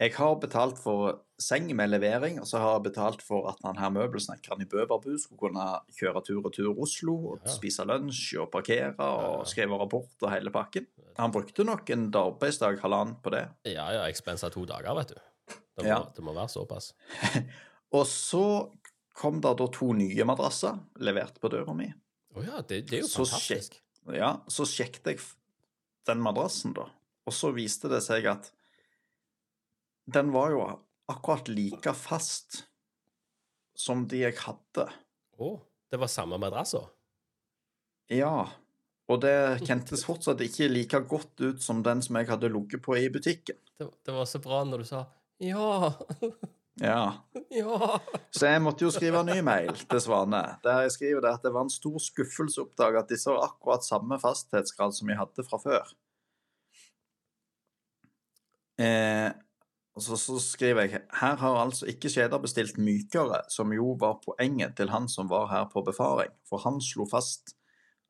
jeg 0.00 0.14
har 0.16 0.34
betalt 0.42 0.78
for 0.82 1.20
seng 1.38 1.68
med 1.76 1.90
levering, 1.90 2.40
og 2.42 2.46
så 2.50 2.58
har 2.62 2.72
jeg 2.76 2.84
betalt 2.88 3.22
for 3.22 3.48
at 3.50 3.58
han 3.66 3.76
her 3.78 3.90
møbelsnekkeren 3.94 4.62
i 4.62 4.68
Bøverbu 4.70 5.12
skulle 5.22 5.38
kunne 5.40 5.66
kjøre 5.98 6.22
tur 6.26 6.40
og 6.46 6.52
tur 6.54 6.80
Oslo, 6.82 7.14
og 7.34 7.48
spise 7.50 7.86
lunsj 7.86 8.36
og 8.42 8.50
parkere 8.54 8.94
og 8.98 9.44
skrive 9.50 9.78
rapport 9.80 10.10
og 10.26 10.32
hele 10.34 10.50
pakken. 10.54 10.86
Han 11.18 11.34
brukte 11.34 11.66
nok 11.66 11.90
en 11.94 12.08
arbeidsdag, 12.14 12.80
halvannen, 12.82 13.16
på 13.22 13.30
det. 13.34 13.44
Ja, 13.70 13.86
ja, 13.94 14.02
expensa 14.10 14.50
to 14.50 14.64
dager, 14.66 14.94
vet 14.98 15.14
du. 15.14 15.20
Det 15.74 15.84
må, 15.84 15.88
Ja. 15.90 16.00
det 16.16 16.22
må 16.24 16.34
være 16.34 16.48
såpass. 16.50 16.92
Og 17.94 18.06
så 18.10 18.70
kom 19.14 19.40
det 19.42 19.52
da 19.58 19.66
to 19.70 19.92
nye 19.94 20.24
madrasser 20.26 20.78
levert 20.98 21.38
på 21.42 21.50
døra 21.52 21.74
mi. 21.74 21.86
Å 22.34 22.42
ja, 22.42 22.60
det, 22.66 22.80
det 22.90 22.98
er 22.98 23.02
jo 23.04 23.10
Så 23.10 23.26
fantastisk. 23.26 23.76
Ja, 24.14 24.32
så 24.50 24.66
sjekket 24.66 25.06
jeg 25.12 25.20
den 26.06 26.22
madrassen, 26.22 26.74
da. 26.74 26.88
Og 27.26 27.32
så 27.34 27.52
viste 27.54 27.88
det 27.92 28.02
seg 28.04 28.26
at 28.28 28.50
den 30.04 30.32
var 30.32 30.50
jo 30.52 30.64
akkurat 31.10 31.48
like 31.48 31.94
fast 31.96 32.64
som 33.74 34.06
de 34.08 34.24
jeg 34.24 34.36
hadde. 34.44 34.88
Å, 35.40 35.54
det 35.90 36.00
var 36.00 36.10
samme 36.12 36.38
madrass? 36.40 36.76
Ja. 38.12 38.36
Og 39.10 39.20
det 39.20 39.34
kjentes 39.66 40.04
fortsatt 40.06 40.40
ikke 40.44 40.70
like 40.70 41.00
godt 41.08 41.40
ut 41.42 41.62
som 41.62 41.82
den 41.84 42.00
som 42.04 42.16
jeg 42.16 42.30
hadde 42.30 42.52
ligget 42.52 42.84
på 42.84 42.96
i 42.96 43.10
butikken. 43.12 43.58
Det, 43.76 43.88
det 44.06 44.14
var 44.14 44.28
så 44.30 44.40
bra 44.40 44.62
når 44.64 44.84
du 44.84 44.88
sa 44.88 45.04
ja, 45.42 45.92
Ja. 46.80 47.00
ja. 47.50 47.98
Så 48.30 48.48
jeg 48.48 48.62
måtte 48.62 48.86
jo 48.86 48.92
skrive 48.94 49.20
en 49.20 49.28
ny 49.28 49.40
mail 49.44 49.74
til 49.74 50.00
Svane, 50.00 50.42
der 50.64 50.84
jeg 50.86 50.94
skriver 50.94 51.26
det 51.26 51.34
at 51.36 51.44
det 51.44 51.52
var 51.54 51.66
en 51.66 51.74
stor 51.74 51.98
skuffelse 52.02 52.62
å 52.62 52.68
oppdage 52.68 53.02
at 53.02 53.12
disse 53.12 53.30
har 53.30 53.44
akkurat 53.44 53.86
samme 53.86 54.18
fasthetsgrad 54.22 54.94
som 54.96 55.10
jeg 55.10 55.20
hadde 55.20 55.46
fra 55.46 55.60
før. 55.62 55.92
Eh, 58.80 59.30
og 59.94 60.02
så, 60.02 60.16
så 60.18 60.40
skriver 60.42 60.88
jeg 60.88 61.02
her 61.20 61.36
har 61.38 61.58
altså 61.60 61.86
ikke 61.86 62.10
Skjeder 62.10 62.40
bestilt 62.42 62.78
mykere, 62.82 63.44
som 63.50 63.72
jo 63.72 63.92
var 64.00 64.18
poenget 64.24 64.74
til 64.78 64.90
han 64.90 65.06
som 65.10 65.28
var 65.30 65.46
her 65.52 65.68
på 65.70 65.84
befaring, 65.86 66.32
for 66.48 66.62
han 66.66 66.80
slo 66.82 67.06
fast 67.10 67.54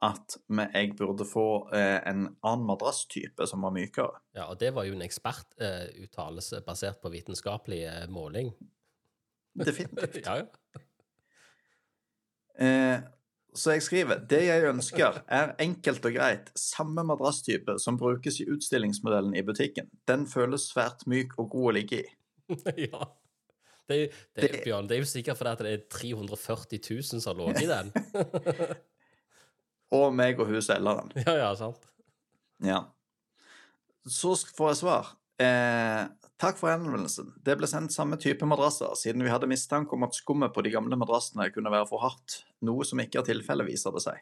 at 0.04 0.36
jeg 0.50 0.94
burde 0.98 1.24
få 1.28 1.68
eh, 1.72 2.00
en 2.08 2.26
annen 2.44 2.66
madrasstype 2.68 3.46
som 3.48 3.62
var 3.64 3.72
mykere. 3.76 4.20
ja 4.36 4.48
og 4.50 4.60
det 4.60 4.74
var 4.74 4.84
jo 4.84 4.96
en 4.96 5.04
ekspertuttalelse 5.04 6.60
basert 6.66 7.00
på 7.02 7.12
vitenskapelig 7.12 7.84
eh, 7.88 8.08
måling. 8.08 8.52
Definitivt. 9.54 10.26
ja, 10.28 10.42
ja. 12.58 13.00
Så 13.54 13.70
jeg 13.76 13.84
skriver 13.86 14.18
det 14.30 14.40
jeg 14.48 14.64
ønsker, 14.66 15.20
er 15.30 15.52
enkelt 15.62 16.02
og 16.08 16.16
greit 16.16 16.48
samme 16.58 17.04
madrasstype 17.06 17.76
som 17.78 17.94
brukes 18.00 18.40
i 18.42 18.48
utstillingsmodellen 18.50 19.36
i 19.38 19.44
butikken. 19.46 19.86
Den 20.10 20.24
føles 20.26 20.64
svært 20.72 21.04
myk 21.06 21.36
og 21.38 21.52
god 21.52 21.68
å 21.70 21.74
ligge 21.76 22.00
i. 22.02 22.08
ja. 22.88 23.04
Det, 23.86 23.98
det, 24.34 24.48
Det- 24.48 24.62
Bjørn, 24.64 24.88
det 24.88 24.96
er 24.96 25.02
jo 25.04 25.10
sikkert 25.10 25.38
fordi 25.38 25.54
det 25.68 25.72
er 25.76 25.84
340 25.92 26.80
000 27.12 27.22
som 27.22 27.38
ligget 27.38 27.62
i 27.62 27.70
den. 27.70 27.92
Og 29.94 30.10
meg 30.16 30.40
og 30.42 30.48
hun 30.50 30.62
selger 30.64 30.96
den. 31.04 31.12
ja, 31.22 31.34
ja, 31.38 31.50
sant. 31.54 31.84
Ja. 32.64 32.80
Så 34.10 34.32
får 34.56 34.72
jeg 34.72 34.78
svar. 34.80 35.12
Eh, 35.38 36.08
takk 36.38 36.58
for 36.58 36.68
henvendelsen. 36.72 37.32
Det 37.44 37.54
ble 37.60 37.66
sendt 37.70 37.92
samme 37.94 38.16
type 38.20 38.44
madrasser, 38.48 38.90
siden 38.98 39.22
vi 39.24 39.30
hadde 39.32 39.46
mistanke 39.48 39.94
om 39.96 40.02
at 40.06 40.16
skummet 40.16 40.52
på 40.54 40.62
de 40.66 40.70
gamle 40.74 40.96
madrassene 40.98 41.46
kunne 41.54 41.70
være 41.72 41.86
for 41.88 42.02
hardt, 42.02 42.40
noe 42.66 42.84
som 42.84 43.00
ikke 43.00 43.20
er 43.22 43.28
tilfellet, 43.28 43.66
viser 43.70 43.94
det 43.94 44.02
seg. 44.04 44.18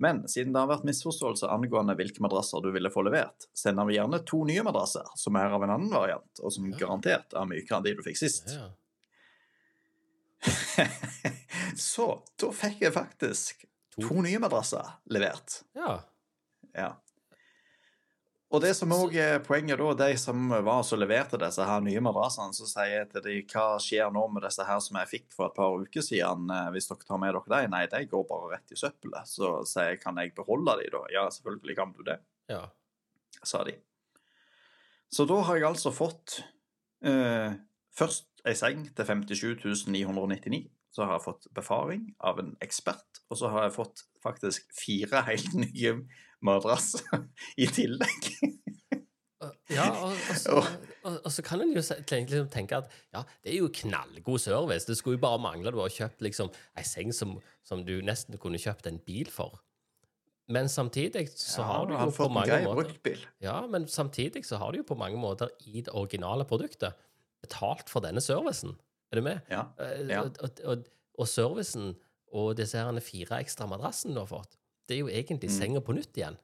Men 0.00 0.22
siden 0.28 0.52
det 0.54 0.60
har 0.60 0.68
vært 0.70 0.84
misforståelse 0.88 1.48
angående 1.50 1.94
hvilke 1.98 2.20
madrasser 2.24 2.60
du 2.64 2.70
ville 2.74 2.90
få 2.92 3.02
levert, 3.06 3.48
sender 3.56 3.88
vi 3.88 3.96
gjerne 3.98 4.20
to 4.28 4.42
nye 4.48 4.62
madrasser, 4.66 5.06
som 5.16 5.36
er 5.40 5.50
av 5.56 5.62
en 5.64 5.74
annen 5.76 5.90
variant, 5.92 6.40
og 6.44 6.52
som 6.52 6.68
Ja. 6.70 6.76
garantert 6.84 7.32
er 7.34 7.48
mykere 7.48 7.76
enn 7.78 7.84
de 7.88 7.94
du 7.94 8.02
fikk 8.06 8.16
sist. 8.20 8.52
Ja. 8.54 8.68
Så 11.76 12.22
da 12.40 12.50
fikk 12.54 12.80
jeg 12.86 12.94
faktisk 12.94 13.64
To. 13.98 14.04
to 14.08 14.22
nye 14.22 14.38
madrasser 14.38 14.92
levert. 15.10 15.62
ja. 15.74 16.00
Ja. 16.76 16.92
Og 18.48 18.62
det 18.64 18.70
som 18.78 18.92
òg 18.96 19.12
er 19.20 19.42
poenget 19.44 19.76
da, 19.76 19.90
de 20.08 20.14
som 20.16 20.46
var 20.48 20.80
og 20.80 21.00
leverte 21.02 21.36
disse 21.40 21.64
her 21.68 21.82
nye 21.84 22.00
madrassene, 22.00 22.54
så 22.56 22.64
sier 22.70 22.94
jeg 22.94 23.08
til 23.12 23.24
de, 23.26 23.34
hva 23.52 23.64
skjer 23.82 24.08
nå 24.14 24.22
med 24.32 24.46
disse 24.46 24.64
her 24.64 24.78
som 24.80 24.96
jeg 24.96 25.10
fikk 25.10 25.26
for 25.36 25.50
et 25.50 25.56
par 25.58 25.74
uker 25.76 26.04
siden, 26.06 26.46
eh, 26.54 26.70
hvis 26.72 26.88
dere 26.88 27.04
tar 27.04 27.20
med 27.20 27.36
dere 27.36 27.50
de? 27.52 27.68
Nei, 27.74 27.82
de 27.92 28.00
går 28.08 28.24
bare 28.30 28.54
rett 28.54 28.72
i 28.72 28.78
søppelet. 28.80 29.28
Så 29.28 29.50
sier 29.68 29.90
jeg 29.92 30.00
kan 30.00 30.16
jeg 30.22 30.32
beholde 30.38 30.78
de 30.80 30.88
da? 30.94 31.02
Ja, 31.12 31.26
selvfølgelig 31.34 31.76
kan 31.76 31.92
du 31.92 32.00
det, 32.08 32.16
Ja. 32.48 32.62
sa 33.44 33.60
de. 33.68 33.76
Så 35.12 35.26
da 35.28 35.42
har 35.44 35.56
jeg 35.56 35.68
altså 35.68 35.92
fått 35.92 36.38
eh, 37.04 37.52
først 37.96 38.26
ei 38.48 38.54
seng 38.56 38.86
til 38.96 39.04
57 39.04 39.86
999. 39.92 40.70
Så 40.90 41.04
har 41.04 41.18
jeg 41.18 41.26
fått 41.28 41.46
befaring 41.54 42.14
av 42.24 42.40
en 42.40 42.54
ekspert, 42.64 43.20
og 43.28 43.36
så 43.36 43.52
har 43.52 43.68
jeg 43.68 43.76
fått 43.76 44.06
faktisk 44.24 44.72
fire 44.72 45.20
helt 45.28 45.52
nye 45.52 45.92
madrasser 46.44 47.24
i 47.62 47.66
tillegg. 47.66 48.32
Ja, 49.70 49.84
og, 50.00 50.16
og, 50.16 50.36
så, 50.40 50.54
og, 51.04 51.16
og 51.28 51.30
så 51.30 51.42
kan 51.46 51.60
en 51.62 51.70
jo 51.70 51.78
liksom, 51.78 52.48
tenke 52.50 52.78
at 52.80 52.88
ja, 53.14 53.20
det 53.44 53.52
er 53.52 53.58
jo 53.60 53.68
knallgod 53.70 54.40
service. 54.42 54.88
Det 54.88 54.96
skulle 54.98 55.18
jo 55.18 55.22
bare 55.22 55.38
mangle 55.44 55.70
du 55.70 55.78
har 55.78 55.92
kjøpt 55.92 56.24
liksom 56.24 56.48
ei 56.74 56.82
seng 56.88 57.12
som, 57.14 57.36
som 57.62 57.84
du 57.86 57.98
nesten 58.02 58.40
kunne 58.40 58.58
kjøpt 58.58 58.88
en 58.90 58.98
bil 59.06 59.30
for. 59.30 59.60
Men 60.50 60.66
samtidig 60.72 61.28
så 61.36 61.62
har 61.68 61.86
du 61.86 61.92
Ja, 61.94 62.00
jo 62.00 62.08
har 62.08 62.16
på 62.16 62.28
mange 62.32 62.58
måter. 62.64 63.22
Ja, 63.44 63.60
men 63.70 63.86
samtidig 63.92 64.42
så 64.48 64.58
har 64.58 64.72
du 64.74 64.80
jo 64.80 64.88
på 64.88 64.98
mange 64.98 65.20
måter 65.20 65.52
i 65.68 65.84
det 65.86 65.92
originale 65.94 66.48
produktet 66.48 66.96
betalt 67.44 67.92
for 67.92 68.02
denne 68.02 68.24
servicen. 68.24 68.74
Er 69.12 69.20
du 69.20 69.26
med? 69.28 69.44
Ja. 69.52 69.68
Eh, 69.78 70.02
Ja. 70.08 70.24
Og 71.18 71.28
servicen 71.30 71.92
og 72.34 72.56
disse 72.58 72.80
her 72.80 72.98
fire 73.04 73.38
ekstra 73.44 73.68
madrassene 73.70 74.16
du 74.16 74.24
har 74.24 74.32
fått, 74.32 74.57
det 74.88 74.96
er 74.96 75.00
jo 75.02 75.08
egentlig 75.08 75.50
Mm. 75.50 75.58
senga 75.58 75.80
på 75.84 75.94
nytt 75.94 76.16
igjen. 76.16 76.38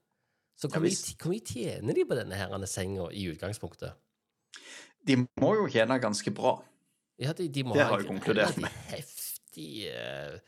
Så 0.56 0.68
Ja, 0.68 0.78
hvor 0.78 0.84
mye, 0.84 1.30
mye 1.30 1.40
tjener 1.44 1.94
de 1.94 2.04
på 2.04 2.14
denne 2.14 2.34
her 2.38 2.66
senga 2.66 3.08
i 3.10 3.24
utgangspunktet? 3.32 3.94
De 5.04 5.16
må 5.40 5.54
jo 5.56 5.66
tjene 5.68 5.98
ganske 6.00 6.30
bra. 6.34 6.62
Ja, 7.18 7.32
de, 7.32 7.48
de 7.48 7.64
må 7.64 7.74
Det 7.74 7.84
har 7.84 7.98
jeg 8.00 8.08
konkludert 8.08 8.56
med. 8.56 8.70
heftig 8.90 9.90
uh, 9.90 10.38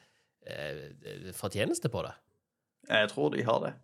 uh, 0.46 1.32
fortjeneste 1.32 1.88
på 1.88 2.02
det. 2.06 2.14
Jeg 2.88 3.10
tror 3.10 3.30
de 3.34 3.42
har 3.42 3.60
det. 3.64 3.74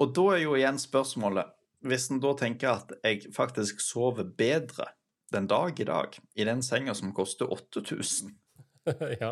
Og 0.00 0.14
da 0.14 0.26
er 0.34 0.42
jo 0.42 0.56
igjen 0.58 0.78
spørsmålet 0.80 1.52
Hvis 1.80 2.10
en 2.10 2.20
da 2.20 2.34
tenker 2.36 2.68
at 2.74 2.90
jeg 3.04 3.30
faktisk 3.32 3.80
sover 3.80 4.24
bedre 4.36 4.90
den 5.32 5.46
dag 5.46 5.78
i 5.80 5.84
dag 5.84 6.18
i 6.36 6.44
den 6.44 6.60
senga 6.62 6.92
som 6.94 7.14
koster 7.16 7.48
8000 7.48 8.34
ja, 9.20 9.30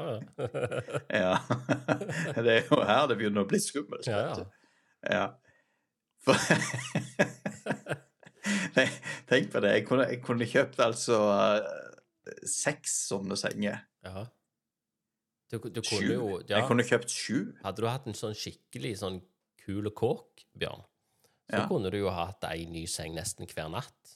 Ja. 1.10 1.34
Det 2.44 2.54
er 2.54 2.64
jo 2.70 2.80
her 2.84 3.06
det 3.10 3.16
begynner 3.20 3.44
å 3.46 3.48
bli 3.50 3.60
skummelt. 3.62 4.06
ja. 4.06 4.24
ja. 4.34 4.46
Ja. 5.08 5.26
For 6.24 6.34
Nei, 8.76 8.86
Tenk 9.28 9.50
på 9.52 9.60
det. 9.62 9.70
Jeg 9.76 9.84
kunne, 9.88 10.06
jeg 10.10 10.20
kunne 10.24 10.46
kjøpt 10.48 10.80
altså 10.82 11.18
eh, 11.34 12.42
seks 12.48 12.98
sånne 13.12 13.36
senger. 13.38 13.84
ja. 14.06 14.26
Du, 15.48 15.56
du 15.72 15.78
kunne 15.80 16.12
jo 16.12 16.24
ja. 16.44 16.58
Jeg 16.58 16.66
kunne 16.68 16.84
kjøpt 16.84 17.08
sju. 17.08 17.36
Hadde 17.64 17.80
du 17.80 17.86
hatt 17.88 18.04
en 18.10 18.16
sånn 18.16 18.34
skikkelig 18.36 18.98
sånn 19.00 19.14
kul 19.64 19.88
kåk, 19.96 20.42
Bjørn, 20.60 20.82
så 21.48 21.62
Ja. 21.62 21.68
kunne 21.70 21.88
du 21.88 21.96
jo 22.02 22.10
hatt 22.12 22.44
ei 22.50 22.66
ny 22.68 22.82
seng 22.86 23.14
nesten 23.16 23.48
hver 23.48 23.70
natt. 23.72 24.12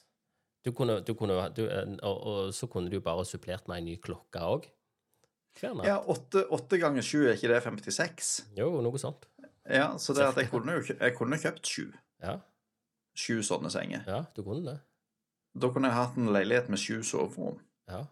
Du 0.62 0.74
kunne, 0.76 0.98
du 1.00 1.14
kunne, 1.16 1.38
du, 1.56 1.62
eh, 1.72 1.88
og, 2.04 2.18
og 2.28 2.52
så 2.52 2.68
kunne 2.68 2.92
du 2.92 2.98
bare 3.00 3.24
supplert 3.24 3.64
med 3.70 3.80
ei 3.80 3.86
ny 3.86 3.96
klokke 4.04 4.44
òg. 4.44 4.68
Ja, 5.62 5.98
åtte, 6.08 6.46
åtte 6.50 6.78
ganger 6.80 7.02
sju, 7.04 7.26
er 7.28 7.34
ikke 7.36 7.50
det 7.52 7.60
56? 7.62 8.30
Jo, 8.56 8.70
noe 8.82 8.98
sånt. 8.98 9.28
Ja, 9.68 9.92
så 10.00 10.14
det 10.16 10.24
at 10.26 10.36
jeg 10.40 10.48
kunne 10.54 10.72
jo 10.78 10.82
jeg 10.94 11.14
kunne 11.18 11.38
kjøpt 11.38 11.66
sju. 11.68 11.92
Ja, 12.22 12.38
Sju 13.18 13.42
sånne 13.44 13.68
senger. 13.70 14.04
ja, 14.08 14.22
du 14.34 14.40
kunne 14.42 14.64
det. 14.70 14.78
Da 15.60 15.68
kunne 15.68 15.88
jeg 15.90 15.98
hatt 15.98 16.16
en 16.16 16.30
leilighet 16.32 16.68
med 16.72 16.80
sju 16.80 17.02
soverom, 17.04 17.58
Ja, 17.90 18.06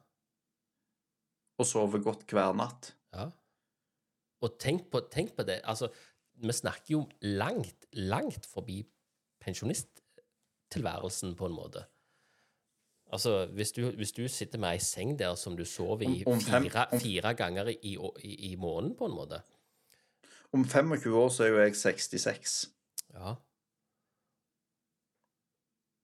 og 1.60 1.66
sove 1.68 2.00
godt 2.04 2.26
hver 2.32 2.52
natt. 2.56 2.92
ja. 3.16 3.30
Og 4.42 4.54
tenk 4.60 4.86
på, 4.92 5.00
tenk 5.12 5.34
på 5.36 5.44
det, 5.44 5.58
altså, 5.68 5.88
vi 6.40 6.52
snakker 6.56 6.90
jo 6.94 7.00
langt, 7.20 7.84
langt 7.92 8.46
forbi 8.48 8.78
pensjonisttilværelsen, 9.44 11.34
på 11.36 11.44
en 11.48 11.52
måte. 11.56 11.82
Altså, 13.12 13.46
hvis 13.46 13.72
du, 13.72 13.90
hvis 13.90 14.12
du 14.12 14.28
sitter 14.28 14.58
med 14.58 14.68
ei 14.70 14.78
seng 14.78 15.16
der 15.18 15.34
som 15.34 15.56
du 15.56 15.64
sover 15.64 16.02
i 16.06 16.22
Om- 16.26 16.32
om 16.32 16.40
fem- 16.40 16.62
fire, 16.70 16.86
om- 16.92 17.00
fire 17.00 17.34
ganger 17.34 17.68
i, 17.72 17.96
i, 18.22 18.34
i 18.52 18.54
måneden, 18.56 18.96
på 18.96 19.06
en 19.06 19.12
måte 19.16 19.40
Om 20.52 20.64
25 20.64 21.16
år 21.16 21.28
så 21.28 21.44
er 21.44 21.48
jo 21.48 21.58
jeg 21.62 21.76
66. 21.76 22.68
Ja. 23.14 23.34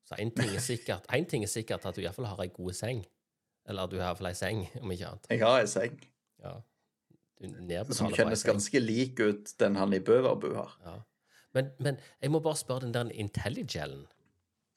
Så 0.06 0.14
én 0.22 0.30
ting 0.34 0.54
er 0.54 0.60
sikkert 0.62 1.06
en 1.14 1.24
ting 1.26 1.42
er 1.42 1.50
sikkert 1.50 1.86
at 1.86 1.96
du 1.96 2.00
iallfall 2.04 2.26
har 2.30 2.40
ei 2.44 2.48
god 2.54 2.72
seng. 2.78 3.04
Eller 3.68 3.82
at 3.82 3.90
du 3.90 3.96
har 3.98 4.06
iallfall 4.12 4.28
ei 4.30 4.34
seng, 4.38 4.60
om 4.82 4.90
ikke 4.94 5.06
annet. 5.08 5.26
Jeg 5.30 5.40
har 5.42 5.60
ei 5.60 5.66
seng 5.66 6.00
Ja. 6.42 6.52
Som 7.92 8.12
kjennes 8.14 8.44
ganske 8.46 8.80
lik 8.80 9.20
ut 9.20 9.50
den 9.60 9.74
han 9.76 9.92
i 9.92 9.98
Bøverbu 10.00 10.54
har. 10.54 10.76
Ja. 10.84 10.94
Men, 11.54 11.70
men 11.80 11.98
jeg 12.22 12.30
må 12.30 12.38
bare 12.40 12.56
spørre 12.56 12.80
den 12.86 12.94
der 12.94 13.10
Intelligellen. 13.12 14.06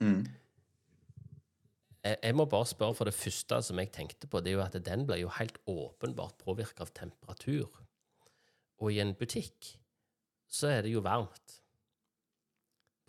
Mm. 0.01 0.25
Jeg, 2.05 2.35
må 2.35 2.45
bare 2.47 2.67
spørre 2.69 2.95
for 2.95 3.09
det 3.09 3.15
første 3.17 3.59
som 3.65 3.79
jeg 3.81 3.91
tenkte 3.91 4.27
på, 4.31 4.39
det 4.39 4.53
er 4.53 4.57
jo 4.57 4.63
at 4.63 4.77
den 4.85 5.05
blir 5.07 5.19
jo 5.19 5.31
helt 5.35 5.57
åpenbart 5.67 6.37
påvirka 6.39 6.85
av 6.85 6.93
temperatur. 6.95 7.67
Og 8.79 8.93
i 8.95 9.01
en 9.03 9.11
butikk 9.19 9.73
så 10.49 10.71
er 10.71 10.85
det 10.85 10.93
jo 10.93 11.03
varmt. 11.03 11.57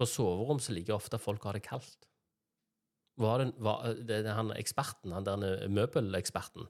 På 0.01 0.09
soverom 0.09 0.59
så 0.59 0.75
ligger 0.75 0.97
ofte 0.97 1.21
folk 1.23 1.45
og 1.45 1.53
har 1.53 1.61
det 1.61 1.69
kaldt. 1.69 2.09
Var 3.21 3.45
det, 3.45 3.49
var, 3.63 3.87
det, 3.95 4.23
det, 4.25 4.35
han 4.35 4.51
eksperten, 4.57 5.13
han 5.13 5.29
der 5.29 5.69
møbeleksperten, 5.69 6.69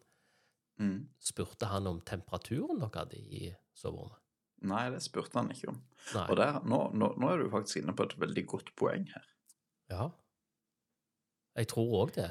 Mm. 0.81 1.11
spurte 1.21 1.69
han 1.69 1.85
om 1.91 1.99
temperaturen 2.09 2.79
dere 2.81 3.03
hadde 3.03 3.19
i 3.21 3.51
soverommet? 3.77 4.17
Nei, 4.65 4.87
det 4.93 5.03
spurte 5.05 5.37
han 5.37 5.51
ikke 5.53 5.69
om. 5.75 5.83
Nei. 6.15 6.23
Og 6.25 6.39
der, 6.41 6.57
nå, 6.65 6.79
nå, 6.97 7.11
nå 7.21 7.29
er 7.29 7.43
du 7.43 7.51
faktisk 7.53 7.83
inne 7.83 7.93
på 7.97 8.07
et 8.09 8.15
veldig 8.21 8.45
godt 8.49 8.71
poeng 8.81 9.05
her. 9.13 9.27
Ja. 9.93 10.07
Jeg 11.59 11.69
tror 11.73 11.97
òg 12.03 12.15
det. 12.17 12.31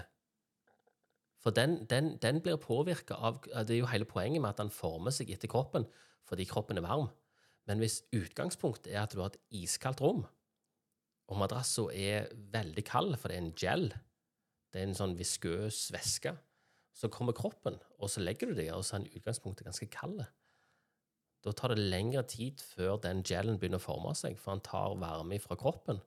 For 1.40 1.56
den, 1.56 1.86
den, 1.90 2.18
den 2.20 2.42
blir 2.44 2.60
påvirka 2.60 3.16
av 3.16 3.40
Det 3.48 3.76
er 3.76 3.80
jo 3.80 3.92
hele 3.92 4.08
poenget 4.08 4.42
med 4.42 4.52
at 4.52 4.60
den 4.60 4.74
former 4.74 5.16
seg 5.16 5.32
etter 5.32 5.52
kroppen 5.52 5.88
fordi 6.30 6.46
kroppen 6.46 6.78
er 6.78 6.86
varm. 6.86 7.08
Men 7.66 7.80
hvis 7.82 8.04
utgangspunktet 8.14 8.92
er 8.94 9.02
at 9.02 9.16
du 9.16 9.22
har 9.24 9.32
et 9.32 9.40
iskaldt 9.64 10.02
rom, 10.02 10.28
og 11.30 11.40
madrassen 11.42 11.90
er 11.90 12.28
veldig 12.54 12.84
kald, 12.86 13.16
for 13.18 13.30
det 13.30 13.38
er 13.38 13.44
en 13.44 13.56
gel, 13.58 13.88
det 14.70 14.82
er 14.82 14.86
en 14.86 14.98
sånn 14.98 15.16
viskøs 15.18 15.88
væske, 15.94 16.36
så 16.94 17.10
kommer 17.14 17.34
kroppen, 17.38 17.80
og 17.98 18.12
så 18.14 18.22
legger 18.22 18.52
du 18.52 18.60
deg, 18.60 18.70
og 18.76 18.86
så 18.86 18.98
er 18.98 19.06
den 19.06 19.18
utgangspunktet 19.18 19.66
ganske 19.66 19.90
kald. 19.94 20.22
Da 21.46 21.54
tar 21.56 21.74
det 21.74 21.86
lengre 21.94 22.26
tid 22.28 22.62
før 22.76 22.98
den 23.02 23.24
gelen 23.26 23.58
begynner 23.58 23.80
å 23.80 23.86
forme 23.86 24.14
seg, 24.18 24.38
for 24.38 24.54
han 24.54 24.66
tar 24.66 24.98
varme 25.00 25.40
fra 25.42 25.58
kroppen. 25.60 26.02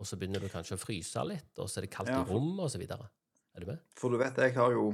Og 0.00 0.08
så 0.08 0.18
begynner 0.18 0.42
du 0.42 0.48
kanskje 0.50 0.78
å 0.78 0.80
fryse 0.80 1.22
litt, 1.28 1.52
og 1.60 1.68
så 1.70 1.80
er 1.80 1.86
det 1.86 1.92
kaldt 1.94 2.12
Ja, 2.12 2.22
i 2.24 2.28
rommet, 2.30 2.76
videre. 2.80 3.10
Er 3.52 3.64
du 3.64 3.72
med? 3.74 3.82
For 3.98 4.12
du 4.12 4.18
vet, 4.20 4.38
jeg 4.40 4.56
har 4.56 4.74
jo 4.74 4.92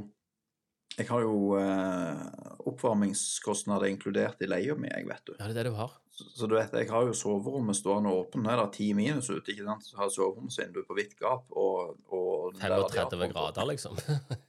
jeg 0.99 1.07
har 1.13 1.23
jo 1.23 1.55
eh, 1.55 2.23
oppvarmingskostnader 2.67 3.87
inkludert 3.93 4.41
i 4.43 4.49
leia 4.49 4.75
mi, 4.75 4.89
jeg, 4.91 5.07
vet 5.07 5.29
du. 5.29 5.35
Ja, 5.37 5.47
det 5.47 5.53
er 5.53 5.59
det 5.61 5.71
du 5.71 5.77
har. 5.79 5.93
Så, 6.11 6.27
så 6.35 6.49
du 6.51 6.57
vet, 6.57 6.75
jeg 6.75 6.91
har 6.91 7.05
jo 7.07 7.15
soverommet 7.15 7.79
stående 7.79 8.11
åpent. 8.11 8.43
Nå 8.43 8.51
er 8.51 8.59
det 8.65 8.73
ti 8.75 8.89
minus 8.99 9.29
ute, 9.31 9.53
ikke 9.53 9.67
sant? 9.69 9.87
Så 9.87 10.01
har 10.01 10.11
soveromsvinduet 10.11 10.89
på 10.89 10.97
vidt 10.99 11.15
gap 11.21 11.47
og, 11.55 12.01
og 12.11 12.59
35 12.59 13.31
grader, 13.31 13.69
liksom. 13.71 14.01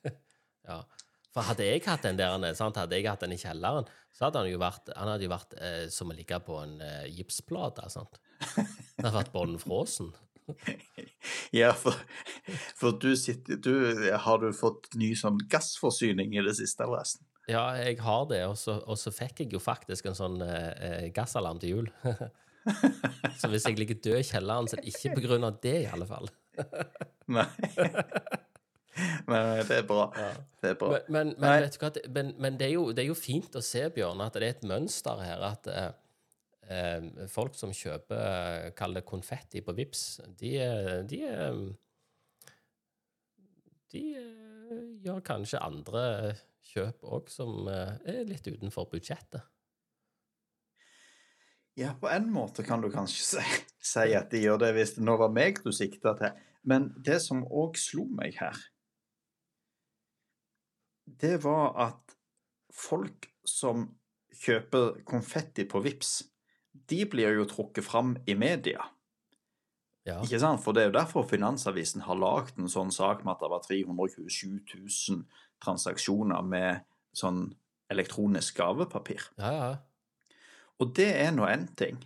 ja. 0.71 0.79
For 1.29 1.45
hadde 1.45 1.67
jeg 1.67 1.83
hatt 1.85 2.07
den 2.07 2.17
der, 2.17 2.47
sant? 2.57 2.79
hadde 2.81 2.97
jeg 2.97 3.05
hatt 3.05 3.21
den 3.21 3.35
i 3.35 3.37
kjelleren, 3.37 3.85
så 4.15 4.25
hadde 4.25 4.41
han 4.41 4.49
jo 4.49 4.61
vært, 4.63 4.89
han 4.97 5.11
hadde 5.13 5.27
jo 5.27 5.33
vært 5.35 5.53
eh, 5.61 5.83
som 5.93 6.09
å 6.09 6.17
ligge 6.17 6.39
på 6.41 6.57
en 6.63 6.79
eh, 6.81 7.05
gipsplate. 7.13 7.85
sant? 7.93 8.17
Det 8.97 9.05
hadde 9.05 9.19
vært 9.19 9.35
bånn 9.35 9.59
frosen. 9.61 10.09
Ja, 11.59 11.71
for, 11.75 11.97
for 12.77 12.95
du 13.01 13.09
sitter 13.17 13.57
du, 13.59 13.73
Har 14.23 14.39
du 14.39 14.51
fått 14.55 14.87
ny 14.99 15.11
sånn 15.17 15.39
gassforsyning 15.51 16.35
i 16.37 16.43
det 16.45 16.55
siste, 16.59 16.85
forresten? 16.87 17.25
Ja, 17.49 17.63
jeg 17.81 17.97
har 18.05 18.27
det, 18.29 18.43
og 18.45 18.57
så, 18.61 18.77
og 18.85 18.99
så 19.01 19.11
fikk 19.13 19.41
jeg 19.43 19.55
jo 19.55 19.61
faktisk 19.63 20.05
en 20.09 20.17
sånn 20.17 20.37
eh, 20.45 20.69
eh, 20.85 21.05
gassalarm 21.15 21.57
til 21.61 21.73
jul. 21.73 21.87
så 23.39 23.49
hvis 23.49 23.65
jeg 23.65 23.79
ligger 23.79 23.97
død 23.97 24.19
i 24.19 24.27
kjelleren, 24.27 24.69
så 24.69 24.77
er 24.77 24.83
det 24.83 24.93
ikke 24.93 25.15
på 25.15 25.23
grunn 25.25 25.47
av 25.47 25.57
det, 25.63 25.75
i 25.81 25.89
alle 25.89 26.05
fall. 26.09 26.29
Nei. 27.39 27.47
Men 29.25 29.63
det 29.65 29.79
er 29.79 29.87
bra. 29.87 30.09
Det 30.61 30.73
er 30.73 30.77
bra. 30.77 30.91
Men, 31.07 31.33
men, 31.39 31.65
men, 31.65 31.79
hva, 31.81 31.91
men 32.37 32.59
det, 32.59 32.67
er 32.67 32.75
jo, 32.75 32.89
det 32.93 33.05
er 33.05 33.09
jo 33.09 33.17
fint 33.17 33.55
å 33.55 33.63
se, 33.65 33.85
Bjørn, 33.95 34.21
at 34.25 34.37
det 34.37 34.45
er 34.45 34.57
et 34.57 34.69
mønster 34.69 35.21
her. 35.23 35.43
At 35.49 35.69
eh, 35.71 35.89
eh, 36.69 37.25
folk 37.31 37.57
som 37.57 37.73
kjøper 37.75 38.21
eh, 38.23 38.69
kall 38.77 38.93
det 38.97 39.05
konfetti 39.09 39.61
på 39.65 39.75
Vips, 39.77 40.03
de, 40.39 40.53
de, 40.59 41.03
de, 41.09 41.21
er- 41.25 41.75
de 43.93 44.03
eh, 44.21 44.83
gjør 45.05 45.23
kanskje 45.25 45.61
andre 45.65 46.03
kjøp 46.69 47.05
òg 47.09 47.31
som 47.33 47.67
eh, 47.71 47.95
er 48.13 48.27
litt 48.29 48.47
utenfor 48.47 48.89
budsjettet. 48.91 49.41
Ja, 51.79 51.93
på 51.95 52.09
en 52.11 52.27
måte 52.33 52.65
kan 52.67 52.81
du 52.83 52.89
kanskje 52.91 53.23
si, 53.23 53.43
si 53.93 54.09
at 54.17 54.29
de 54.33 54.41
gjør 54.43 54.57
det 54.65 54.73
hvis 54.75 54.97
det 54.97 55.05
nå 55.07 55.13
var 55.21 55.31
meg 55.31 55.61
du 55.63 55.71
sikta 55.71 56.11
til. 56.19 56.33
Men 56.67 56.89
det 57.05 57.21
som 57.23 57.45
òg 57.47 57.77
slo 57.79 58.03
meg 58.17 58.35
her, 58.41 58.57
det 61.19 61.37
var 61.45 61.71
at 61.87 62.17
folk 62.75 63.29
som 63.47 63.87
kjøper 64.43 64.99
konfetti 65.07 65.63
på 65.71 65.79
Vips, 65.85 66.19
de 66.89 67.03
blir 67.09 67.37
jo 67.37 67.47
trukket 67.49 67.85
fram 67.85 68.15
i 68.27 68.35
media. 68.37 68.85
Ja. 70.07 70.19
Ikke 70.23 70.39
sant? 70.41 70.61
For 70.63 70.73
det 70.73 70.83
er 70.83 70.89
jo 70.89 70.97
derfor 70.97 71.27
Finansavisen 71.27 72.05
har 72.07 72.17
lagd 72.17 72.59
en 72.59 72.71
sånn 72.71 72.91
sak 72.93 73.23
med 73.25 73.35
at 73.35 73.43
det 73.43 73.51
var 73.51 73.65
327 73.65 74.61
000 74.73 75.23
transaksjoner 75.63 76.45
med 76.45 76.85
sånn 77.15 77.49
elektronisk 77.91 78.61
gavepapir. 78.61 79.31
ja, 79.41 79.53
ja. 79.53 79.69
Og 80.79 80.93
det 80.95 81.09
er 81.19 81.33
nå 81.35 81.43
én 81.43 81.65
ting. 81.75 81.97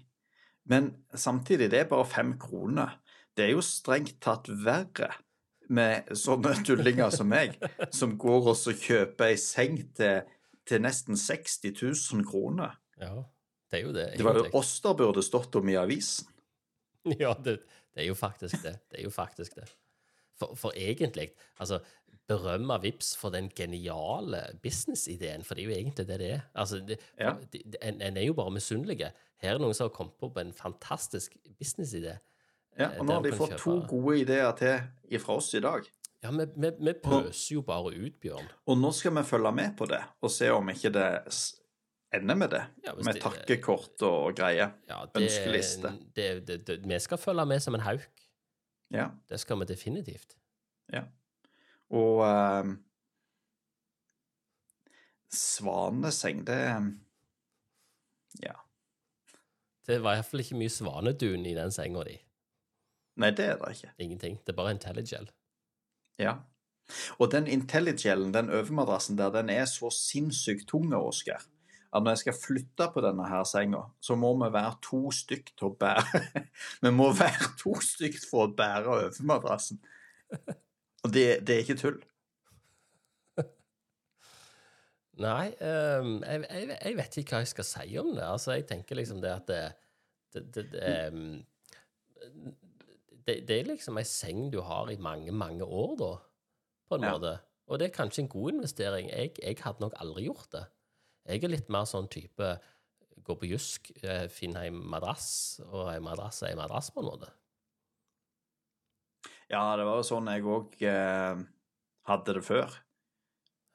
Men 0.66 0.88
samtidig, 1.14 1.68
det 1.70 1.84
er 1.84 1.90
bare 1.92 2.08
fem 2.10 2.32
kroner. 2.42 2.96
Det 3.38 3.46
er 3.46 3.52
jo 3.54 3.62
strengt 3.62 4.16
tatt 4.24 4.50
verre 4.50 5.12
med 5.70 6.10
sånne 6.18 6.56
tullinger 6.66 7.14
som 7.14 7.30
meg, 7.30 7.60
som 7.94 8.16
går 8.18 8.50
og 8.50 8.58
så 8.58 8.74
kjøper 8.74 9.30
ei 9.30 9.38
seng 9.38 9.78
til, 9.94 10.26
til 10.66 10.82
nesten 10.82 11.20
60 11.20 11.70
000 11.84 12.26
kroner. 12.26 12.80
ja. 12.98 13.22
Det 13.74 13.80
er 13.82 13.88
jo 13.88 13.94
det. 13.96 14.06
Det 14.20 14.26
var 14.28 14.38
jo 14.38 14.46
oss 14.60 14.76
der 14.86 14.94
burde 15.00 15.24
stått 15.26 15.56
om 15.60 15.70
i 15.74 15.78
avisen. 15.82 16.30
Ja, 17.20 17.34
det, 17.34 17.58
det 17.92 18.04
er 18.06 18.08
jo 18.08 18.16
faktisk 18.16 18.62
det. 18.64 18.78
Det 18.92 19.00
er 19.02 19.04
jo 19.08 19.12
faktisk 19.12 19.58
det. 19.58 19.66
For, 20.40 20.54
for 20.56 20.72
egentlig, 20.80 21.32
altså 21.60 21.82
Berømme 22.30 22.78
Vips 22.80 23.10
for 23.20 23.34
den 23.34 23.50
geniale 23.52 24.40
businessideen, 24.64 25.44
for 25.44 25.58
det 25.60 25.66
er 25.66 25.68
jo 25.68 25.74
egentlig 25.76 26.06
det 26.08 26.20
det 26.22 26.30
er. 26.38 26.46
Altså, 26.56 26.80
det, 26.88 27.00
Ja. 27.20 27.34
det- 27.52 27.76
en, 27.82 28.00
en 28.02 28.18
er 28.18 28.24
jo 28.30 28.34
bare 28.38 28.54
misunnelige. 28.56 29.10
Her 29.44 29.58
er 29.58 29.60
noen 29.60 29.74
som 29.76 29.90
har 29.90 29.96
kommet 29.98 30.16
på 30.22 30.32
en 30.40 30.54
fantastisk 30.56 31.36
businessidé. 31.60 32.16
Ja, 32.80 32.88
Eh, 32.94 33.00
og 33.02 33.06
nå 33.06 33.14
har 33.20 33.22
de 33.28 33.32
fått 33.36 33.52
fått 33.52 33.60
to 33.66 33.74
gode 33.92 34.16
ideer 34.24 34.52
til 34.58 34.80
ifra 35.20 35.36
oss 35.38 35.52
i 35.54 35.60
dag. 35.62 35.84
Ja, 36.24 36.32
vi, 36.32 36.46
vi, 36.56 36.72
vi 36.88 36.94
pøser 37.04 37.54
jo 37.58 37.62
bare 37.68 37.92
ut, 37.94 38.16
Bjørn. 38.24 38.48
Og 38.72 38.80
nå 38.80 38.90
skal 38.96 39.14
vi 39.20 39.22
følge 39.28 39.52
med 39.54 39.76
på 39.78 39.86
det, 39.92 40.00
og 40.24 40.32
se 40.32 40.48
om 40.56 40.72
ikke 40.72 40.90
det 40.96 41.10
ender 42.14 42.36
med 42.36 42.50
det. 42.54 42.62
Ja, 42.86 42.94
med 42.96 43.14
det- 43.16 43.22
takkekort 43.24 44.02
og 44.08 44.36
greier. 44.38 44.72
Ja, 44.90 45.02
det, 45.06 45.24
Ønskeliste. 45.24 45.92
Det, 46.16 46.28
det, 46.48 46.60
det, 46.68 46.80
vi 46.90 47.00
skal 47.00 47.18
følge 47.18 47.46
med 47.46 47.60
som 47.64 47.76
en 47.76 47.82
hauk. 47.86 48.06
Ja. 48.94 49.08
Det 49.30 49.40
skal 49.40 49.60
vi 49.60 49.66
definitivt. 49.66 50.36
ja. 50.94 51.04
Og 51.94 52.24
eh, 52.26 52.74
Svaneseng, 55.34 56.44
det 56.48 56.60
Ja. 58.44 58.54
Det 59.88 60.00
var 60.02 60.16
iallfall 60.16 60.40
ikke 60.42 60.56
mye 60.58 60.72
svanedun 60.72 61.46
i 61.46 61.54
den 61.58 61.72
senga 61.72 62.04
di. 62.08 62.16
Nei, 63.20 63.30
det 63.36 63.46
er 63.46 63.58
det 63.62 63.76
ikke. 63.76 63.92
Ingenting. 64.00 64.38
Det 64.46 64.54
er 64.54 64.58
bare 64.58 64.72
Intelligel. 64.72 65.28
Ja. 66.20 66.38
Og 67.20 67.32
den 67.32 67.48
Intelligelen, 67.48 68.34
den 68.34 68.50
overmadrassen 68.50 69.18
der, 69.18 69.30
den 69.32 69.50
er 69.50 69.66
så 69.66 69.90
sinnssykt 69.94 70.68
tung, 70.70 70.94
Oskar, 70.94 71.44
at 71.94 72.02
når 72.04 72.16
jeg 72.16 72.22
skal 72.24 72.38
flytte 72.42 72.88
på 72.94 73.02
denne 73.06 73.26
her 73.30 73.44
senga, 73.46 73.84
så 74.02 74.16
må 74.18 74.32
vi 74.42 74.50
være 74.54 74.78
to 74.82 75.12
stykk 75.14 75.52
til 75.54 75.68
å 75.70 75.76
bære 75.78 76.22
Vi 76.86 76.92
må 76.94 77.12
være 77.14 77.52
to 77.60 77.76
stykk 77.86 78.18
for 78.30 78.48
å 78.48 78.56
bære 78.58 78.96
overmadrassen. 78.98 79.78
Og 81.04 81.14
det, 81.14 81.28
det 81.46 81.56
er 81.56 81.64
ikke 81.66 81.78
tull. 81.84 82.02
Nei, 85.22 85.52
um, 85.62 86.16
jeg, 86.26 86.42
jeg, 86.50 86.70
jeg 86.74 86.98
vet 86.98 87.18
ikke 87.22 87.36
hva 87.36 87.42
jeg 87.44 87.52
skal 87.52 87.68
si 87.70 87.98
om 88.02 88.14
det. 88.16 88.26
Altså, 88.26 88.56
jeg 88.58 88.66
tenker 88.70 88.98
liksom 88.98 89.22
det 89.24 89.34
at 89.34 89.50
det 89.52 89.64
Det, 90.34 90.42
det, 90.56 90.62
det, 90.72 90.80
ehm, 90.82 91.44
det, 93.28 93.36
det 93.46 93.58
er 93.60 93.68
liksom 93.68 94.00
ei 94.02 94.06
seng 94.10 94.48
du 94.50 94.64
har 94.66 94.90
i 94.90 94.96
mange, 94.98 95.30
mange 95.30 95.62
år, 95.62 95.92
da, 96.00 96.08
på 96.90 96.98
en 96.98 97.04
Ja. 97.06 97.12
måte. 97.14 97.34
Og 97.70 97.78
det 97.78 97.86
er 97.86 97.94
kanskje 97.94 98.24
en 98.24 98.30
god 98.30 98.54
investering. 98.56 99.12
Jeg, 99.12 99.36
jeg 99.44 99.58
hadde 99.62 99.80
nok 99.80 99.94
aldri 100.02 100.24
gjort 100.26 100.50
det. 100.52 100.64
Jeg 101.30 101.44
er 101.44 101.54
litt 101.54 101.70
mer 101.72 101.86
sånn 101.88 102.10
type 102.12 102.54
gå 103.24 103.36
på 103.40 103.48
Jysk, 103.48 103.92
eh, 104.04 104.26
finne 104.28 104.66
ei 104.66 104.72
madrass, 104.76 105.62
og 105.70 105.88
ei 105.94 106.00
madrass 106.04 106.42
er 106.44 106.52
ei 106.52 106.58
madrass, 106.60 106.90
på 106.92 107.00
en 107.00 107.08
måte. 107.08 107.30
Ja, 109.52 109.62
det 109.78 109.86
var 109.88 110.00
jo 110.02 110.08
sånn 110.08 110.28
jeg 110.32 110.44
òg 110.50 110.74
eh, 110.90 111.44
hadde 112.10 112.36
det 112.40 112.44
før. 112.44 112.74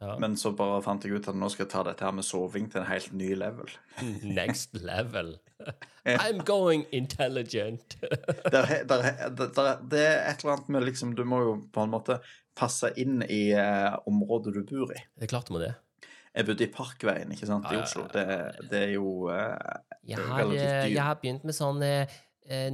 Ja. 0.02 0.12
Men 0.22 0.36
så 0.38 0.52
bare 0.54 0.78
fant 0.84 1.02
jeg 1.02 1.16
ut 1.18 1.26
at 1.30 1.34
nå 1.38 1.48
skal 1.50 1.64
jeg 1.64 1.72
ta 1.72 1.80
dette 1.88 2.04
her 2.06 2.12
med 2.14 2.26
soving 2.26 2.68
til 2.70 2.84
en 2.84 2.90
helt 2.90 3.14
ny 3.18 3.32
level. 3.34 3.72
Next 4.38 4.76
level. 4.78 5.32
I'm 6.06 6.44
going 6.46 6.84
intelligent. 6.94 7.96
Der, 8.54 8.64
he- 8.68 8.84
der, 8.86 9.08
der, 9.34 9.72
det 9.90 10.04
er 10.04 10.20
et 10.30 10.44
eller 10.44 10.54
annet 10.54 10.68
med 10.70 10.84
liksom 10.86 11.16
Du 11.18 11.24
må 11.26 11.40
jo 11.42 11.56
på 11.74 11.82
en 11.82 11.90
måte 11.92 12.20
passe 12.56 12.92
inn 13.00 13.24
i 13.26 13.48
eh, 13.58 13.96
området 14.08 14.54
du 14.54 14.62
bor 14.70 14.92
i. 14.94 15.00
Det 15.18 15.26
er 15.26 15.32
klart 15.34 15.50
du 15.50 15.56
må 15.56 15.62
det. 15.64 15.72
Jeg 16.34 16.46
bodde 16.48 16.64
i 16.66 16.70
Parkveien, 16.72 17.32
ikke 17.34 17.48
sant, 17.48 17.66
i 17.72 17.78
Oslo. 17.80 18.06
Det, 18.12 18.24
det 18.70 18.82
er 18.86 18.94
jo 18.94 19.28
uh, 19.32 19.54
Jeg 20.06 20.20
har, 20.22 20.44
eh, 20.52 20.88
jeg 20.92 21.02
har 21.02 21.18
begynt 21.20 21.46
med 21.48 21.56
sånn 21.56 21.82
eh, 21.84 22.18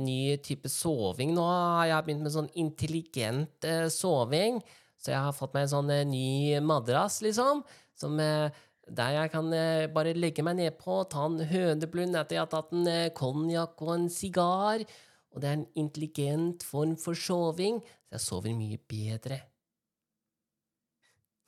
ny 0.01 0.37
type 0.45 0.71
soving 0.71 1.35
nå. 1.37 1.47
Jeg 1.87 1.95
har 1.95 2.05
begynt 2.07 2.27
med 2.27 2.35
sånn 2.35 2.51
intelligent 2.61 3.69
uh, 3.69 3.87
soving. 3.93 4.61
Så 5.01 5.13
jeg 5.13 5.21
har 5.21 5.37
fått 5.37 5.55
meg 5.57 5.67
en 5.67 5.75
sånn 5.75 5.91
ny 6.09 6.61
madrass, 6.65 7.21
liksom. 7.25 7.61
Som, 7.95 8.17
der 8.19 9.11
jeg 9.15 9.31
kan 9.31 9.51
bare 9.93 10.15
legge 10.17 10.43
meg 10.47 10.57
nedpå, 10.57 11.03
ta 11.13 11.27
en 11.29 11.43
høneblund 11.45 12.17
etter 12.17 12.39
jeg 12.39 12.41
har 12.41 12.49
tatt 12.51 12.73
en 12.73 12.89
konjakk 13.15 13.85
og 13.85 13.91
en 13.99 14.07
sigar. 14.11 14.87
Og 15.35 15.43
det 15.43 15.51
er 15.51 15.59
en 15.59 15.67
intelligent 15.77 16.65
form 16.65 16.95
for 16.97 17.19
soving, 17.19 17.83
så 18.09 18.17
jeg 18.17 18.25
sover 18.25 18.57
mye 18.57 18.81
bedre. 18.89 19.43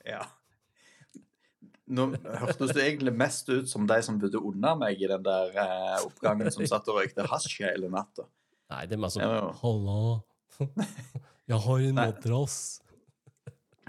Ja. 0.04 0.26
Nå 1.86 2.08
hørtes 2.40 2.72
du 2.74 2.80
egentlig 2.82 3.12
mest 3.14 3.48
ut 3.52 3.68
som 3.70 3.84
de 3.86 3.98
som 4.02 4.16
bodde 4.18 4.40
under 4.42 4.74
meg 4.80 5.02
i 5.02 5.06
den 5.10 5.22
der 5.22 5.52
eh, 5.54 6.00
oppgangen, 6.02 6.50
som 6.50 6.66
satt 6.66 6.88
og 6.90 6.98
røykte 6.98 7.26
hasj 7.30 7.60
hele 7.62 7.90
natta. 7.92 8.26
Nei, 8.72 8.80
det 8.90 8.96
er 8.96 9.02
meg 9.04 9.14
sånn 9.14 9.22
Ja. 9.22 9.52
Halla, 9.60 10.00
jeg 11.52 11.60
har 11.68 11.86
en 11.90 12.00
madrass. 12.00 12.58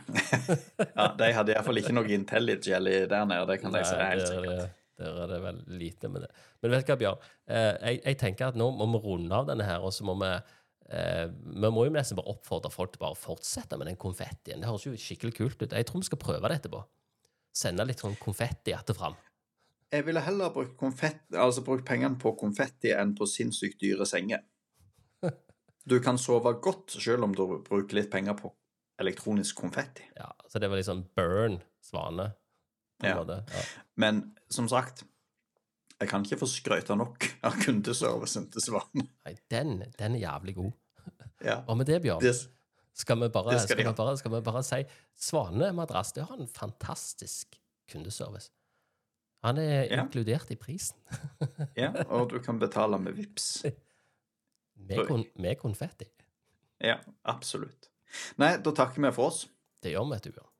Ja, 0.07 1.09
De 1.19 1.27
hadde 1.35 1.51
iallfall 1.51 1.81
ikke 1.81 1.91
noe 1.91 2.07
IntelliGelly 2.15 2.99
der 3.11 3.25
nede, 3.27 3.47
det 3.49 3.57
kan 3.59 3.73
jeg 3.75 3.89
si 3.89 3.97
helt 3.97 4.23
er 4.23 4.29
sikkert. 4.29 4.75
Der 4.97 5.17
er 5.23 5.27
det 5.29 5.39
vel 5.43 5.57
lite 5.77 6.09
med 6.09 6.23
det. 6.25 6.29
Men 6.63 6.71
vet 6.73 6.85
du 6.87 6.93
hva, 6.93 6.97
Bjørn? 7.01 7.25
Eh, 7.53 7.73
jeg, 7.73 7.99
jeg 8.05 8.17
tenker 8.21 8.47
at 8.47 8.57
nå 8.57 8.69
må 8.73 8.87
vi 8.95 9.01
runde 9.03 9.35
av 9.35 9.49
denne 9.49 9.67
her, 9.67 9.83
og 9.85 9.91
så 9.93 10.07
må 10.07 10.15
vi 10.21 10.29
eh, 10.31 11.25
Vi 11.27 11.71
må 11.73 11.83
jo 11.85 11.93
nesten 11.93 12.17
bare 12.17 12.33
oppfordre 12.33 12.71
folk 12.73 12.95
til 12.95 13.03
bare 13.03 13.17
å 13.17 13.19
fortsette 13.19 13.77
med 13.77 13.91
den 13.91 13.99
konfettien. 13.99 14.63
Det 14.63 14.69
høres 14.69 14.87
jo 14.87 14.95
skikkelig 14.97 15.35
kult 15.37 15.61
ut. 15.61 15.75
Jeg 15.75 15.89
tror 15.89 16.01
vi 16.01 16.09
skal 16.09 16.21
prøve 16.23 16.49
det 16.49 16.61
etterpå. 16.61 16.81
Sende 17.57 17.85
litt 17.89 18.03
sånn 18.03 18.15
konfetti 18.21 18.73
etter 18.75 18.93
fram. 18.97 19.15
Jeg 19.91 20.03
ville 20.05 20.19
heller 20.21 20.51
brukt, 20.53 20.75
konfett, 20.77 21.21
altså 21.33 21.63
brukt 21.65 21.85
pengene 21.87 22.19
på 22.19 22.33
konfetti 22.37 22.91
enn 22.93 23.15
på 23.17 23.25
sinnssykt 23.29 23.79
dyre 23.81 24.05
senger. 24.09 24.43
Du 25.87 26.01
kan 26.03 26.17
sove 26.19 26.51
godt 26.59 26.91
selv 26.99 27.23
om 27.23 27.31
du 27.35 27.45
bruker 27.63 27.95
litt 27.95 28.09
penger 28.11 28.35
på 28.35 28.49
elektronisk 28.99 29.55
konfetti. 29.61 30.03
Ja, 30.17 30.27
så 30.51 30.59
det 30.59 30.67
var 30.67 30.75
liksom 30.81 31.05
burn 31.15 31.61
svane. 31.85 32.33
På 32.99 33.07
Ja. 33.07 33.15
måte. 33.21 33.37
Ja. 33.53 33.61
Men 33.95 34.19
som 34.51 34.67
sagt, 34.67 35.05
jeg 36.01 36.09
kan 36.11 36.25
ikke 36.25 36.41
få 36.41 36.49
skryte 36.51 36.97
nok 36.99 37.29
av 37.47 37.55
kundeservicen 37.61 38.49
til 38.51 38.61
Svane. 38.65 39.05
Nei, 39.25 39.35
den, 39.53 39.77
den 39.97 40.17
er 40.17 40.25
jævlig 40.25 40.55
god. 40.57 40.73
Ja. 41.45 41.61
Og 41.69 41.77
med 41.77 41.87
det, 41.87 42.01
Bjørn, 42.03 42.19
Det, 42.21 42.33
skal 42.97 43.19
vi 43.21 43.29
bare, 43.29 43.57
skal 43.59 43.67
skal 43.77 43.77
vi 43.83 43.93
bare, 43.97 44.17
skal 44.17 44.33
vi 44.33 44.41
bare 44.45 44.63
si 44.65 44.79
Svane 45.27 45.69
madrass 45.77 46.13
det 46.15 46.25
har 46.29 46.37
en 46.39 46.47
fantastisk 46.49 47.59
kundeservice. 47.91 48.49
Han 49.45 49.57
er 49.61 49.85
Ja. 49.91 50.01
inkludert 50.03 50.49
i 50.51 50.55
prisen. 50.57 50.97
ja, 51.77 51.91
og 52.09 52.29
du 52.31 52.39
kan 52.43 52.59
betale 52.59 52.97
med 52.99 53.13
VIPS. 53.13 53.65
Med, 54.75 55.07
kon 55.07 55.25
med 55.35 55.57
konfetti. 55.61 56.05
Ja, 56.81 56.97
absolutt. 57.23 57.89
Nei, 58.37 58.57
da 58.57 58.71
takker 58.71 59.01
vi 59.01 59.11
for 59.13 59.31
oss. 59.31 59.47
Det 59.83 59.91
gjør 59.93 60.09
vi. 60.13 60.31
Bjørn. 60.31 60.53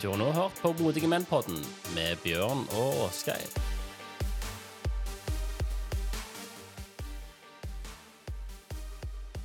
Du 0.00 0.08
har 0.08 0.16
nå 0.16 0.30
hørt 0.32 0.56
på 0.62 0.72
Modige 0.80 1.10
menn-podden 1.12 1.60
med 1.94 2.16
Bjørn 2.24 2.62
og 2.80 3.02
Åsgeir. 3.04 3.59